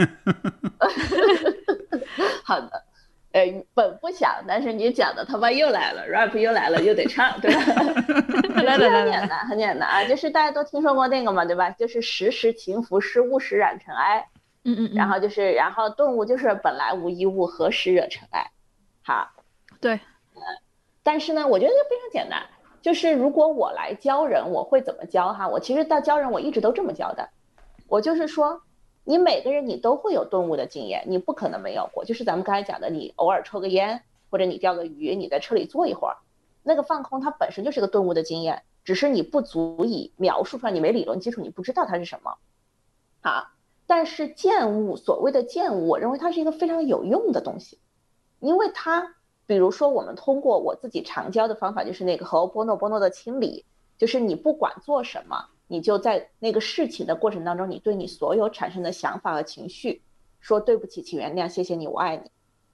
[2.45, 2.85] 好的，
[3.33, 3.43] 呃，
[3.75, 7.61] 本不想，但是你讲的他妈又来了，rap 又来了，又得唱，对吧？
[8.63, 11.71] 来来来，很简单，很简单啊，就是大家都听说过那个嘛，对吧？
[11.71, 14.27] 就是时时勤拂拭，勿使染尘埃。
[14.65, 14.93] 嗯嗯。
[14.95, 18.51] 然后就是，然后顿悟就是本来无一物，何时惹尘埃？
[19.03, 19.31] 好，
[19.81, 19.93] 对。
[20.35, 20.43] 呃，
[21.03, 22.43] 但是呢，我觉得非常简单，
[22.83, 25.47] 就是如果我来教人，我会怎么教哈？
[25.49, 27.29] 我其实到教人，我一直都这么教的，
[27.87, 28.61] 我就是说。
[29.05, 32.05] 你每个人你都会有顿悟的经验，你不可能没有过。
[32.05, 36.19] 就是咱们刚才讲的，你偶尔抽个烟，或者你钓个鱼，你在车里坐一会儿，
[36.63, 42.37] 那个放空它本身就是个顿悟的经验，只是你不足以描述出来，你没理论基础，你不知道它是什么。
[43.23, 43.53] 啊，
[43.87, 47.79] 但是见悟，所谓的见悟，我认为它是一个非常有用的东西，
[48.39, 49.17] 因为它，
[49.47, 53.65] 比如说我们通过我自己常教的方法，就是那个和波诺波诺的清理，
[53.99, 55.47] 就是你不管做什么。
[55.73, 60.03] 你就在那个事情的过程当中，你对你所有产生的想法和情绪，
[60.41, 62.29] 说对不起，请原谅，谢谢你，我爱你。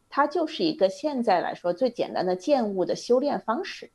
[0.08, 3.90] 它就是一个现在来说最简单的见悟的修炼方式。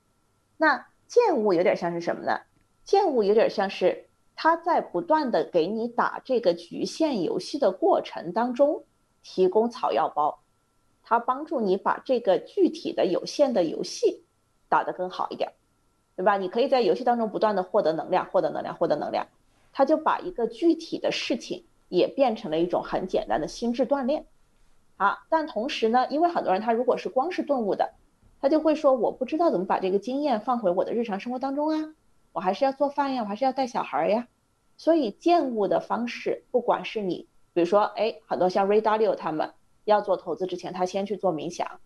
[0.55, 2.41] 那见悟有点像是什么呢？
[2.83, 8.85] 见悟有点像是他在不断的给你打这个局限游戏的过程当中
[9.23, 10.43] 提供草药包，
[11.01, 14.23] 他帮助你把这个具体的有限的游戏
[14.69, 15.51] 打得更好一点。
[16.21, 16.37] 对吧？
[16.37, 19.25] 你可以在游戏当中不断的获得能量，获得能量，获得能量，
[19.73, 24.27] 他就把一个具体的事情也变成了一种很简单的心智锻炼。
[24.97, 27.93] 好，但同时呢，因为很多人他如果是光是顿悟的，
[28.39, 31.95] 他就会说我不知道怎么把这个经验放回我的日常生活当中啊，
[32.33, 34.27] 我还是要做饭呀，我还是要带小孩呀。
[34.77, 39.51] 所以见悟的方式，不管是你，比如说，哎，很多像 Ray Dalio 他们
[39.85, 41.79] 要做投资之前，他先去做冥想。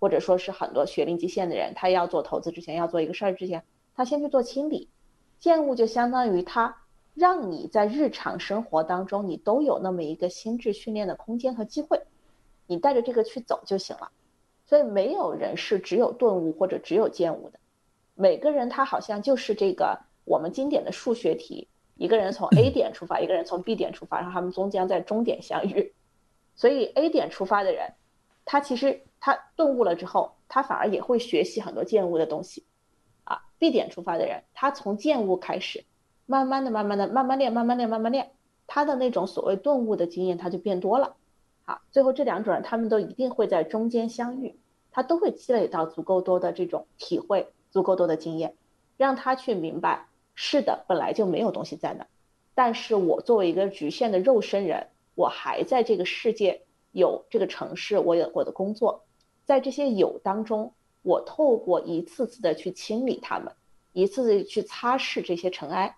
[0.00, 3.64] 或者说是很多学龄极限的人，他要做投资之前，要做一个事儿之前，
[3.98, 4.88] 他先去做清理。
[5.40, 6.84] 见悟就相当于他
[7.14, 12.00] 让你在日常生活当中，你都有那么一个心智训练的空间和机会，
[12.68, 14.12] 你带着这个去走就行了。
[14.64, 17.58] 所以没有人是只有顿悟或者只有见悟的，
[18.14, 21.66] 每个人他好像就是这个我们经典的数学题，
[21.96, 25.92] 一个人从 A 点出发，一个人从 B 点出发，然后他们终将在终点相遇。
[26.54, 27.94] 所以 A 点出发的人，
[28.44, 32.64] 他其实他顿悟了之后，他反而也会学习很多见悟的东西。
[33.28, 35.84] 啊，B 点出发的人，他从见物开始，
[36.24, 38.30] 慢慢的、慢慢的、慢慢练、慢慢练、慢慢练，
[38.66, 41.14] 他的那种所谓顿悟的经验他就变多了。
[41.64, 44.58] 好，最后这两种人，他们都一定会在中间相遇，
[44.90, 48.54] 他都会积累到足够多的这种体会，足够多的经验，
[48.96, 52.06] 让他去明白，是的，本来就没有东西在那，
[52.54, 59.04] 但是我作为一个局限的肉身人，我还在这个世界有这个城市，我有我的工作，
[59.44, 60.72] 在这些有当中。
[61.02, 63.52] 我透过一次次的去清理它们，
[63.92, 65.96] 一次次去擦拭这些尘埃，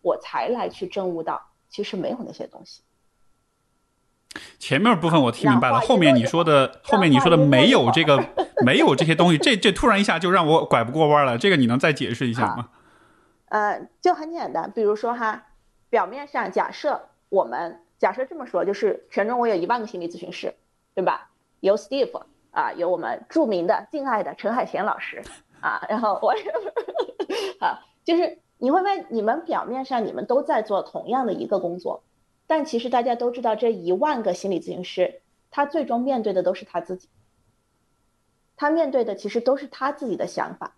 [0.00, 2.82] 我才来去证悟到，其实没有那些东西。
[4.58, 8.24] 前面部分我听明白了，后面你说的，后面你说的没有这个，
[8.64, 11.36] 没有这些东西，这这突然一下就让我拐不过弯了。
[11.36, 12.70] 这个你能再解释一下吗？
[13.46, 15.46] 呃，就很简单，比如说哈，
[15.90, 20.54] 表面上假设我们假设这么说，就是全中国有一万个心理咨询师，
[20.94, 21.30] 对吧？
[21.60, 22.22] 有 Steve。
[22.58, 25.22] 啊，有我们著名的、敬爱的陈海贤老师
[25.60, 26.34] 啊，然后我，
[27.64, 32.02] 啊，就是你会问，你们表面上你们都在做同样的一个工作，
[32.48, 35.22] 但其实大家都知道，这一万个心理咨询师，
[35.52, 37.08] 他最终面对的都是他自己，
[38.56, 40.74] 他面对的其实都是他自己的想法，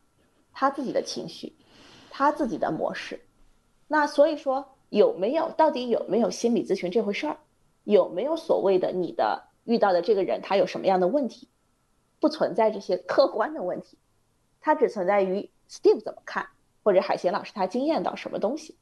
[0.52, 1.57] 他自己的情绪，
[2.11, 3.19] 他自己的模式。
[3.89, 7.39] 那所以说，有没有到底有没有心理咨询这回事儿？
[7.85, 11.48] 有没有所谓的你的遇到的这个人他有什么样的问题？
[12.20, 13.98] 不存在这些客观的问题，
[14.60, 16.47] 它只存在于 Steve 怎么看，
[16.82, 18.76] 或者海贤老师他经验到什么东西，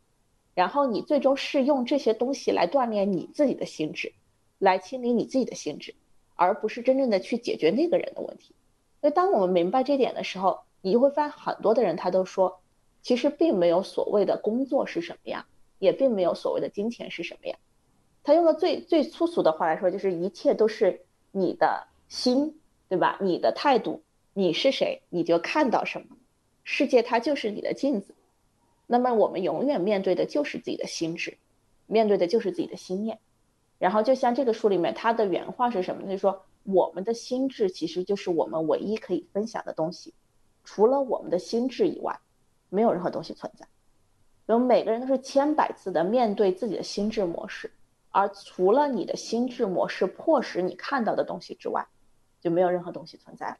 [0.55, 4.13] 然后你最终是用这些东西来锻炼你自己的心智，
[4.59, 5.95] 来清理你自己的心智，
[6.35, 8.55] 而不是真正的去解决那个人的问题。
[9.01, 12.61] 所以当我们明白这点的时候，你就会发现很多的人他都说，
[13.03, 15.45] 其实并没有所谓的工作是什么样，
[15.79, 17.57] 也并没有所谓的金钱是什么样。
[18.25, 21.01] 他用的最最粗俗的话来说，就是一切都是
[21.31, 22.59] 你的心。
[22.89, 23.19] 对吧？
[23.21, 24.03] 你的态度，
[24.33, 26.17] 你是谁，你就看到什么。
[26.65, 28.15] 世界它就是你的镜子，
[28.87, 31.37] 那么我们永远面对的就是自己的心智，
[31.87, 33.19] 面对的就是自己的心念。
[33.79, 36.03] 然后就像这个书里面，它的原话是什么？
[36.03, 40.15] 就是说，我们的心智其实就是我们唯一可以分享的东西，
[40.65, 42.19] 除了我们的心智以外，
[42.71, 43.67] 没有任何东西存在。
[44.47, 47.71] 我们每个人都是千百次的面对自己的心智模式，
[48.11, 51.87] 而除了你的心智模式迫使你看到的东西之外。
[52.41, 53.57] 就没有任何东西存在。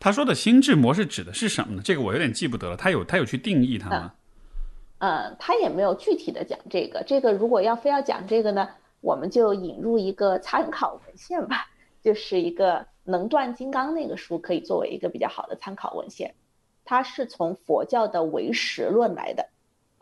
[0.00, 1.82] 他说的心智模式指的是什么呢？
[1.84, 2.76] 这个我有点记不得了。
[2.76, 4.14] 他有他有去定义它吗？
[4.98, 7.04] 嗯，他也没有具体的讲这个。
[7.06, 8.68] 这个如果要非要讲这个呢，
[9.00, 11.70] 我们就引入一个参考文献吧，
[12.02, 16.34] 就是一个《能断金刚》那个书，可以作为一个比较好的参考文献。
[16.84, 19.48] 它是从佛教的唯识论来的。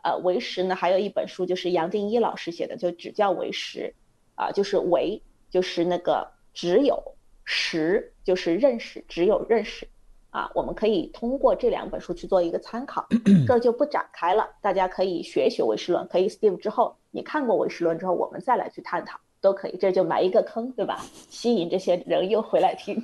[0.01, 3.93] 呃，唯识呢，还有一本书就是杨定一老师写的，就只叫唯识。
[4.33, 5.21] 啊，就是唯，
[5.51, 6.31] 就是那个。
[6.57, 7.13] 只有
[7.45, 9.87] 识就是认识，只有认识，
[10.31, 13.07] 啊，我们可以通过这两本书去做一个参考，
[13.47, 14.49] 这就不展开了。
[14.59, 19.77] 大家可以学一学唯识论，可以 Steve 之后你看过唯识论之后，我们再来去探讨都可以。
[19.77, 20.99] 这就埋一个坑，对吧？
[21.29, 22.99] 吸引这些人又回来听。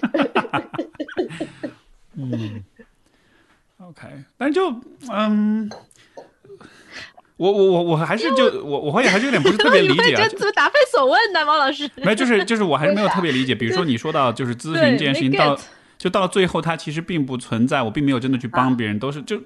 [2.18, 2.64] 嗯
[3.78, 4.74] ，OK，但就
[5.12, 5.70] 嗯。
[7.38, 11.90] 我我我我还是就我我会还是有点不是特别 理解啊，怎么答非所问呢，王老师？
[11.96, 13.54] 没有，就是就是我还是没有特别理解。
[13.56, 15.58] 比如说你说到就是咨询这件事情到
[15.98, 19.42] 就到最后，它其实并不存在，我并没有真的去帮别人，都是就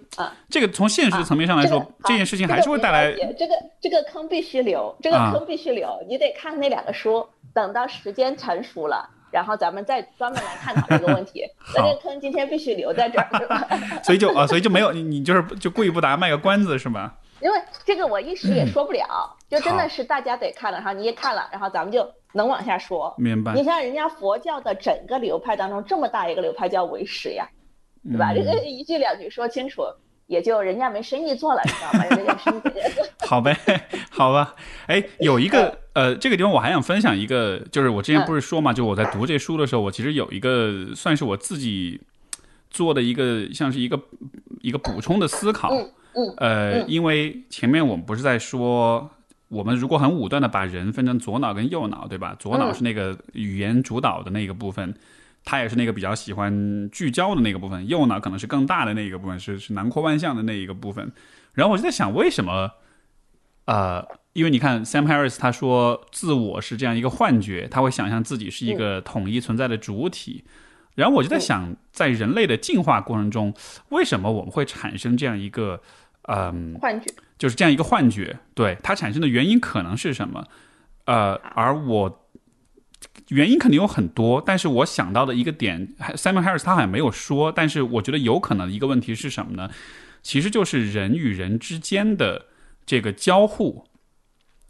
[0.49, 11.43] 这个从现实层面上来说，这件事情还是会带来这个这个坑必须留，这个坑必须留，你得看那两个书，等到时间成熟了，然后咱们再专门来探讨这个问题。
[11.75, 13.67] 那这个坑今天必须留在这儿，是吧？
[14.03, 17.13] 所以就啊，所以就没有你你就是就故意不答，卖个关子是吧？
[17.41, 23.13] 因为这个我一时也说不了，就真的是大家得看了，然后你也看了，然后咱们就能往下说。
[23.17, 23.53] 明白。
[23.53, 27.47] 你像人家佛教的整个流派当中，这么大一个流派叫唯识呀，
[28.03, 28.33] 对吧？
[28.33, 29.83] 这个一句两句说清楚，
[30.25, 32.05] 也就人家没生意做了，你知道吗？
[32.05, 32.61] 人家生意。
[33.27, 33.55] 好呗，
[34.09, 34.55] 好吧。
[34.87, 42.01] 哎，有一个呃，这个地方我还想分享一个，就是我之前不是说嘛，就我在读这书的时候，我其实有一个算是我自己
[42.69, 43.99] 做的一个，像是一个
[44.61, 45.71] 一个补充的思考。
[46.37, 49.09] 呃，因为前面我们不是在说，
[49.49, 52.35] 我们如果很武断的把人分成左脑跟右脑，对吧？
[52.39, 54.93] 左脑是那个语言主导的那个部分，
[55.45, 61.11] 他也是那个比较喜欢聚焦的那个部分；右脑可能是更大的那个部分，是是囊括万象的那一个部分。
[61.53, 62.71] 然后我就在想，为什么？
[63.65, 64.03] 呃，
[64.33, 70.45] 因为你看，Sam Harris 他说，自我是这样一个幻觉，他会想象自己是一个统一存在的主体。
[70.95, 73.53] 然后我就在想，在人类的进化过程中，
[73.89, 75.81] 为什么我们会产生这样一个？
[76.27, 80.45] 嗯，幻觉就是这样一个幻觉，对它产生的原因可能是什么？
[81.05, 82.27] 呃，而我
[83.29, 89.69] 原因肯定有很多，但是我想到的一个点，Simon Harris 他好像没有说，但是我觉得有可能的一个问题是什么呢？
[90.21, 92.47] 其实就是人与人之间的
[92.85, 93.85] 这个交互，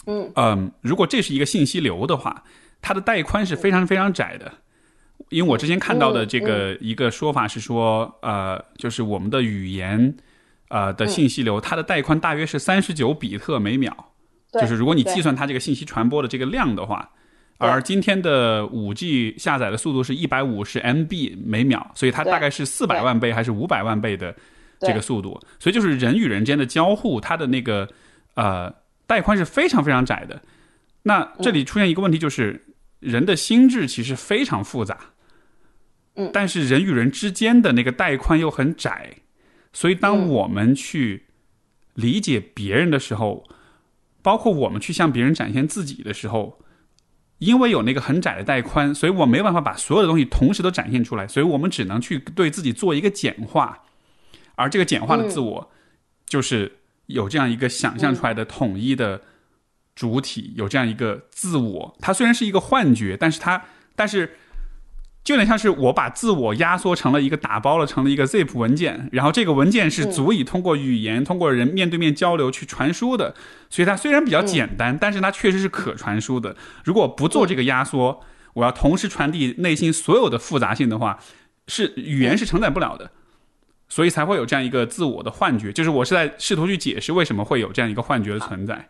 [0.05, 2.43] 嗯嗯，如果这是一个信息流的话，
[2.81, 4.51] 它的带宽是非常非常窄的。
[5.29, 10.15] 因为我之前看到的这个一个说法是说，呃，就是我们的语言，
[10.69, 14.14] 呃的信息流，它的带宽大约是三十九比特每秒。
[14.53, 17.07] 就是如果你计算它这个信息传播的这个量的话，
[17.57, 24.35] 而今天的五 G 下载的速度是一百五十 MB 每秒，所以它大概是四百对万倍还是五百万倍的
[24.80, 27.88] 这个速度，所以就是人与人之间的交互，它的那个
[28.35, 28.73] 呃
[29.06, 30.41] 带宽是非常非常窄的。
[31.03, 32.65] 那这里出现一个问题，就是
[32.99, 34.98] 人的心智其实非常复杂，
[36.15, 39.14] 嗯但是人与人之间的那个带宽又很窄，
[39.78, 41.28] 所以当嗯我们去
[41.94, 43.48] 理解别人的时候，
[44.24, 46.60] 包括我们去向别人展现自己的时候，
[47.38, 53.84] 因为有那个很窄的带宽，所以我没有办法把所有的东西同时都展现出来，所以我们只能去对自己做一个简化，
[54.56, 55.70] 而这个简化的自我，
[56.26, 59.22] 就是有这样一个想象出来的统一的
[59.94, 61.95] 主体，有这样一个自我。
[62.02, 63.64] 它虽然是一个幻觉，但是它，
[63.95, 64.38] 但是。
[65.28, 73.36] 就有点像是我把自我压缩成了一个打包了成了一个 zip 文件，然后这个文件是足以通过语言、通过人面对面交流去传输的，
[73.70, 76.56] 所以它虽然比较简单，但是它确实是可传输的。
[76.86, 78.22] 如果不做这个压缩，
[78.54, 81.20] 我要同时传递内心所有的复杂性的话，
[81.68, 83.12] 是语言是承载不了的，
[83.90, 85.74] 所以才会有这样一个自我的幻觉。
[85.74, 88.88] 就是我是在试图去解释为什么会有这样一个幻觉的存在。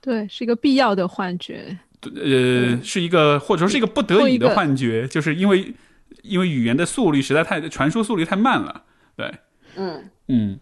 [0.00, 1.78] 对，是一个必要的幻觉。
[2.02, 5.74] 呃，是一个或者说是一个不得已的幻觉，就是因为
[6.22, 8.84] 因为语言的速率实在太传输速率太慢了。
[9.16, 9.34] 对，
[9.76, 10.58] 嗯，嗯，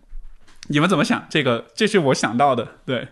[0.68, 1.26] 你们怎么想？
[1.30, 2.66] 这个这是我想到的。
[2.84, 3.08] 对，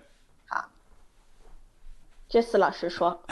[2.28, 3.22] 这次老师说，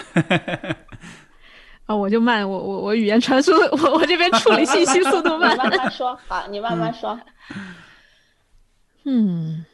[1.87, 3.53] 啊，我就慢，我我我语言传输，
[3.83, 5.57] 我我这边处理信息速度你慢。
[5.57, 7.19] 慢慢说，好，你慢慢说。
[9.05, 9.65] 嗯，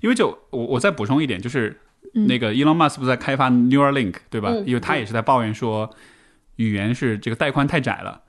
[0.00, 1.78] 因为就我我再补充一点，就是
[2.14, 4.50] 嗯那个 Elon Musk 不是在开发 Neuralink 对吧？
[4.50, 5.88] 嗯因为他也是在抱怨说
[6.56, 8.22] 语言是这个带宽太窄了。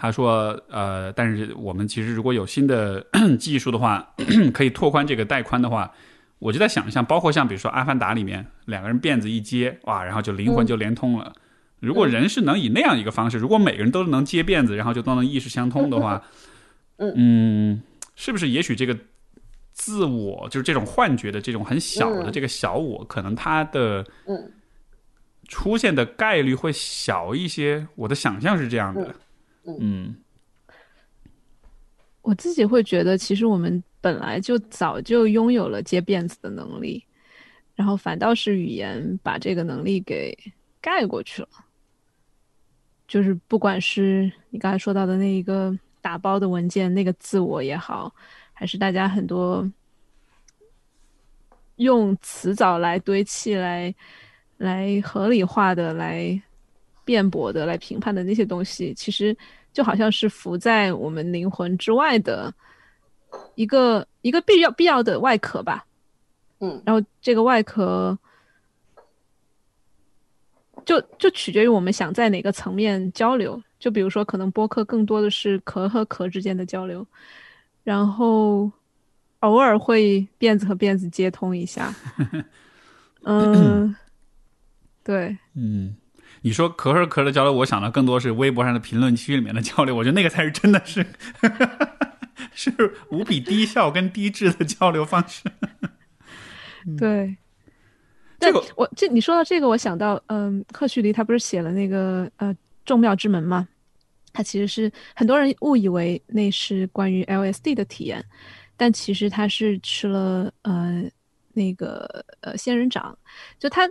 [0.00, 3.04] 他说，呃，但是我们其实如果有新的
[3.36, 4.14] 技术的话，
[4.54, 5.92] 可以拓宽这个带宽的话，
[6.38, 11.32] 我就在想象，包括像比如说《阿凡达》里面两个人辫子一接，哇，然后就灵魂就连通了。
[11.80, 16.22] 如果人是能以那样一个方式，如果每个人都能接辫子，然后就都能意识相通的话，
[16.98, 17.82] 嗯嗯，
[18.14, 18.96] 是不是也许这个
[19.78, 24.52] 自我就是这种幻觉的这种很小的嗯这个小我，可能它的嗯
[25.46, 27.86] 出现的概率会小一些？
[27.94, 29.14] 我的想象是这样的。
[29.80, 30.16] 嗯
[32.22, 37.02] 我自己会觉得，其实我们本来就早就拥有了接辫子的能力，
[37.76, 40.36] 然后反倒是语言把这个能力给
[40.80, 41.48] 盖过去了。
[43.06, 48.14] 就是不管是你刚才说到的那一个打包的文件，那个自我也好，
[48.58, 49.64] 还是大家很多
[51.76, 53.94] 用词藻来堆砌、来
[54.56, 56.42] 来合理化的、来
[57.04, 59.36] 辩驳的、来评判的那些东西，其实
[59.72, 62.52] 就好像是浮在我们灵魂之外的
[63.54, 65.86] 一个一个必要必要的外壳吧。
[66.58, 68.18] 嗯然后这个外壳
[70.84, 73.62] 就就取决于我们想在哪个层面交流。
[73.78, 77.06] 就比如说，可能播客更多的是壳和壳之间的交流，
[77.88, 78.70] 然后
[79.40, 81.94] 偶尔会辫子和辫子接通一下。
[83.24, 83.96] 嗯，
[85.02, 85.96] 对，嗯，
[86.42, 91.06] 你说壳和壳的交流，我想到更多是微博上的评论区里面的交流，我觉得那个才是真的是
[92.52, 95.44] 是无比低效跟低质的交流方式。
[96.98, 97.38] 对，
[98.38, 102.52] 但这个我这你说到这个，我想到，嗯，赫胥黎他不是写了那个呃
[102.84, 103.66] 《众妙之门》吗？
[104.38, 108.24] 他其实是很多人误以为那是关于 LSD 的体验，
[108.76, 111.02] 但其实他是吃了呃
[111.54, 113.18] 那个呃仙人掌，
[113.58, 113.90] 就他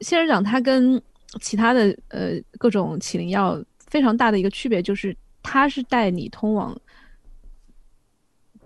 [0.00, 1.02] 仙人掌它跟
[1.40, 6.80] 其他的呃各种起灵药非常大的一个区别就是它是带你通往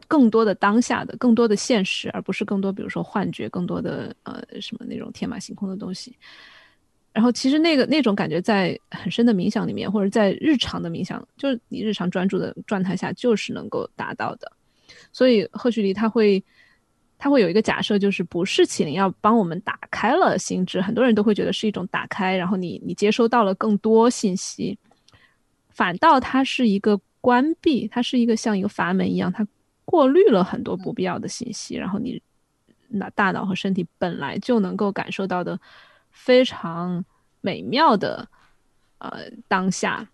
[0.06, 6.14] 更多的当下的、更多的现实，而不是更多比如说幻觉、更多的呃什么那种天马行空的东西。
[7.14, 14.50] 然后其实那个那种感觉在很深的冥想里面，或者在日常的冥想，就是你日常专注的状态下，就是能够达到的。
[15.12, 16.42] 所以赫胥黎他会
[17.16, 24.76] 他会有一个假设，就是不是起灵要帮我们打开了心智，很多人都会觉得是一种打开，然后你你接收到了更多信息，
[25.70, 29.46] 反倒它是一个关闭，它是一个像一个阀门一样，它
[29.84, 32.20] 过滤了很多不必要的信息，然后你
[32.88, 35.58] 那大脑和身体本来就能够感受到的
[36.14, 37.04] 非常
[37.42, 38.26] 美妙的
[38.98, 40.08] 呃当下，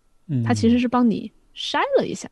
[0.44, 2.28] 它其实是帮你筛了一下，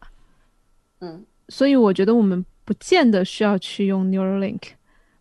[1.00, 4.60] 嗯，所以我觉得我们不见得需要去用 Neuralink，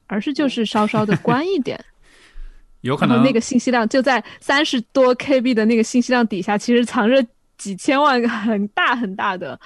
[0.08, 1.80] 而是就是稍稍的关一点。
[2.82, 7.26] 有可能那个信息量就在三十多 KB 的那个信息量底下，其实藏着
[7.58, 9.60] 几千万个很大很大的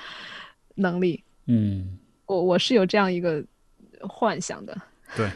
[0.75, 1.21] 能力。
[1.45, 3.43] 嗯，我我是有这样一个
[3.99, 4.75] 幻想的。
[5.15, 5.29] 对，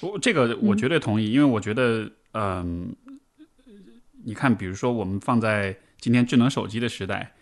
[0.00, 2.10] 我这个我绝对同意，因为我觉得，
[2.40, 2.94] 嗯，
[4.24, 7.32] 你看，比如说我们放在今天智能手机的时代，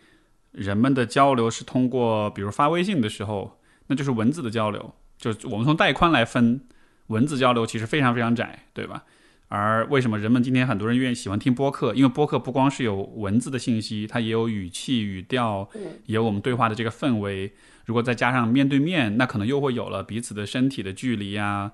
[0.52, 6.62] 人们的交流是通过，比如发微信的时候，那就是文字的交流，就我们从带宽来分，
[7.09, 9.05] 文字交流其实非常非常窄，对吧？
[9.48, 11.94] 而为什么人们今天很多人愿意喜欢听播客？
[11.94, 15.68] 因为播客不光是有文字的信息，它也有语气、语调，
[16.06, 17.52] 也有我们对话的这个氛围。
[17.85, 21.70] 如果再加上面对面，那可能又会有了彼此的身体的距离呀、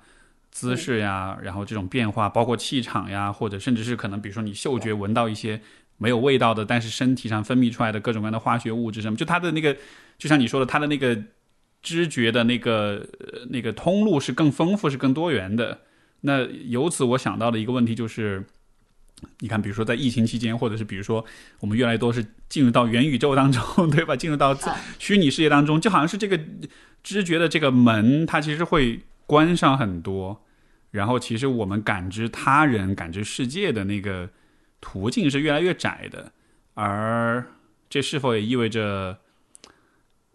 [0.52, 5.60] 姿势呀，然后这种变化，包括气场呀，或者甚至是可能，比如说你嗅觉闻到一些
[5.96, 9.74] 没有味道的，但是身体上分泌出来的各种各样的化学物质什么，就它的那个，
[10.18, 11.18] 就像你说的，它的那个
[11.82, 13.04] 知觉的那个
[13.48, 15.80] 那个通路是更丰富、是更多元的。
[16.20, 18.44] 那由此我想到的一个问题就是，
[19.40, 21.24] 你看，比如说在疫情期间，或者是比如说
[21.60, 24.14] 我们越来越多是进入到元宇宙当中， 对吧？
[24.14, 24.56] 进入到
[24.98, 26.38] 虚拟世界当中，就好像是这个
[27.02, 30.44] 知觉的这个门，它其实会关上很多，
[30.90, 34.30] 然后其实我们感知他人、感知世界的那个
[34.80, 36.32] 途径是越来越窄的，
[36.74, 37.46] 而
[37.88, 39.18] 这是否也意味着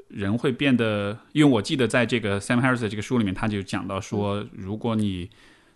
[0.08, 1.20] 人会变得？
[1.34, 5.30] 因为我记得在这个 Sam Harris 的这个书里面，他就讲到说，如果你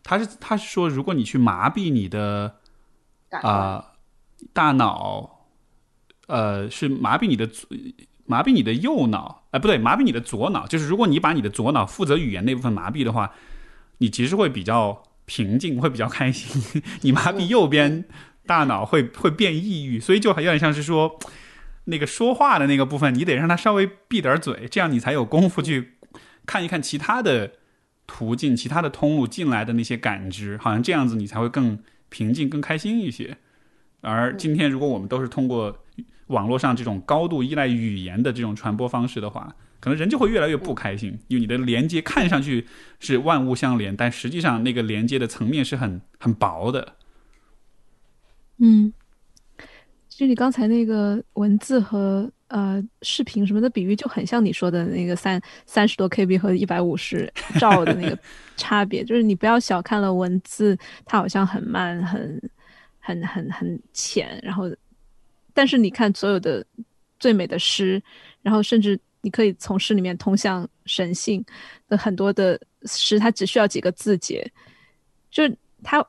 [0.03, 2.55] 他是他是说，如果你去麻痹你的
[3.29, 3.93] 啊
[4.53, 5.47] 大脑，
[6.27, 7.49] 呃，是麻痹你的
[8.25, 10.67] 麻痹你的右脑，哎，不对，麻痹你的左脑。
[10.67, 13.31] 就是如果你把你的左脑负责语言那部分麻痹的话，
[13.99, 16.81] 你其实会比较平静，会比较开心。
[17.01, 18.05] 你麻痹右边
[18.45, 21.17] 大脑会会变抑郁，所以就有点像是说，
[21.85, 25.93] 那个说话的那个部分，你得让他稍微闭点嘴，这样你才有功夫去
[26.45, 27.51] 看一看其他的。
[28.07, 31.79] 途径，其他的通路进来的那些感知，好像这样子你才会更
[32.09, 33.37] 平静、更开心一些。
[34.01, 35.80] 而今天，如果我们都是通过
[36.31, 42.65] 网络上这种高度依赖语言的这种传播方式的话，可能人就会越来越不开心，因为你的连接看上去
[42.99, 46.95] 是万物相连，但实际上那个连接的层面是很很薄的。
[48.57, 48.91] 嗯，
[50.09, 52.31] 就你刚才那个文字和。
[52.51, 58.19] 呃，视频什么的比喻就很像你说的那个三三十多 KB 和一百五十兆的那个
[58.57, 62.51] 差别，就是你不要小看了文字，它好像很慢、很、
[62.99, 64.69] 很、很、很浅，然后，
[65.53, 66.65] 但是你看所有的
[67.19, 68.01] 最美的诗，
[68.41, 71.43] 然后甚至你可以从诗里面通向神性
[71.87, 74.49] 的很多的诗，它只需要几个字节，
[75.29, 76.05] 就是它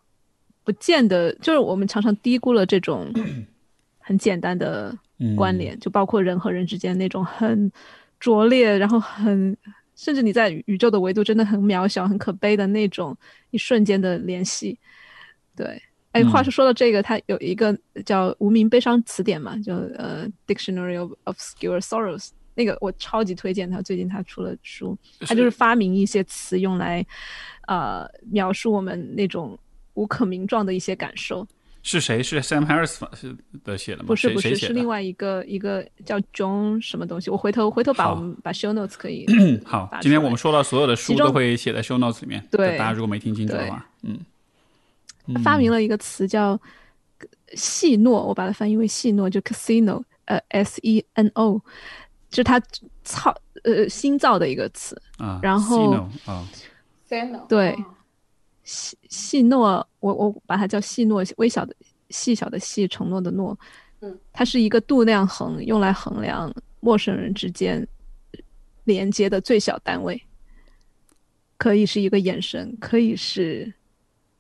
[0.65, 3.13] 不见得，就是我们常常低估了这种
[3.99, 4.97] 很简单的。
[5.37, 7.71] 关联就包括人和人之间那种很
[8.19, 9.57] 拙劣，然后很
[9.95, 13.17] 甚至你在宇宙的维度真的很渺小、很可悲的那种
[13.53, 14.77] 一瞬间的联系。
[15.55, 15.81] 对，
[16.13, 23.81] 哎，话是说到这个，它有一个叫《无名悲伤词典》嘛，就呃《Dictionary of Obscure Sorrows》，那个我超级推荐他。
[23.83, 27.05] 最近他出了书，他就是发明一些词用来
[27.67, 29.59] 呃描述我们那种
[29.95, 31.47] 无可名状的一些感受。
[31.85, 32.23] 是谁？
[32.23, 33.01] 是 Sam Harris
[33.65, 34.05] 的写的吗？
[34.07, 37.29] 不是，不是，是另外一个一个叫 John 什么东西。
[37.29, 39.27] 我回头回头把我们把 Show Notes 可以
[39.67, 39.91] 好。
[40.01, 42.47] 今天我们说到所有的书都会写在 Show Notes 里面。
[42.53, 44.17] 对，大家如果没听清楚的话，嗯，
[45.43, 46.61] 发明了一个词叫
[47.55, 51.61] 戏诺，我把它翻译为戏诺，就 Casino，呃，S E N O，
[52.31, 52.61] 就是他
[53.03, 53.35] 造
[53.65, 55.41] 呃新造的一个词啊。
[55.43, 56.09] 然后
[57.49, 57.77] 对。
[58.65, 61.75] 细细诺，我我把它叫细诺，微小的
[62.11, 63.59] 细小的细，承诺的诺。
[64.01, 67.85] 嗯，它是一个度量衡，用来衡量陌生人之间
[68.85, 70.23] 连接的最小单位。
[71.59, 73.75] 可以是一个眼神，可以是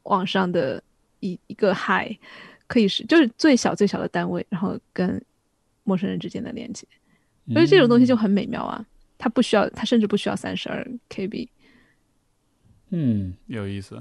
[0.04, 0.82] 网上的
[1.20, 2.16] 一一个嗨，
[2.66, 5.22] 可以是就是最小最小的单位，然后跟
[5.84, 6.86] 陌生人之间的连接。
[7.52, 8.84] 所以这种东西就很美妙啊！
[9.18, 11.48] 它不需要，它甚至不需要三十二 KB。
[12.90, 14.00] 嗯，有意思。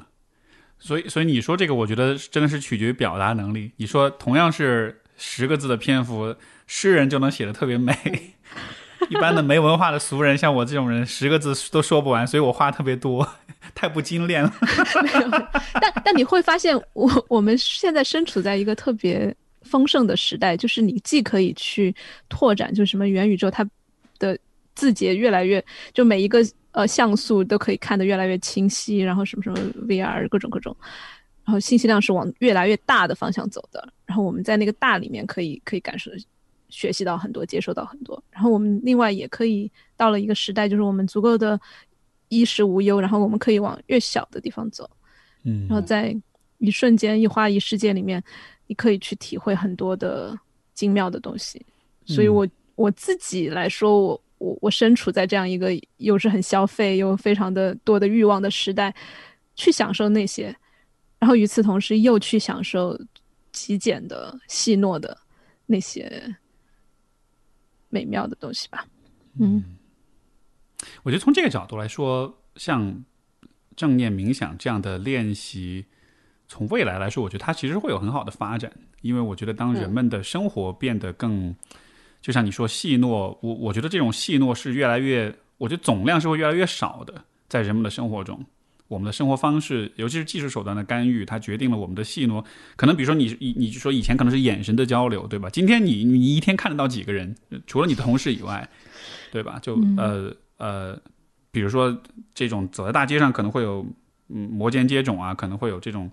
[0.77, 3.71] 所以，所以你说这个，我觉得真的是取决于表达能力。
[3.77, 6.35] 你说同样是十个字的篇幅，
[6.67, 7.93] 诗人就能写的特别美，
[9.09, 13.27] 一般的没文化的俗人，像我这种人，十个字都说不完，所以我话特别多，
[13.73, 14.53] 太不精炼了。
[15.73, 21.93] 但但你会发现，我我们现在身处在一个特别丰盛的时代，就是你既可以去
[22.29, 23.67] 拓展，就是什么元宇宙，它
[24.19, 24.37] 的
[24.75, 25.63] 字节越来越，
[25.93, 26.39] 就每一个
[26.71, 29.57] 呃像素都可以看得越来越清晰，然后什么什么
[29.87, 30.75] VR 各种各种，
[31.43, 33.91] 然后信息量是往越来越大的方向走的。
[34.05, 36.11] 然后我们在那个大里面可以可以感受
[36.71, 38.23] 学习到很多，接受到很多。
[38.31, 41.59] 然后我们另外也可以到了一个时代，就是我们足够的
[42.29, 44.89] 衣食无忧，然后我们可以往越小的地方走，
[45.43, 46.15] 嗯，然后在
[46.57, 48.23] 一瞬间一花一世界里面，
[48.67, 50.35] 你可以去体会很多的
[50.73, 51.63] 精妙的东西。
[52.05, 58.93] 所以我我自己来说，我我我身处在这样一个又是很消费又非常的多的欲望的时代，
[59.55, 60.55] 去享受那些，
[61.19, 62.99] 然后与此同时又去享受
[63.51, 65.15] 极简的细糯的
[65.65, 66.35] 那些
[67.91, 68.83] 美妙的东西吧。
[69.39, 69.63] 嗯，
[71.03, 73.05] 我觉得从这个角度来说，像
[73.75, 75.85] 正念冥想这样的练习，
[76.47, 81.55] 从未来来说，我觉得它其实会有很好的发展，因为我觉得当人们的生活变得更，
[82.21, 88.43] 就像你说细诺，我我觉得这种细诺是越来越，我觉得总量是会越来越少的，在人们的生活中。
[88.91, 92.43] 我们的生活方式，尤其是技术手段的干预，它决定了我们的戏诺。
[92.75, 95.49] 可能比如说你你你说以前可能是眼神的交流，对吧？
[95.49, 97.33] 今天你你一天看得到几个人？
[97.65, 98.69] 除了你的同事以外，
[99.31, 99.57] 对吧？
[99.61, 101.01] 就呃呃，
[101.51, 102.01] 比如说
[102.33, 103.85] 这种走在大街上可能会有
[104.27, 106.11] 嗯摩肩接踵啊，可能会有这种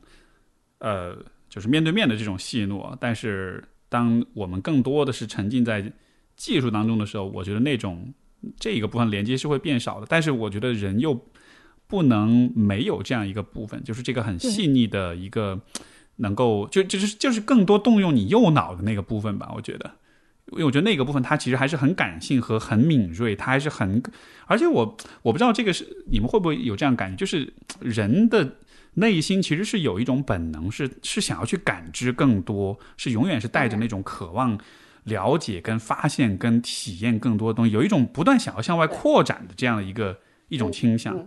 [0.78, 1.16] 呃
[1.48, 2.96] 就是面对面的这种戏诺。
[3.00, 5.92] 但是当我们更多的是沉浸在
[6.36, 8.14] 技术当中的时候，我觉得那种
[8.56, 10.06] 这一个部分连接是会变少的。
[10.08, 11.20] 但是我觉得人又。
[11.88, 15.58] 不能没有这样一个部分，就是这个很细腻的一个，
[16.16, 19.50] 能够就就是就是更多动用你右脑的那个部分吧。
[19.56, 19.90] 我觉得，
[20.52, 24.02] 因为我觉得那个部分它其实还是很感性和很敏锐，它还是很，
[24.46, 28.56] 而且我我不知道这个是你们会不会有这样感觉，就是人的
[28.94, 34.58] 内心其实是有一种本能，是是想要去感知更多，是永远是带着那种渴望
[35.04, 41.26] 了解、跟发现、跟体验更多的东西，有一种不断想要向外扩展的这样的一个一种倾向。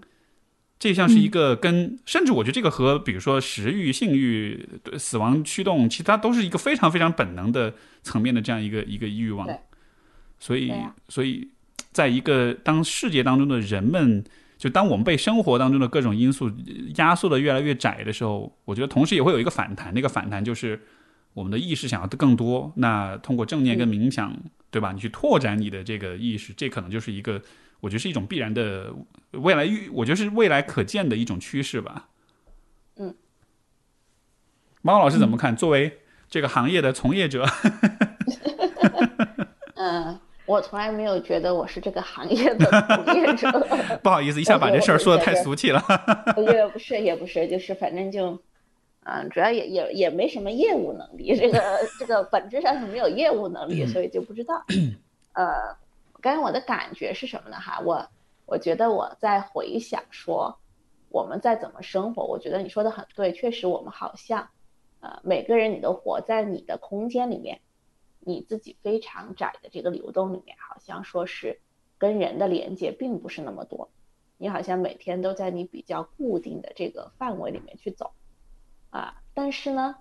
[0.81, 4.67] 这像是一个跟，甚至我觉得这个和比如说食欲、性欲、
[4.97, 9.47] 死亡驱动，其他都是一个非常非常本能的层面的这样一个一个欲望。
[10.39, 10.73] 所以，
[11.07, 11.49] 所以，
[11.91, 14.23] 在一个当世界当中的人们，
[14.57, 16.51] 就当我们被生活当中的各种因素
[16.95, 19.93] 压缩的越来越窄的时候，我觉得同时也会有一个反弹。
[19.93, 20.81] 那个反弹就是
[21.35, 22.73] 我们的意识想要的更多。
[22.77, 24.35] 那通过正念跟冥想，
[24.71, 24.91] 对吧？
[24.93, 27.39] 你去拓展你的这个意识，这可能就是一个。
[27.81, 28.93] 我觉得是一种必然的
[29.31, 32.07] 未来预，我觉得是未来可见的一种趋势吧。
[32.95, 33.13] 嗯，
[34.81, 35.55] 猫老师怎么看？
[35.55, 35.99] 作为
[36.29, 37.43] 这个行业的从业者，
[39.75, 42.65] 嗯，我从来没有觉得我是这个行业的
[43.03, 43.49] 从业者。
[44.03, 45.83] 不好意思，一下把这事儿说的太俗气了。
[46.53, 48.39] 也不是，也不是，就是反正就，
[49.05, 51.59] 嗯，主要也也也没什么业务能力，这个
[51.97, 54.63] 这个本质上是没有业务能力，所以就不知道，
[55.33, 55.75] 呃。
[56.21, 57.57] 刚刚我的感觉是什么呢？
[57.57, 58.07] 哈，我
[58.45, 60.59] 我觉得我在回想说，
[61.09, 62.23] 我们在怎么生活？
[62.23, 64.49] 我觉得你说的很对，确实我们好像，
[64.99, 67.61] 呃，每个人你都活在你的空间里面，
[68.19, 71.59] 你自己非常窄的这个流动里面，好像说是
[71.97, 73.89] 跟人的连接并不是那么多，
[74.37, 78.11] 你好像每天都在你比较固定的这个范围里面去走，
[78.91, 79.95] 啊，但是呢，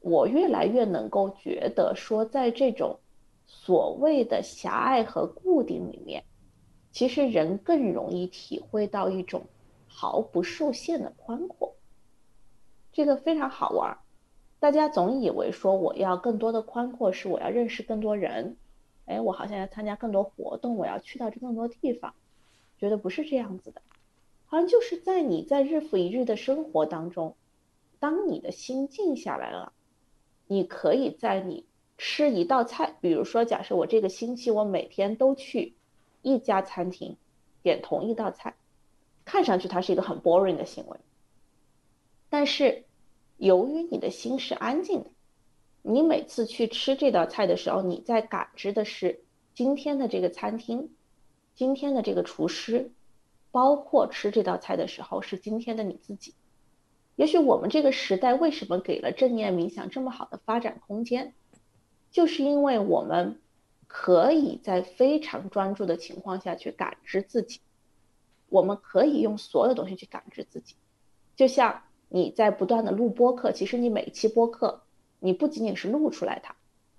[0.00, 2.98] 我越来越能够觉得说，在这种。
[3.52, 6.24] 所谓的狭隘和固定里面，
[6.92, 9.42] 其实人更容易体会到一种
[9.88, 11.74] 毫不受限的宽阔。
[12.92, 13.98] 这个非常好玩。
[14.60, 18.56] 大家总以为说我要更多的宽阔是我要认识更多人，
[19.06, 22.14] 哎，我好像要参加更多活动，我要去到这更多地方，
[22.78, 23.82] 觉得不是这样子的。
[24.46, 27.34] 好像就是在你在日复一日的生活当中，
[27.98, 29.72] 当你的心静下来了，
[30.46, 31.64] 你可以在你。
[32.02, 35.74] 吃一道菜，比如说，假设我这个星期我每天都去
[36.22, 37.18] 一家餐厅
[37.62, 38.54] 点同一道菜，
[39.26, 40.96] 看上去它是一个很 boring 的行为。
[42.30, 42.84] 但是，
[43.36, 45.10] 由于你的心是安静的，
[45.82, 49.20] 你每次去吃这道菜的时候，你在感知的是
[49.52, 50.88] 今天的这个餐厅，
[51.54, 52.92] 今天的这个厨师，
[53.50, 56.32] 包括吃这道菜的时候是今天的你自己。
[57.16, 61.34] 也许我们这个时代为什么给了正念冥想这么好的发展空间？
[62.10, 63.38] 就是因为我们
[63.86, 67.60] 可以在非常专注的情况下去感知自己，
[68.48, 70.74] 我们可以用所有东西去感知自己。
[71.36, 74.82] 就像你在不断的录播课，其实你每一期播课，
[75.20, 76.54] 你不仅仅是录出来它，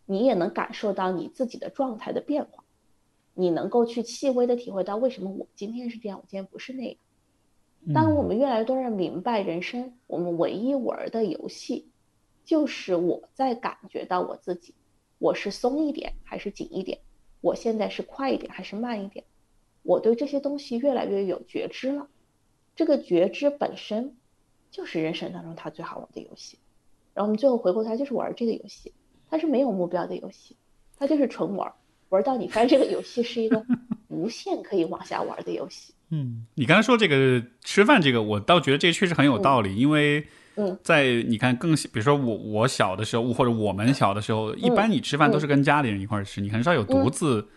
[0.06, 2.64] 你也能感受到你自己的状态的变化，
[3.34, 6.96] 你能够去细微的体会到为什么我今天是这样，我今天不是那样。
[7.94, 11.90] 当我们越来越多人明白人生，我们唯一玩的游戏，
[12.46, 14.76] 就是我在感觉到我自己。
[15.22, 16.98] 我是松一点还是紧一点？
[17.42, 19.24] 我现在是快一点还是慢一点？
[19.84, 22.08] 我对这些东西越来越有觉知了。
[22.76, 24.16] 这个觉知本身
[24.72, 26.58] 就是人生当中它最好玩的游戏。
[27.14, 28.94] 然后我们最后回过头来就是玩这个游戏，
[29.30, 30.56] 它是没有目标的游戏，
[30.98, 31.72] 它就是纯玩。
[32.10, 33.64] 玩到你发现这个游戏是一个
[34.10, 35.94] 无限可以往下玩的游戏。
[36.10, 40.26] 嗯，你刚才说这个吃饭这个，我倒觉得这个确实很有道理，因为
[40.56, 47.48] 嗯，在你看更比如说我我小的时候，或者我们小的时候，一般你吃饭都是跟家里人一块儿吃，你很少有独自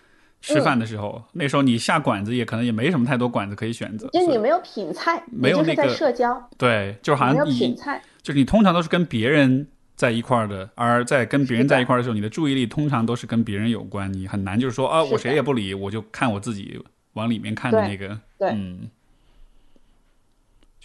[0.41, 1.23] 吃饭的时候。
[1.33, 9.67] 那时候你下馆子也可能也没什么太多馆子可以选择，就你没有品菜，没有那个社交，对，就好像没有品菜，就是你通常都是跟别人。
[9.97, 18.91] 在一块儿的，而在跟别人在一块儿的时候，你的注意力通常都是跟别人有关，你很难就是说啊，我谁也不理，我就看我自己往里面看的那个，对，嗯，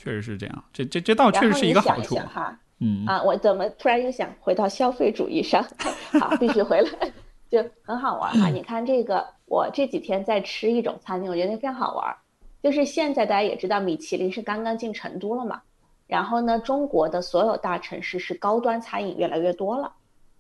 [0.01, 5.61] 确实是这样，这这这倒确实是一个好处哈，嗯啊，我怎么突然又想回到消费主义上？
[6.17, 7.11] 好，必须回来，
[7.49, 8.47] 就很好玩哈。
[8.47, 12.15] 你看这个，我这几天在吃一种餐厅，我觉得非常好玩，
[12.63, 15.61] 就是现在大家也知道，米其林是刚刚进成都了嘛。
[16.07, 19.91] 然后呢，中国的所有大城市是高端餐饮越来越多了。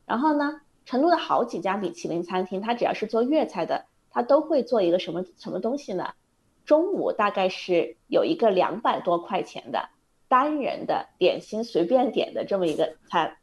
[0.05, 6.09] 然后呢，成都的好几家米其林餐厅，它只要是做粤菜的，它都会做一个什么什么东西呢？
[6.69, 9.89] 中午大概是有一个两百多块钱的
[10.27, 13.37] 单人的点心，随便点的这么一个餐。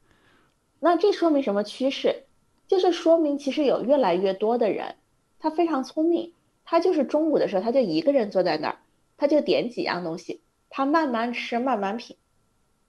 [0.79, 2.23] 那这说明什么趋势？
[2.69, 4.95] 就是说明其实有越来越多的人，
[5.41, 6.35] 他非常聪明，
[6.65, 8.79] 他就是中午的时候，他就一个人坐在那儿，
[9.17, 10.41] 他就点几样东西。
[10.71, 12.17] 他慢慢吃，慢慢品。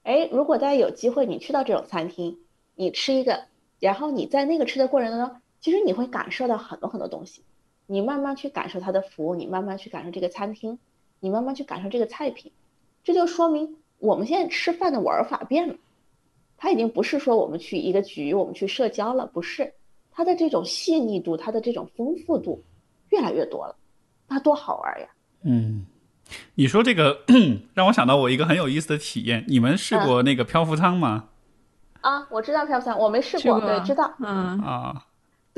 [0.03, 2.37] 哎，如果大家有机会，你去到这种餐厅，
[2.75, 3.45] 你吃一个，
[3.79, 7.41] 然后你在那个吃的过程当中，其实你会感受到很多很多东西。
[7.87, 10.77] 你慢慢去感受它的服务，你慢慢去感受这个餐厅，
[11.19, 12.51] 你慢慢去感受这个菜品。
[13.03, 15.75] 这就说明我们现在吃饭的玩法变了。
[16.57, 19.73] 它已经不是说我们去一个局，我们去社交了，不是。
[20.11, 22.63] 它的这种细腻度，它的这种丰富度，
[23.09, 23.75] 越来越多了。
[24.27, 25.07] 那多好玩呀！
[25.43, 25.85] 嗯。
[26.55, 27.23] 你说这个
[27.73, 29.45] 让我想到我一个很有意思的体验。
[29.47, 31.29] 你们试过那个漂浮舱吗？
[32.01, 34.13] 啊，我知道漂浮舱，我没试过，对，知道。
[34.19, 35.05] 嗯啊，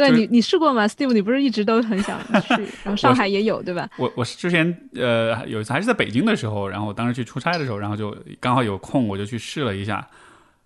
[0.08, 2.54] 对你你试过吗？Steve，你不是一直都很想去，
[2.84, 3.90] 然后上海也有，对吧？
[3.98, 10.08] 我我是之前呃有一次还是在北京的时候，然后我当时去出差的时候，然后就刚好有空，我就去试了一下。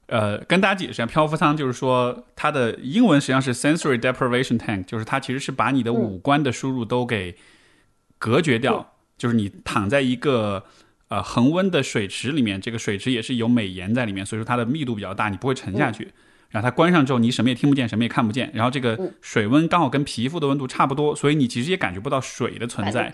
[0.08, 7.36] 呃，跟大家解释一下，漂浮舱就是说它的英文实际上是 sensory deprivation tank，就是它其实是把你的五官的输入都给
[8.20, 8.94] 隔绝掉。
[9.16, 10.64] 就是你躺在一个
[11.08, 16.12] 呃恒温的水池里面，这个水池也是有美盐在里面，所以说它的密度比较大，你不会沉下去。
[16.54, 18.52] 然后它关上之后，你什么也听不见，什么也看不见。
[18.54, 23.12] 然后这个水温刚好跟皮肤的温度差不多，所以你其实也感觉不到水的存在。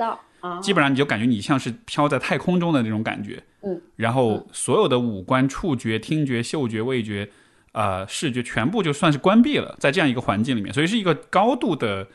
[0.62, 3.42] 基本上你就感觉你像是飘在太空中的那种感觉。
[3.62, 3.82] 嗯。
[3.96, 7.30] 然后所有的五官，触觉、听觉、嗅觉、味觉，
[7.72, 12.08] 呃，视觉全部就算是关闭了，在这样一个环境里面，所以是一个高度的，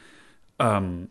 [0.59, 1.09] 嗯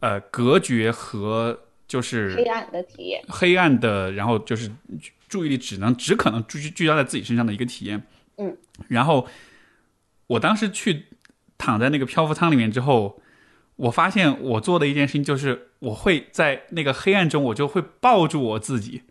[0.00, 1.58] 呃隔绝和。
[1.88, 4.70] 就是黑暗的体验，黑暗的，然后就是
[5.28, 8.02] 注意力只能只可能聚聚焦在自己身上的一个体验。
[8.36, 8.56] 嗯，
[8.88, 9.26] 然后
[10.26, 11.06] 我当时去
[11.58, 13.20] 躺在那个漂浮舱里面之后，
[13.76, 19.02] 我发现我做的一件事情就是我会在那个黑暗中，我就会抱住我自己，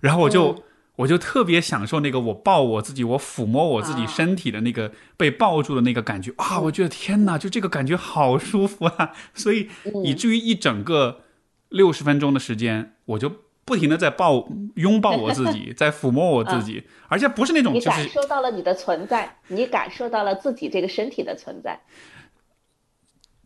[0.00, 0.64] 然后我就
[0.96, 6.60] 我就特别享受那个我抱我自己，我抚摸我自己身体的那个被抱住的那个感觉啊！
[6.60, 9.12] 我觉得天哪，就这个感觉好舒服啊！
[9.34, 9.68] 所以
[10.04, 11.22] 以至于一整个。
[11.70, 13.32] 六十分钟的时间，我就
[13.70, 21.78] 不停的在抱、拥抱我自己， 在抚摸我自己，而且不是那种就是感受到了你的存在，你感受到了自己这个身体的存在。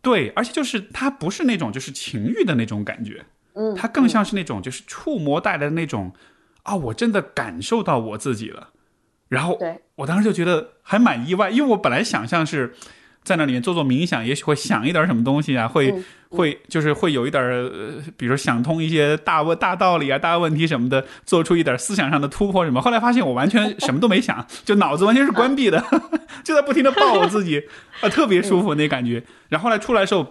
[0.01, 3.23] 对，而且就是它不是那种就是情欲的那种感觉，
[3.53, 6.11] 嗯，它更像是那种就是触摸带来的那种
[6.63, 8.71] 啊，我真的感受到我自己了。
[9.27, 9.59] 然后，
[9.97, 12.73] 我当时就觉得还蛮意外，因为我本来想象是。
[13.25, 15.93] 在那里面做做冥想，也许会想一点什么东西啊，会
[16.29, 22.79] 会就是会有一点呃，比如说想通一些大问大道理啊、大问题什么的，做出一点思想上的突破什么。
[22.79, 25.83] 后来发现我完全什么都没想，就脑子完全是关闭的，
[26.45, 27.63] 就在不停的抱我自己，
[28.01, 29.23] 啊，特别舒服那感觉。
[29.49, 30.29] 然后后来出来的时候，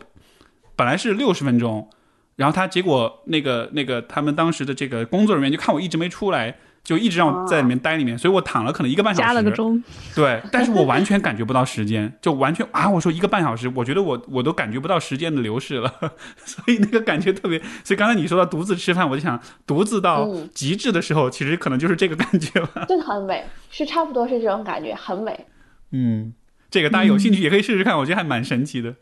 [0.77, 1.91] 本来是六十分钟，
[2.37, 6.57] 然后他结果那个那个他们当时的这个工作人员就看我一直没出来。
[6.85, 9.83] 就一直让我在里面待里面，所以我躺了可能一个半小时，加了个钟，
[10.15, 15.91] 对，但是我完全感觉不到时间， 就完全啊，我说一个半小时，我觉得我我都感觉不到时间的流逝了，
[16.45, 17.59] 所以那个感觉特别。
[17.83, 22.85] 所以刚才你说到独自吃饭，我就想独自到极致的时候，其实可能就是这个感觉吧。
[22.87, 25.47] 真的很美，是差不多是这种感觉，很美。
[25.93, 26.35] 嗯，
[26.71, 28.95] 这个大家有兴趣也可以试试看，我觉得还蛮神奇的，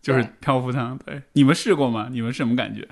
[0.00, 0.96] 就是漂浮舱。
[1.04, 2.06] 对，你们试过吗？
[2.12, 2.86] 你们什么感觉？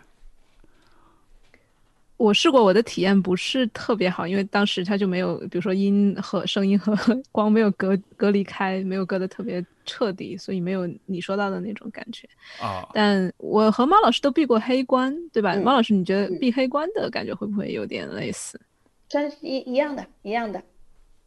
[2.16, 6.94] 我试过，我的体验不是特别好，因为当时它就没有，比如说音和声音和
[7.32, 12.28] 光没有隔隔离开，没有隔得特别彻底，所以没有你说到的那种感觉。
[12.60, 15.54] 啊，但我和猫老师都避过黑关，对吧？
[15.54, 18.60] 嗯猫老师，你觉得嗯闭黑关的感觉会不会有点类似？
[19.08, 20.62] 真是一一样的，一样的。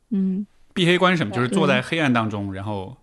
[0.10, 1.32] 嗯，避黑关是什么？
[1.34, 2.96] 就是坐在黑暗当中，然后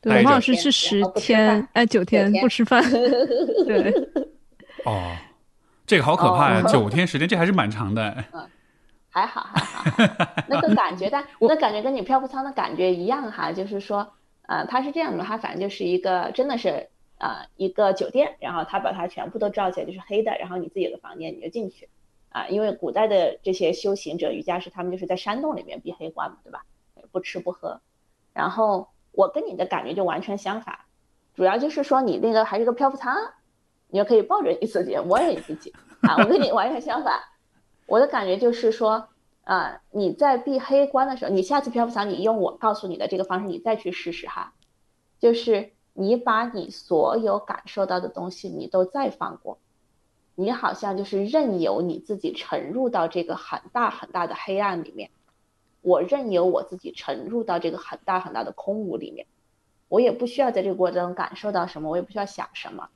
[0.00, 2.82] 对，猫老师是十天饭，哎，九天天不吃饭，
[3.66, 3.92] 对，
[4.84, 5.16] 哦，
[5.86, 6.62] 这个好可怕呀！
[6.64, 8.24] 哦九天时间，这还是蛮长的。
[9.08, 14.06] 还好还好，还好那个感觉，但 我的感觉跟你漂浮舱的感觉一样哈，就是说，
[14.42, 16.88] 呃，它是这样的，它反正就是一个真的是
[17.18, 21.88] 呃一个酒店，然后它把它全部都罩起来，就是黑的，然后你自己的房间你就进去，
[22.28, 26.62] 啊，因为古代的这些修行者、瑜伽师，他们就是在山洞里面闭黑关嘛，对吧？
[27.10, 27.80] 不吃不喝，
[28.34, 30.78] 然后我跟你的感觉就完全相反，
[31.34, 33.16] 主要就是说你那个还是个漂浮舱，
[33.88, 35.72] 你就可以抱着你自己，摸着你自己。
[36.02, 37.20] 啊，我跟你完全相反。
[37.86, 39.08] 我的感觉就是说，
[39.44, 44.52] 啊、你在闭黑关的时候，你下次漂浮舱，你用我告诉你的这个方式，你再去试试哈，
[45.20, 49.58] 就是你把你所有感受到的东西，你都再放过，
[50.34, 55.10] 你好像就是任由你自己沉入到这个很大很大的黑暗里面，
[55.80, 59.26] 我任由我自己沉入到这个很大很大的空无里面，
[59.88, 62.88] 我也不需要在这个过程中感受到什么，我也不需要想什么，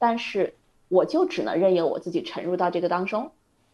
[0.00, 0.54] 但是
[0.88, 3.30] 我就只能任由我自己沉入到这个当中。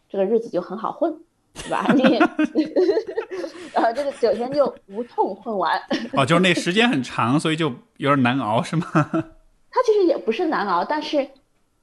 [0.09, 1.13] 这个日子就很好混，
[1.53, 1.85] 对吧？
[1.93, 2.03] 你，
[3.73, 5.81] 然后这个九天就无痛混完。
[6.13, 8.85] 哦，就是那时间很长，所以就有点难熬，是吗？
[8.93, 11.29] 它其实也不是难熬，但是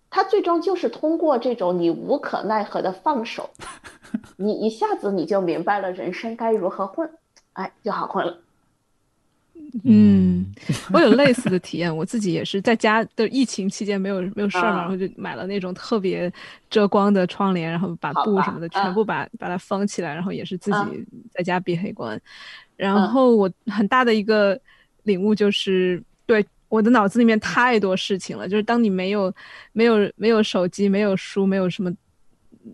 [0.08, 3.50] 它最终就是通过这种你无可奈何的放手，
[4.36, 7.10] 你一下子你就明白了人生该如何混，
[7.52, 8.38] 哎，就好混了。
[9.85, 10.47] 嗯，
[10.93, 16.32] 我有类似的体验，我自己也是在家的疫情期间没有没有事儿嘛，啊然后就买了那种特别
[16.70, 18.95] 遮光的窗帘，然后把布什么的全嗯。
[18.95, 21.24] 部把、把它封起来，然后也是自己嗯。
[21.32, 22.20] 在家闭黑关。
[22.77, 23.09] 然嗯。
[23.09, 24.59] 后我很大的一个
[25.05, 29.32] 领悟就是，对我的脑子里面太多事情了，就是当你没有
[29.73, 31.93] 没有没有手机、没有书、没有什么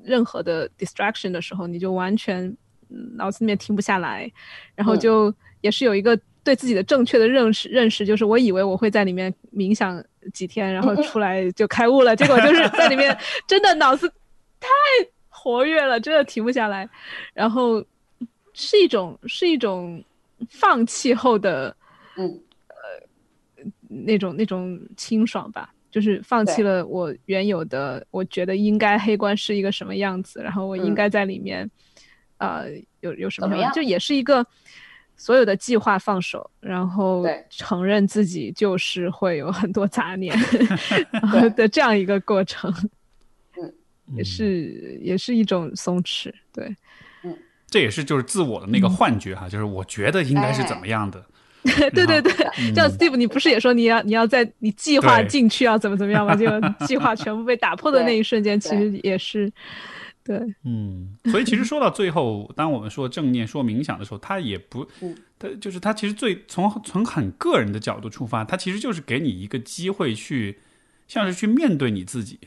[0.04, 2.44] 任何的 distraction 的时候，你就完全
[2.88, 4.30] 嗯脑子里面停不下来，
[4.74, 4.98] 然后嗯。
[4.98, 6.18] 就也是有一个
[6.50, 13.16] 对自己的正确的认识认识，就是我以为我会在里面冥想几天，然后出来就开悟了，结果就是在里面
[13.46, 14.08] 真的脑子
[14.58, 14.66] 太
[15.28, 16.88] 活跃了，真的停不下来，
[17.32, 17.80] 然后
[18.52, 20.02] 是一种是一种
[20.48, 21.76] 放弃后的
[22.16, 22.26] 嗯。
[22.68, 22.74] 呃
[23.88, 30.94] 那种那种清爽吧，就是放弃了我原有的，我觉得应该黑关是一个什么样子，然后我应嗯。
[30.96, 31.70] 该在里面，
[32.38, 32.70] 呃，
[33.00, 34.44] 有有什么就也是一个
[35.20, 40.34] 所有的计划放手，然后承认自己就是会有很多杂念
[41.54, 42.72] 的这样一个过程，
[44.16, 46.74] 也是也是一种松弛，对。
[47.68, 51.22] 这也是就是自我的那个幻觉哈，就是我觉得应该是怎么样的。
[51.62, 52.32] 对对对，
[52.74, 56.34] 这样 Steve，你不是也说你要你要在你计划进去要怎么怎么样吗？
[56.34, 56.46] 就
[56.86, 59.52] 计划全部被打破的那一瞬间，其实也是
[60.22, 70.58] 对，嗯，所以其实说到最后，当我们说正念、说冥想的时候，它也不嗯，它就是它其实最从从很个人的角度出发，它其实就是给你一个机会去，
[71.08, 72.38] 像是去面对你自己，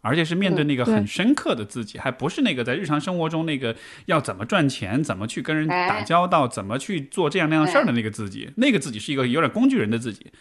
[0.00, 3.76] 而且是面对那个很深刻的自己，还不是那个在日常生活中那个
[4.06, 10.32] 要怎么赚钱、怎么去跟人打哎交道、怎么去做这样那样事儿的那个自己，那个自己是一个有点工具人的自己，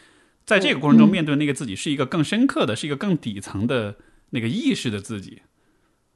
[0.46, 3.98] 在这个过程中嗯面对那个自己是一个更深刻的，是一个更底层的
[4.30, 5.42] 那个意识的自己，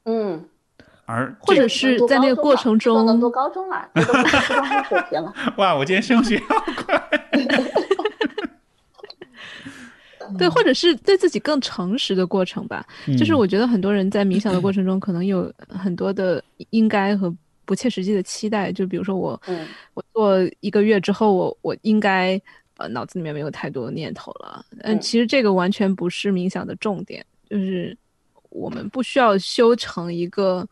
[0.04, 0.48] 嗯，
[1.06, 5.32] 而或者是在那个过程中能读高中了，这都不是初中生水平了。
[5.58, 7.02] 哇，我今天升学好快。
[10.38, 12.84] 对，或者是对自己更诚实的过程吧。
[13.18, 17.32] 就是我觉得很多人在冥想的过程中，可能有很多的应该和
[17.66, 18.72] 不切实际的期待。
[18.72, 22.40] 就比如说我，嗯我做一个月之后，我我应该
[22.78, 24.64] 呃脑子里面没有太多念头了。
[24.80, 27.96] 嗯，嗯其实这个完全不是冥想的重点，就是
[28.48, 30.66] 我们不需要修成一个。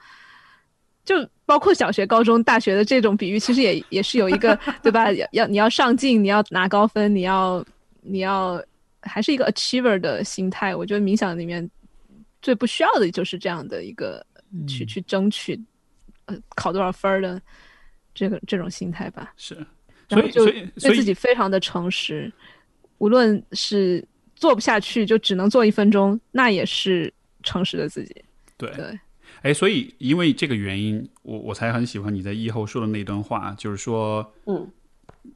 [1.04, 5.10] 就包括小学、高中、大学的这种比喻，其实也也是有一个 对吧？
[5.12, 7.64] 要要你要上进，你要拿高分，你要
[8.02, 8.62] 你要
[9.00, 10.74] 还是一个 achiever 的心态。
[10.74, 11.68] 我觉得冥想里面
[12.40, 14.24] 最不需要的就是这样的一个
[14.68, 15.60] 去去争取
[16.26, 17.40] 呃考多少分儿的
[18.14, 19.32] 这个这种心态吧。
[19.36, 19.54] 是，
[20.08, 22.32] 所以所以所以对自己非常的诚实，
[22.98, 24.06] 无论是
[24.36, 27.12] 做不下去就只能做一分钟，那也是
[27.42, 28.24] 诚实的自己。
[28.56, 29.00] 对，对，
[29.42, 34.68] 哎，所以因为这个原因，我我才很喜欢你在以后说的那段话，就是说，嗯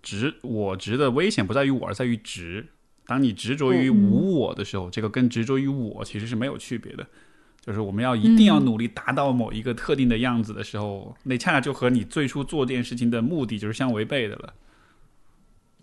[0.02, 2.66] 执我执的危险不在于我，而在于执。
[3.06, 7.06] 当你执着于嗯无我的时候，这个跟执着于我其实是没有区别的。
[7.64, 14.54] 就是我们要一定要努力达到某一个特定的样子的时候，那恰恰就和你最初做这件事情的目的就是相违背的了。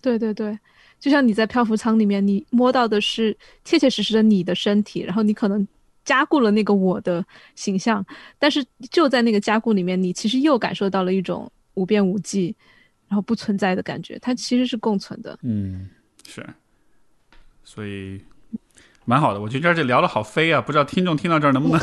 [0.01, 0.57] 对对对，
[0.99, 3.35] 就像你在漂浮舱里面，你摸到的是
[3.65, 5.65] 切切实实的你的身体，然后你可能
[6.03, 7.25] 加固了那个我的
[7.55, 8.05] 形象，
[8.37, 12.55] 但是就在那个加固里面，你其实又感受到了一种无边无际，
[13.07, 15.37] 然后不存在的感觉，它其实是共存的。
[15.43, 15.89] 嗯，
[16.27, 16.45] 是，
[17.63, 18.21] 所以。
[19.05, 21.77] 蛮好的，我觉得这聊的好飞啊，不知道听众听到这儿能不能？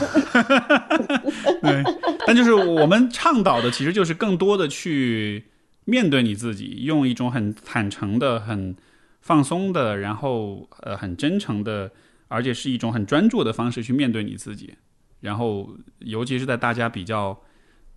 [1.60, 1.84] 对，
[2.26, 5.44] 但就是我们倡导的，其实就是更多的去
[5.84, 8.74] 面对你自己，用一种很坦诚的、很
[9.20, 11.92] 放松的，然后呃很真诚的，
[12.30, 14.74] 而且是一种很专注的方式去面对你自己。
[15.20, 17.38] 然后，尤其是在大家比较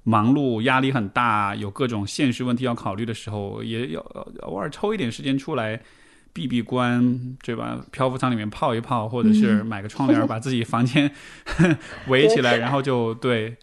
[0.03, 4.01] 忙碌、压力很大、有各种现实问题要考虑的时候，也要
[4.41, 5.81] 偶尔抽一点时间出来。
[6.35, 7.85] 闭闭关，对吧？
[7.91, 11.11] 漂浮舱里面泡一泡，或者是买个窗帘，把自己房间
[12.09, 13.55] 围起来，然后就对，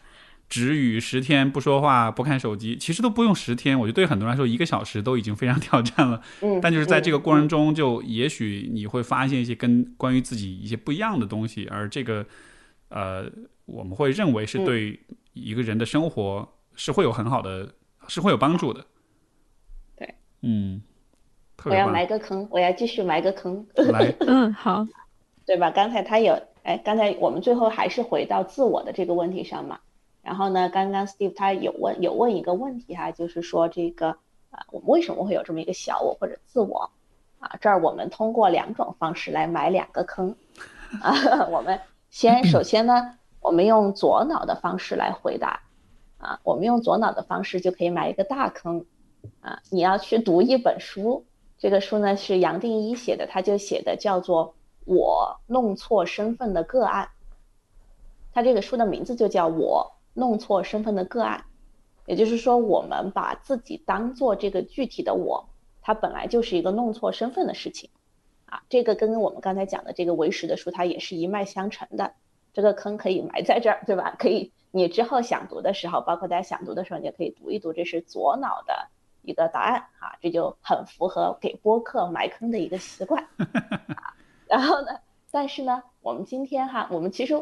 [0.51, 2.77] 止语十天不说话，不看手机。
[2.77, 6.21] 其实都不用十天，我觉得对很多人来说，一个小时都已经非常挑战了。
[6.43, 12.27] 嗯， 但就是在这个过程中，就也许你会发现一些跟关于自己一些不一样的东西，而这个
[12.89, 13.31] 呃，
[13.65, 15.01] 我们会认为是对
[15.33, 17.73] 一个人的生活是会有很好的，
[18.09, 18.85] 是会有帮助的。
[19.97, 20.83] 对，嗯。
[21.67, 23.63] 我要埋个坑，我要继续埋个坑。
[23.75, 24.87] 来， 嗯，好，
[25.45, 25.71] 对吧？
[25.71, 26.33] 刚才他有，
[26.63, 29.79] 哎，刚才我们最后还是回到自我的这个问题上嘛。
[30.23, 34.09] 然后呢，刚刚 Steve 他有问，有问一个问题哈，就是说这个
[34.51, 36.91] 啊，我们为什么会有这么一个小我或者自我？
[37.39, 40.37] 啊，这儿我们通过两种方式来埋两个坑。
[41.01, 41.81] 啊，我们
[42.11, 45.61] 先首先呢，我们用左脑的方式来回答。
[46.19, 48.85] 啊，我们用左脑的方式就可以埋一个大坑。
[49.41, 51.25] 啊，你要去读一本书。
[51.59, 54.49] 这个书呢是杨定一写的，他就写的叫做
[54.85, 57.05] 《我弄错身份的个案》。
[58.33, 61.39] 他这个书的名字就叫《我弄错身份的个案》，
[62.07, 65.49] 也就是说，我们把自己当做这个具体的我，
[65.81, 67.91] 它本来就是一个弄错身份的事情。
[68.47, 72.13] 啊，这个跟我们刚才讲的这个唯实的书，它也是一脉相承的。
[72.53, 74.17] 这个坑可以埋在这儿，对吧？
[74.19, 78.89] 可以，你之后想读的时候，包括大家想读的时候，你也可以读一读，这是左脑的。
[79.23, 84.17] 一个答案啊，这就很符合给播客埋坑的一个习惯啊。
[84.49, 84.99] 然后呢，
[85.31, 87.35] 但是呢，我们今天哈，我们其实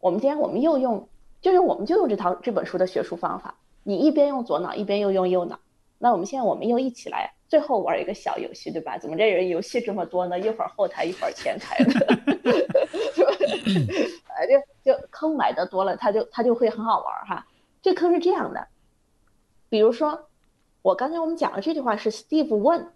[0.00, 1.06] 我们今天我们又用，
[1.46, 3.54] 就是我们就用这套这本书的学术方法，
[3.84, 5.56] 你一边用左脑，一边又用右脑。
[5.96, 8.98] 那我们现在我们又一起来，最后玩一个小游戏，对吧？
[8.98, 10.40] 怎么这人游戏这么多呢？
[10.40, 11.92] 一会儿后台，一会儿前台的，
[14.82, 17.46] 就就坑埋的多了，他就他就会很好玩哈。
[17.80, 18.66] 这坑是这样的，
[19.68, 20.28] 比如说。
[20.82, 22.92] 我刚才我们讲的这句话是 Steve 问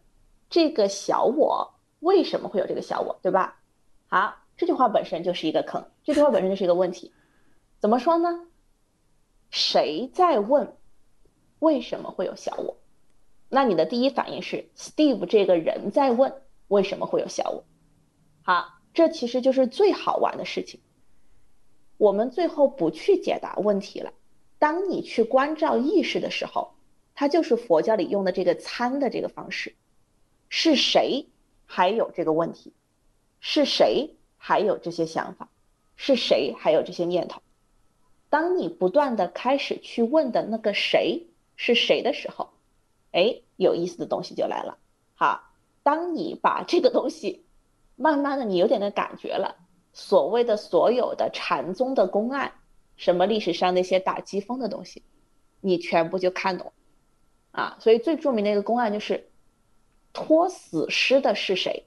[0.48, 3.56] 这个小我为什么会有这个小我，对吧？
[4.09, 7.12] 好，这句话本身就是一个坑，这句话本身就是一个问题。
[7.81, 8.47] 怎么说呢？
[9.51, 10.77] 谁在问
[11.59, 12.77] 为什么会有小我？
[13.48, 17.65] 那你的第一反应是 Steve 这个人在问为什么会有小我。
[18.43, 20.81] 好，这其实就是最好玩的事情。
[21.97, 24.12] 我们最后不去解答问题了。
[24.59, 26.74] 当你去关照意识的时候。
[27.12, 29.74] 它就是佛教里用的这个参的这个方式，
[30.48, 31.27] 是谁
[31.66, 32.73] 还有这个问题？
[33.40, 35.51] 是谁还有这些想法？
[35.97, 37.43] 是谁还有这些念头？
[38.31, 41.27] 当你不断的开始去问的那个谁
[41.57, 42.51] 是谁的时候，
[43.12, 44.78] 哎，有意思的东西就来了。
[45.15, 45.51] 好，
[45.82, 47.44] 当你把这个东西
[47.97, 49.57] 慢慢的你有点的感觉了，
[49.93, 52.52] 所谓的所有的禅宗的公案，
[52.97, 55.02] 什么历史上那些打机锋的东西，
[55.61, 56.73] 你全部就看懂。
[57.51, 59.28] 啊，所以最著名的一个公案就是
[60.12, 61.85] 拖死尸的是谁？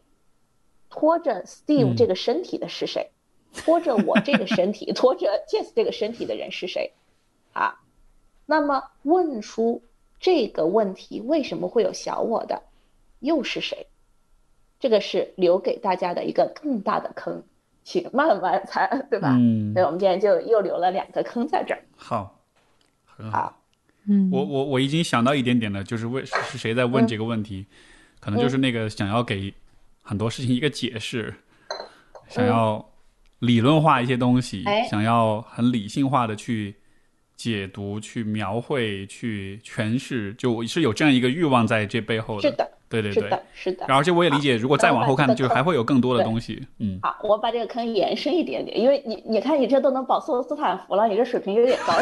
[0.89, 3.11] 拖着 Steve 这个身体的是谁？
[3.53, 6.91] 拖着我这个身体， 拖着 Jess 这个身体的人是谁？
[7.53, 7.79] 啊，
[8.45, 9.81] 那么问出
[10.19, 12.61] 这个问题为什么会有小我的
[13.19, 13.85] 又是谁？
[14.79, 17.41] 这个是留给大家的一个更大的坑，
[17.83, 19.29] 请慢慢猜， 对吧？
[19.39, 21.81] 嗯，所以我们今天就又留了两个坑在这儿。
[21.95, 22.39] 好，
[23.05, 23.61] 很好。
[24.05, 27.65] 嗯，我我我已经想到一点点了，就是为是谁在问这个问题，
[28.19, 29.53] 可能就是那个想要给
[30.01, 31.33] 很多事情一个解释，
[32.27, 32.85] 想要
[33.45, 36.75] 理论化一些东西，想要很理性化的去
[37.35, 42.49] 解读、去描绘、去诠释，就是有这样一个欲望在这背后的。
[42.49, 42.69] 是的。
[42.89, 43.85] 对对对，是的，是的。
[43.87, 46.61] 而且我也理解，如果再往后看，就还会有更多的东西。
[46.77, 51.93] 嗯，好，我把这个坑延伸一点点，因为你你看你这都能保送斯坦福了，你这水平有点高，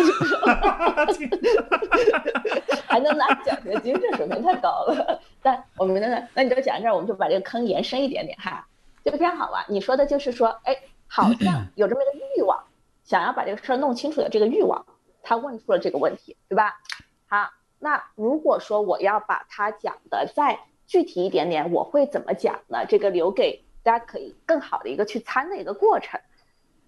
[2.87, 5.17] 还能拿奖学金，这水平太高了。
[5.41, 8.67] 但我们那那你就讲这儿，我们就把这个坑延伸一点点哈，
[9.05, 9.63] 就非常好玩。
[9.69, 10.75] 你说的就是说，哎，
[11.13, 12.63] 好像有这么一个欲望，
[13.03, 14.85] 想要把这个事儿弄清楚的这个欲望，
[15.21, 16.79] 他问出了这个问题，对吧？
[17.27, 20.57] 好，那如果说我要把它讲的再
[20.87, 22.85] 具体一点点，我会怎么讲呢？
[22.85, 26.17] 这个留给大家可以更好的一个去参的一个过程。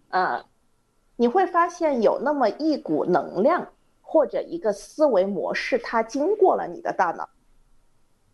[0.08, 0.46] 呃，
[1.18, 7.28] 你会发现有那么一股能量或者一个思维模式，它经过了你的大脑。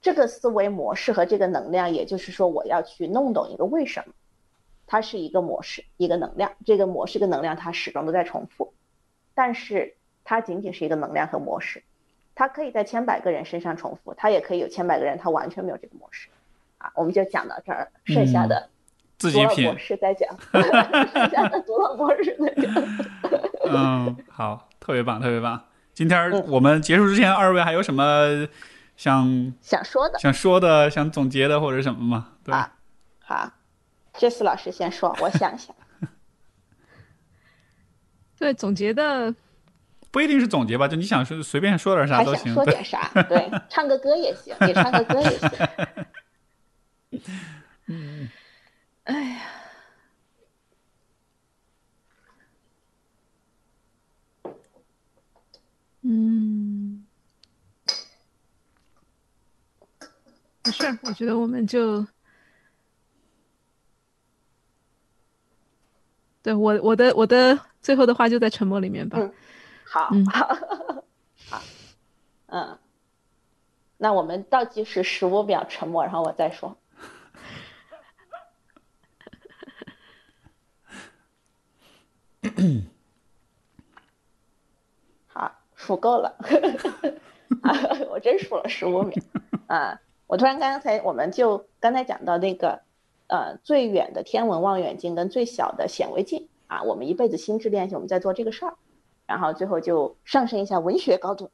[0.01, 4.13] 这个思维模式和这个能量，也就是说，我要去弄懂一个为什么，
[4.89, 6.51] 它是一个模式，一个能量。
[6.65, 8.73] 这个模式跟能量，它始终都在重复，
[9.35, 11.83] 但是它仅仅是一个能量和模式。
[12.33, 16.27] 它可以在千百个人身上重复，它也可以有千百个人他完全没有这个模式，
[16.79, 18.67] 啊，我们就讲到这儿，剩下的
[19.19, 20.35] 自己品模式在讲，
[21.13, 22.73] 剩下的独乐模式在讲。
[23.69, 25.61] 嗯，好，特别棒，特别棒。
[25.93, 28.47] 今天我们结束之前，二位还有什么
[28.97, 32.29] 想想说的、想说的、想总结的或者什么吗？
[32.43, 32.55] 对，
[33.19, 33.51] 好
[34.19, 35.75] ，Jess 老师先说，我想一想。
[38.37, 39.33] 对，总结的。
[40.11, 42.51] 不一定是总结吧，就你想说随便说点啥都行。
[42.53, 43.09] 说点啥？
[43.29, 45.49] 对，唱个歌也行，你唱个歌也行。
[47.85, 48.27] 嗯，
[49.03, 49.41] 哎呀，
[56.01, 57.05] 嗯，
[60.65, 62.05] 没事儿，我觉得我们就，
[66.49, 69.19] 对我我的我的最后的话就在沉默里面吧。
[69.85, 70.47] 好，好，
[71.47, 71.61] 好，
[72.47, 72.79] 嗯，
[73.97, 76.75] 那我们倒计时十五秒沉默，然后我再说。
[85.27, 86.35] 好，数够了，
[88.09, 89.15] 我真数了十五秒。
[89.67, 92.81] 啊，我突然刚才我们就刚才讲到那个，
[93.29, 98.75] 呃，最远的天文望远镜跟最小的显微镜啊，我们一辈子心智练习，我们在做这个事儿。
[99.27, 101.51] 然后最后就上升一下文学高度，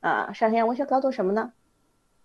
[0.00, 1.52] 啊，上升一下文学高度什么呢？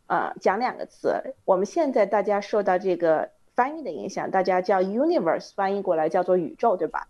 [0.07, 1.35] 啊，讲两个词。
[1.43, 7.09] 我们现在大家受到这个翻译的影响，大家叫 universe 翻译过来叫做宇宙，对吧？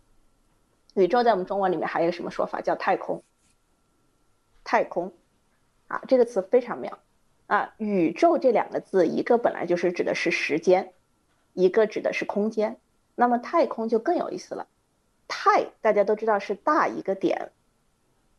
[0.96, 2.62] 宇宙在我们中文里面还有什么说法？
[2.62, 3.22] 叫太空。
[4.64, 5.14] 太空，
[5.88, 6.98] 啊，这个词非常妙。
[7.46, 10.94] 啊，宇宙这两个字，一个本来就是指的是时间，
[11.54, 12.78] 一个指的是空间。
[13.16, 14.68] 那么太空就更有意思了。
[15.28, 17.52] 太大家都知道是大一个点，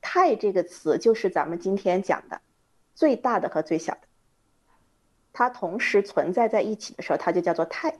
[0.00, 2.40] 太这个词就是咱们今天讲的
[2.94, 4.00] 最大的和最小的，
[5.32, 7.98] 它同时存在在一起的时候，它就叫做太。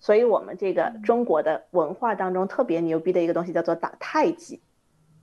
[0.00, 4.60] 所以我们这个中国的文化当中特别牛逼的一个东西叫做打太极，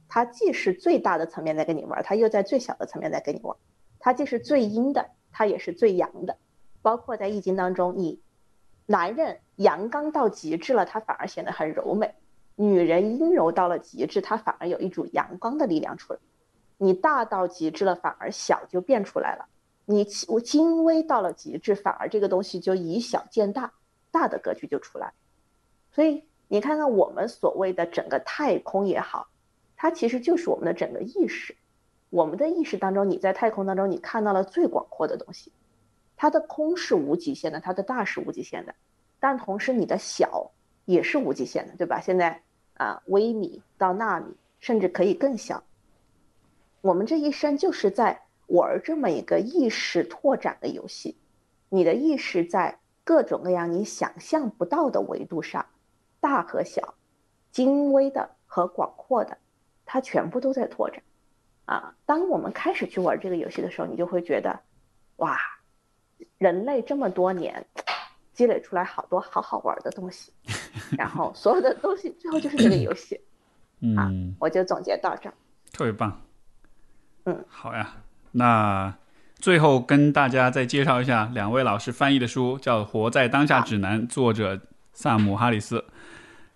[0.08, 3.56] 它既是最大的层面在跟你玩，它又在最小的层面在跟你玩，
[4.00, 6.38] 它既是最阴的，它也是最阳的，
[6.82, 8.20] 包括在易经当中，你
[8.86, 12.14] 男人阳刚到极致了，他反而显得很柔美。
[12.56, 16.20] 女人阴柔到了极致，她反而有一组阳光的力量出来；
[16.78, 19.46] 你大到极致了，反而小就变出来了；
[19.86, 23.74] 你我精微到了极致，反而这个东西就以小见大，
[24.12, 25.14] 大的格局就出来。
[25.92, 29.30] 所以你看看我们所谓的整个太空也好，
[29.76, 31.56] 它其实就是我们的整个意识。
[32.10, 35.52] 我们的意识当中，你在太空当中，你看到了最广阔的东西。
[36.22, 38.76] 它的空是无极限的，它的大是无极限的，
[39.20, 40.52] 但同时你的小
[40.86, 42.00] 也是无极限的，对吧？
[42.00, 42.40] 现在。
[42.76, 45.64] 啊，微米到纳米，甚至可以更小。
[46.82, 51.16] 我们这一生就是在玩这么一个意识拓展的游戏。
[51.70, 55.64] 你的意识在各种各样你想象不到的维度上，
[56.20, 56.96] 大和小、
[57.52, 59.38] 精微的和广阔的，
[59.86, 61.04] 它全部都在拓展。
[61.66, 64.60] 啊，当我们开始去玩这个游戏的时候，你就会觉得，
[65.18, 65.38] 哇，
[66.38, 67.66] 人类这么多年。
[68.34, 70.32] 积累出来好多好好玩的东西，
[70.98, 73.20] 然后所有的东西最后就是这个游戏，
[73.96, 75.34] 啊，我就总结到这儿，
[75.74, 76.20] 特别棒，
[77.26, 77.94] 嗯，好呀，
[78.32, 78.92] 那
[79.36, 84.60] 最后跟大家再介绍一下两位老师翻译的书，叫《活在当下指南》，作者
[84.94, 85.84] 萨姆哈里斯，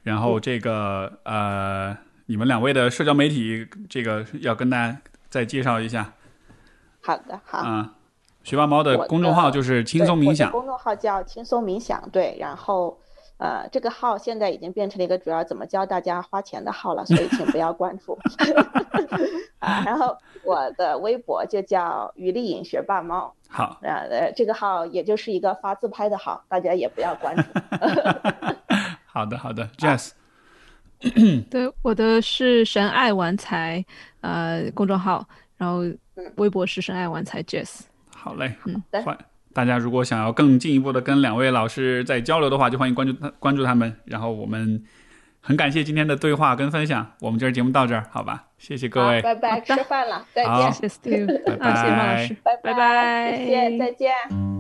[0.02, 4.98] 然后这个呃，你们两位的社交媒体，这个要跟大家
[5.30, 6.14] 再介绍一下，
[7.02, 7.95] 好的，好，啊。
[8.46, 12.96] 学霸猫的公众号就是轻松冥想，公众号叫轻松冥想，对，然后，
[13.38, 18.16] 呃，这个号现在已经变成了一个主要怎么教大家花钱的号了，所以请不要关注。
[19.58, 27.44] 啊，然后我的微博就叫于丽颖学霸猫，好，呃，这个号也就是一个发自拍的号，大家也不要关注。
[29.12, 30.12] 好的，好的，Jazz，
[31.50, 33.84] 对，我的是神爱玩财，
[34.22, 35.28] 呃，公众号，
[35.58, 35.82] 然后
[36.36, 37.86] 微博是神爱玩财，Jazz。
[38.26, 39.16] 好嘞，嗯，欢
[39.54, 43.96] 大家如果想要更进一步的跟两位老师在交流的话，就欢迎关注他关注他们。
[44.06, 44.84] 然后我们
[45.42, 48.46] 很感谢今天的对话跟分享，我们今儿节目到这儿，好吧？
[48.58, 54.55] 谢谢各位，拜拜，吃饭了，再见，谢谢 Steve，拜啊，谢谢马老师，拜拜拜，谢谢，再见。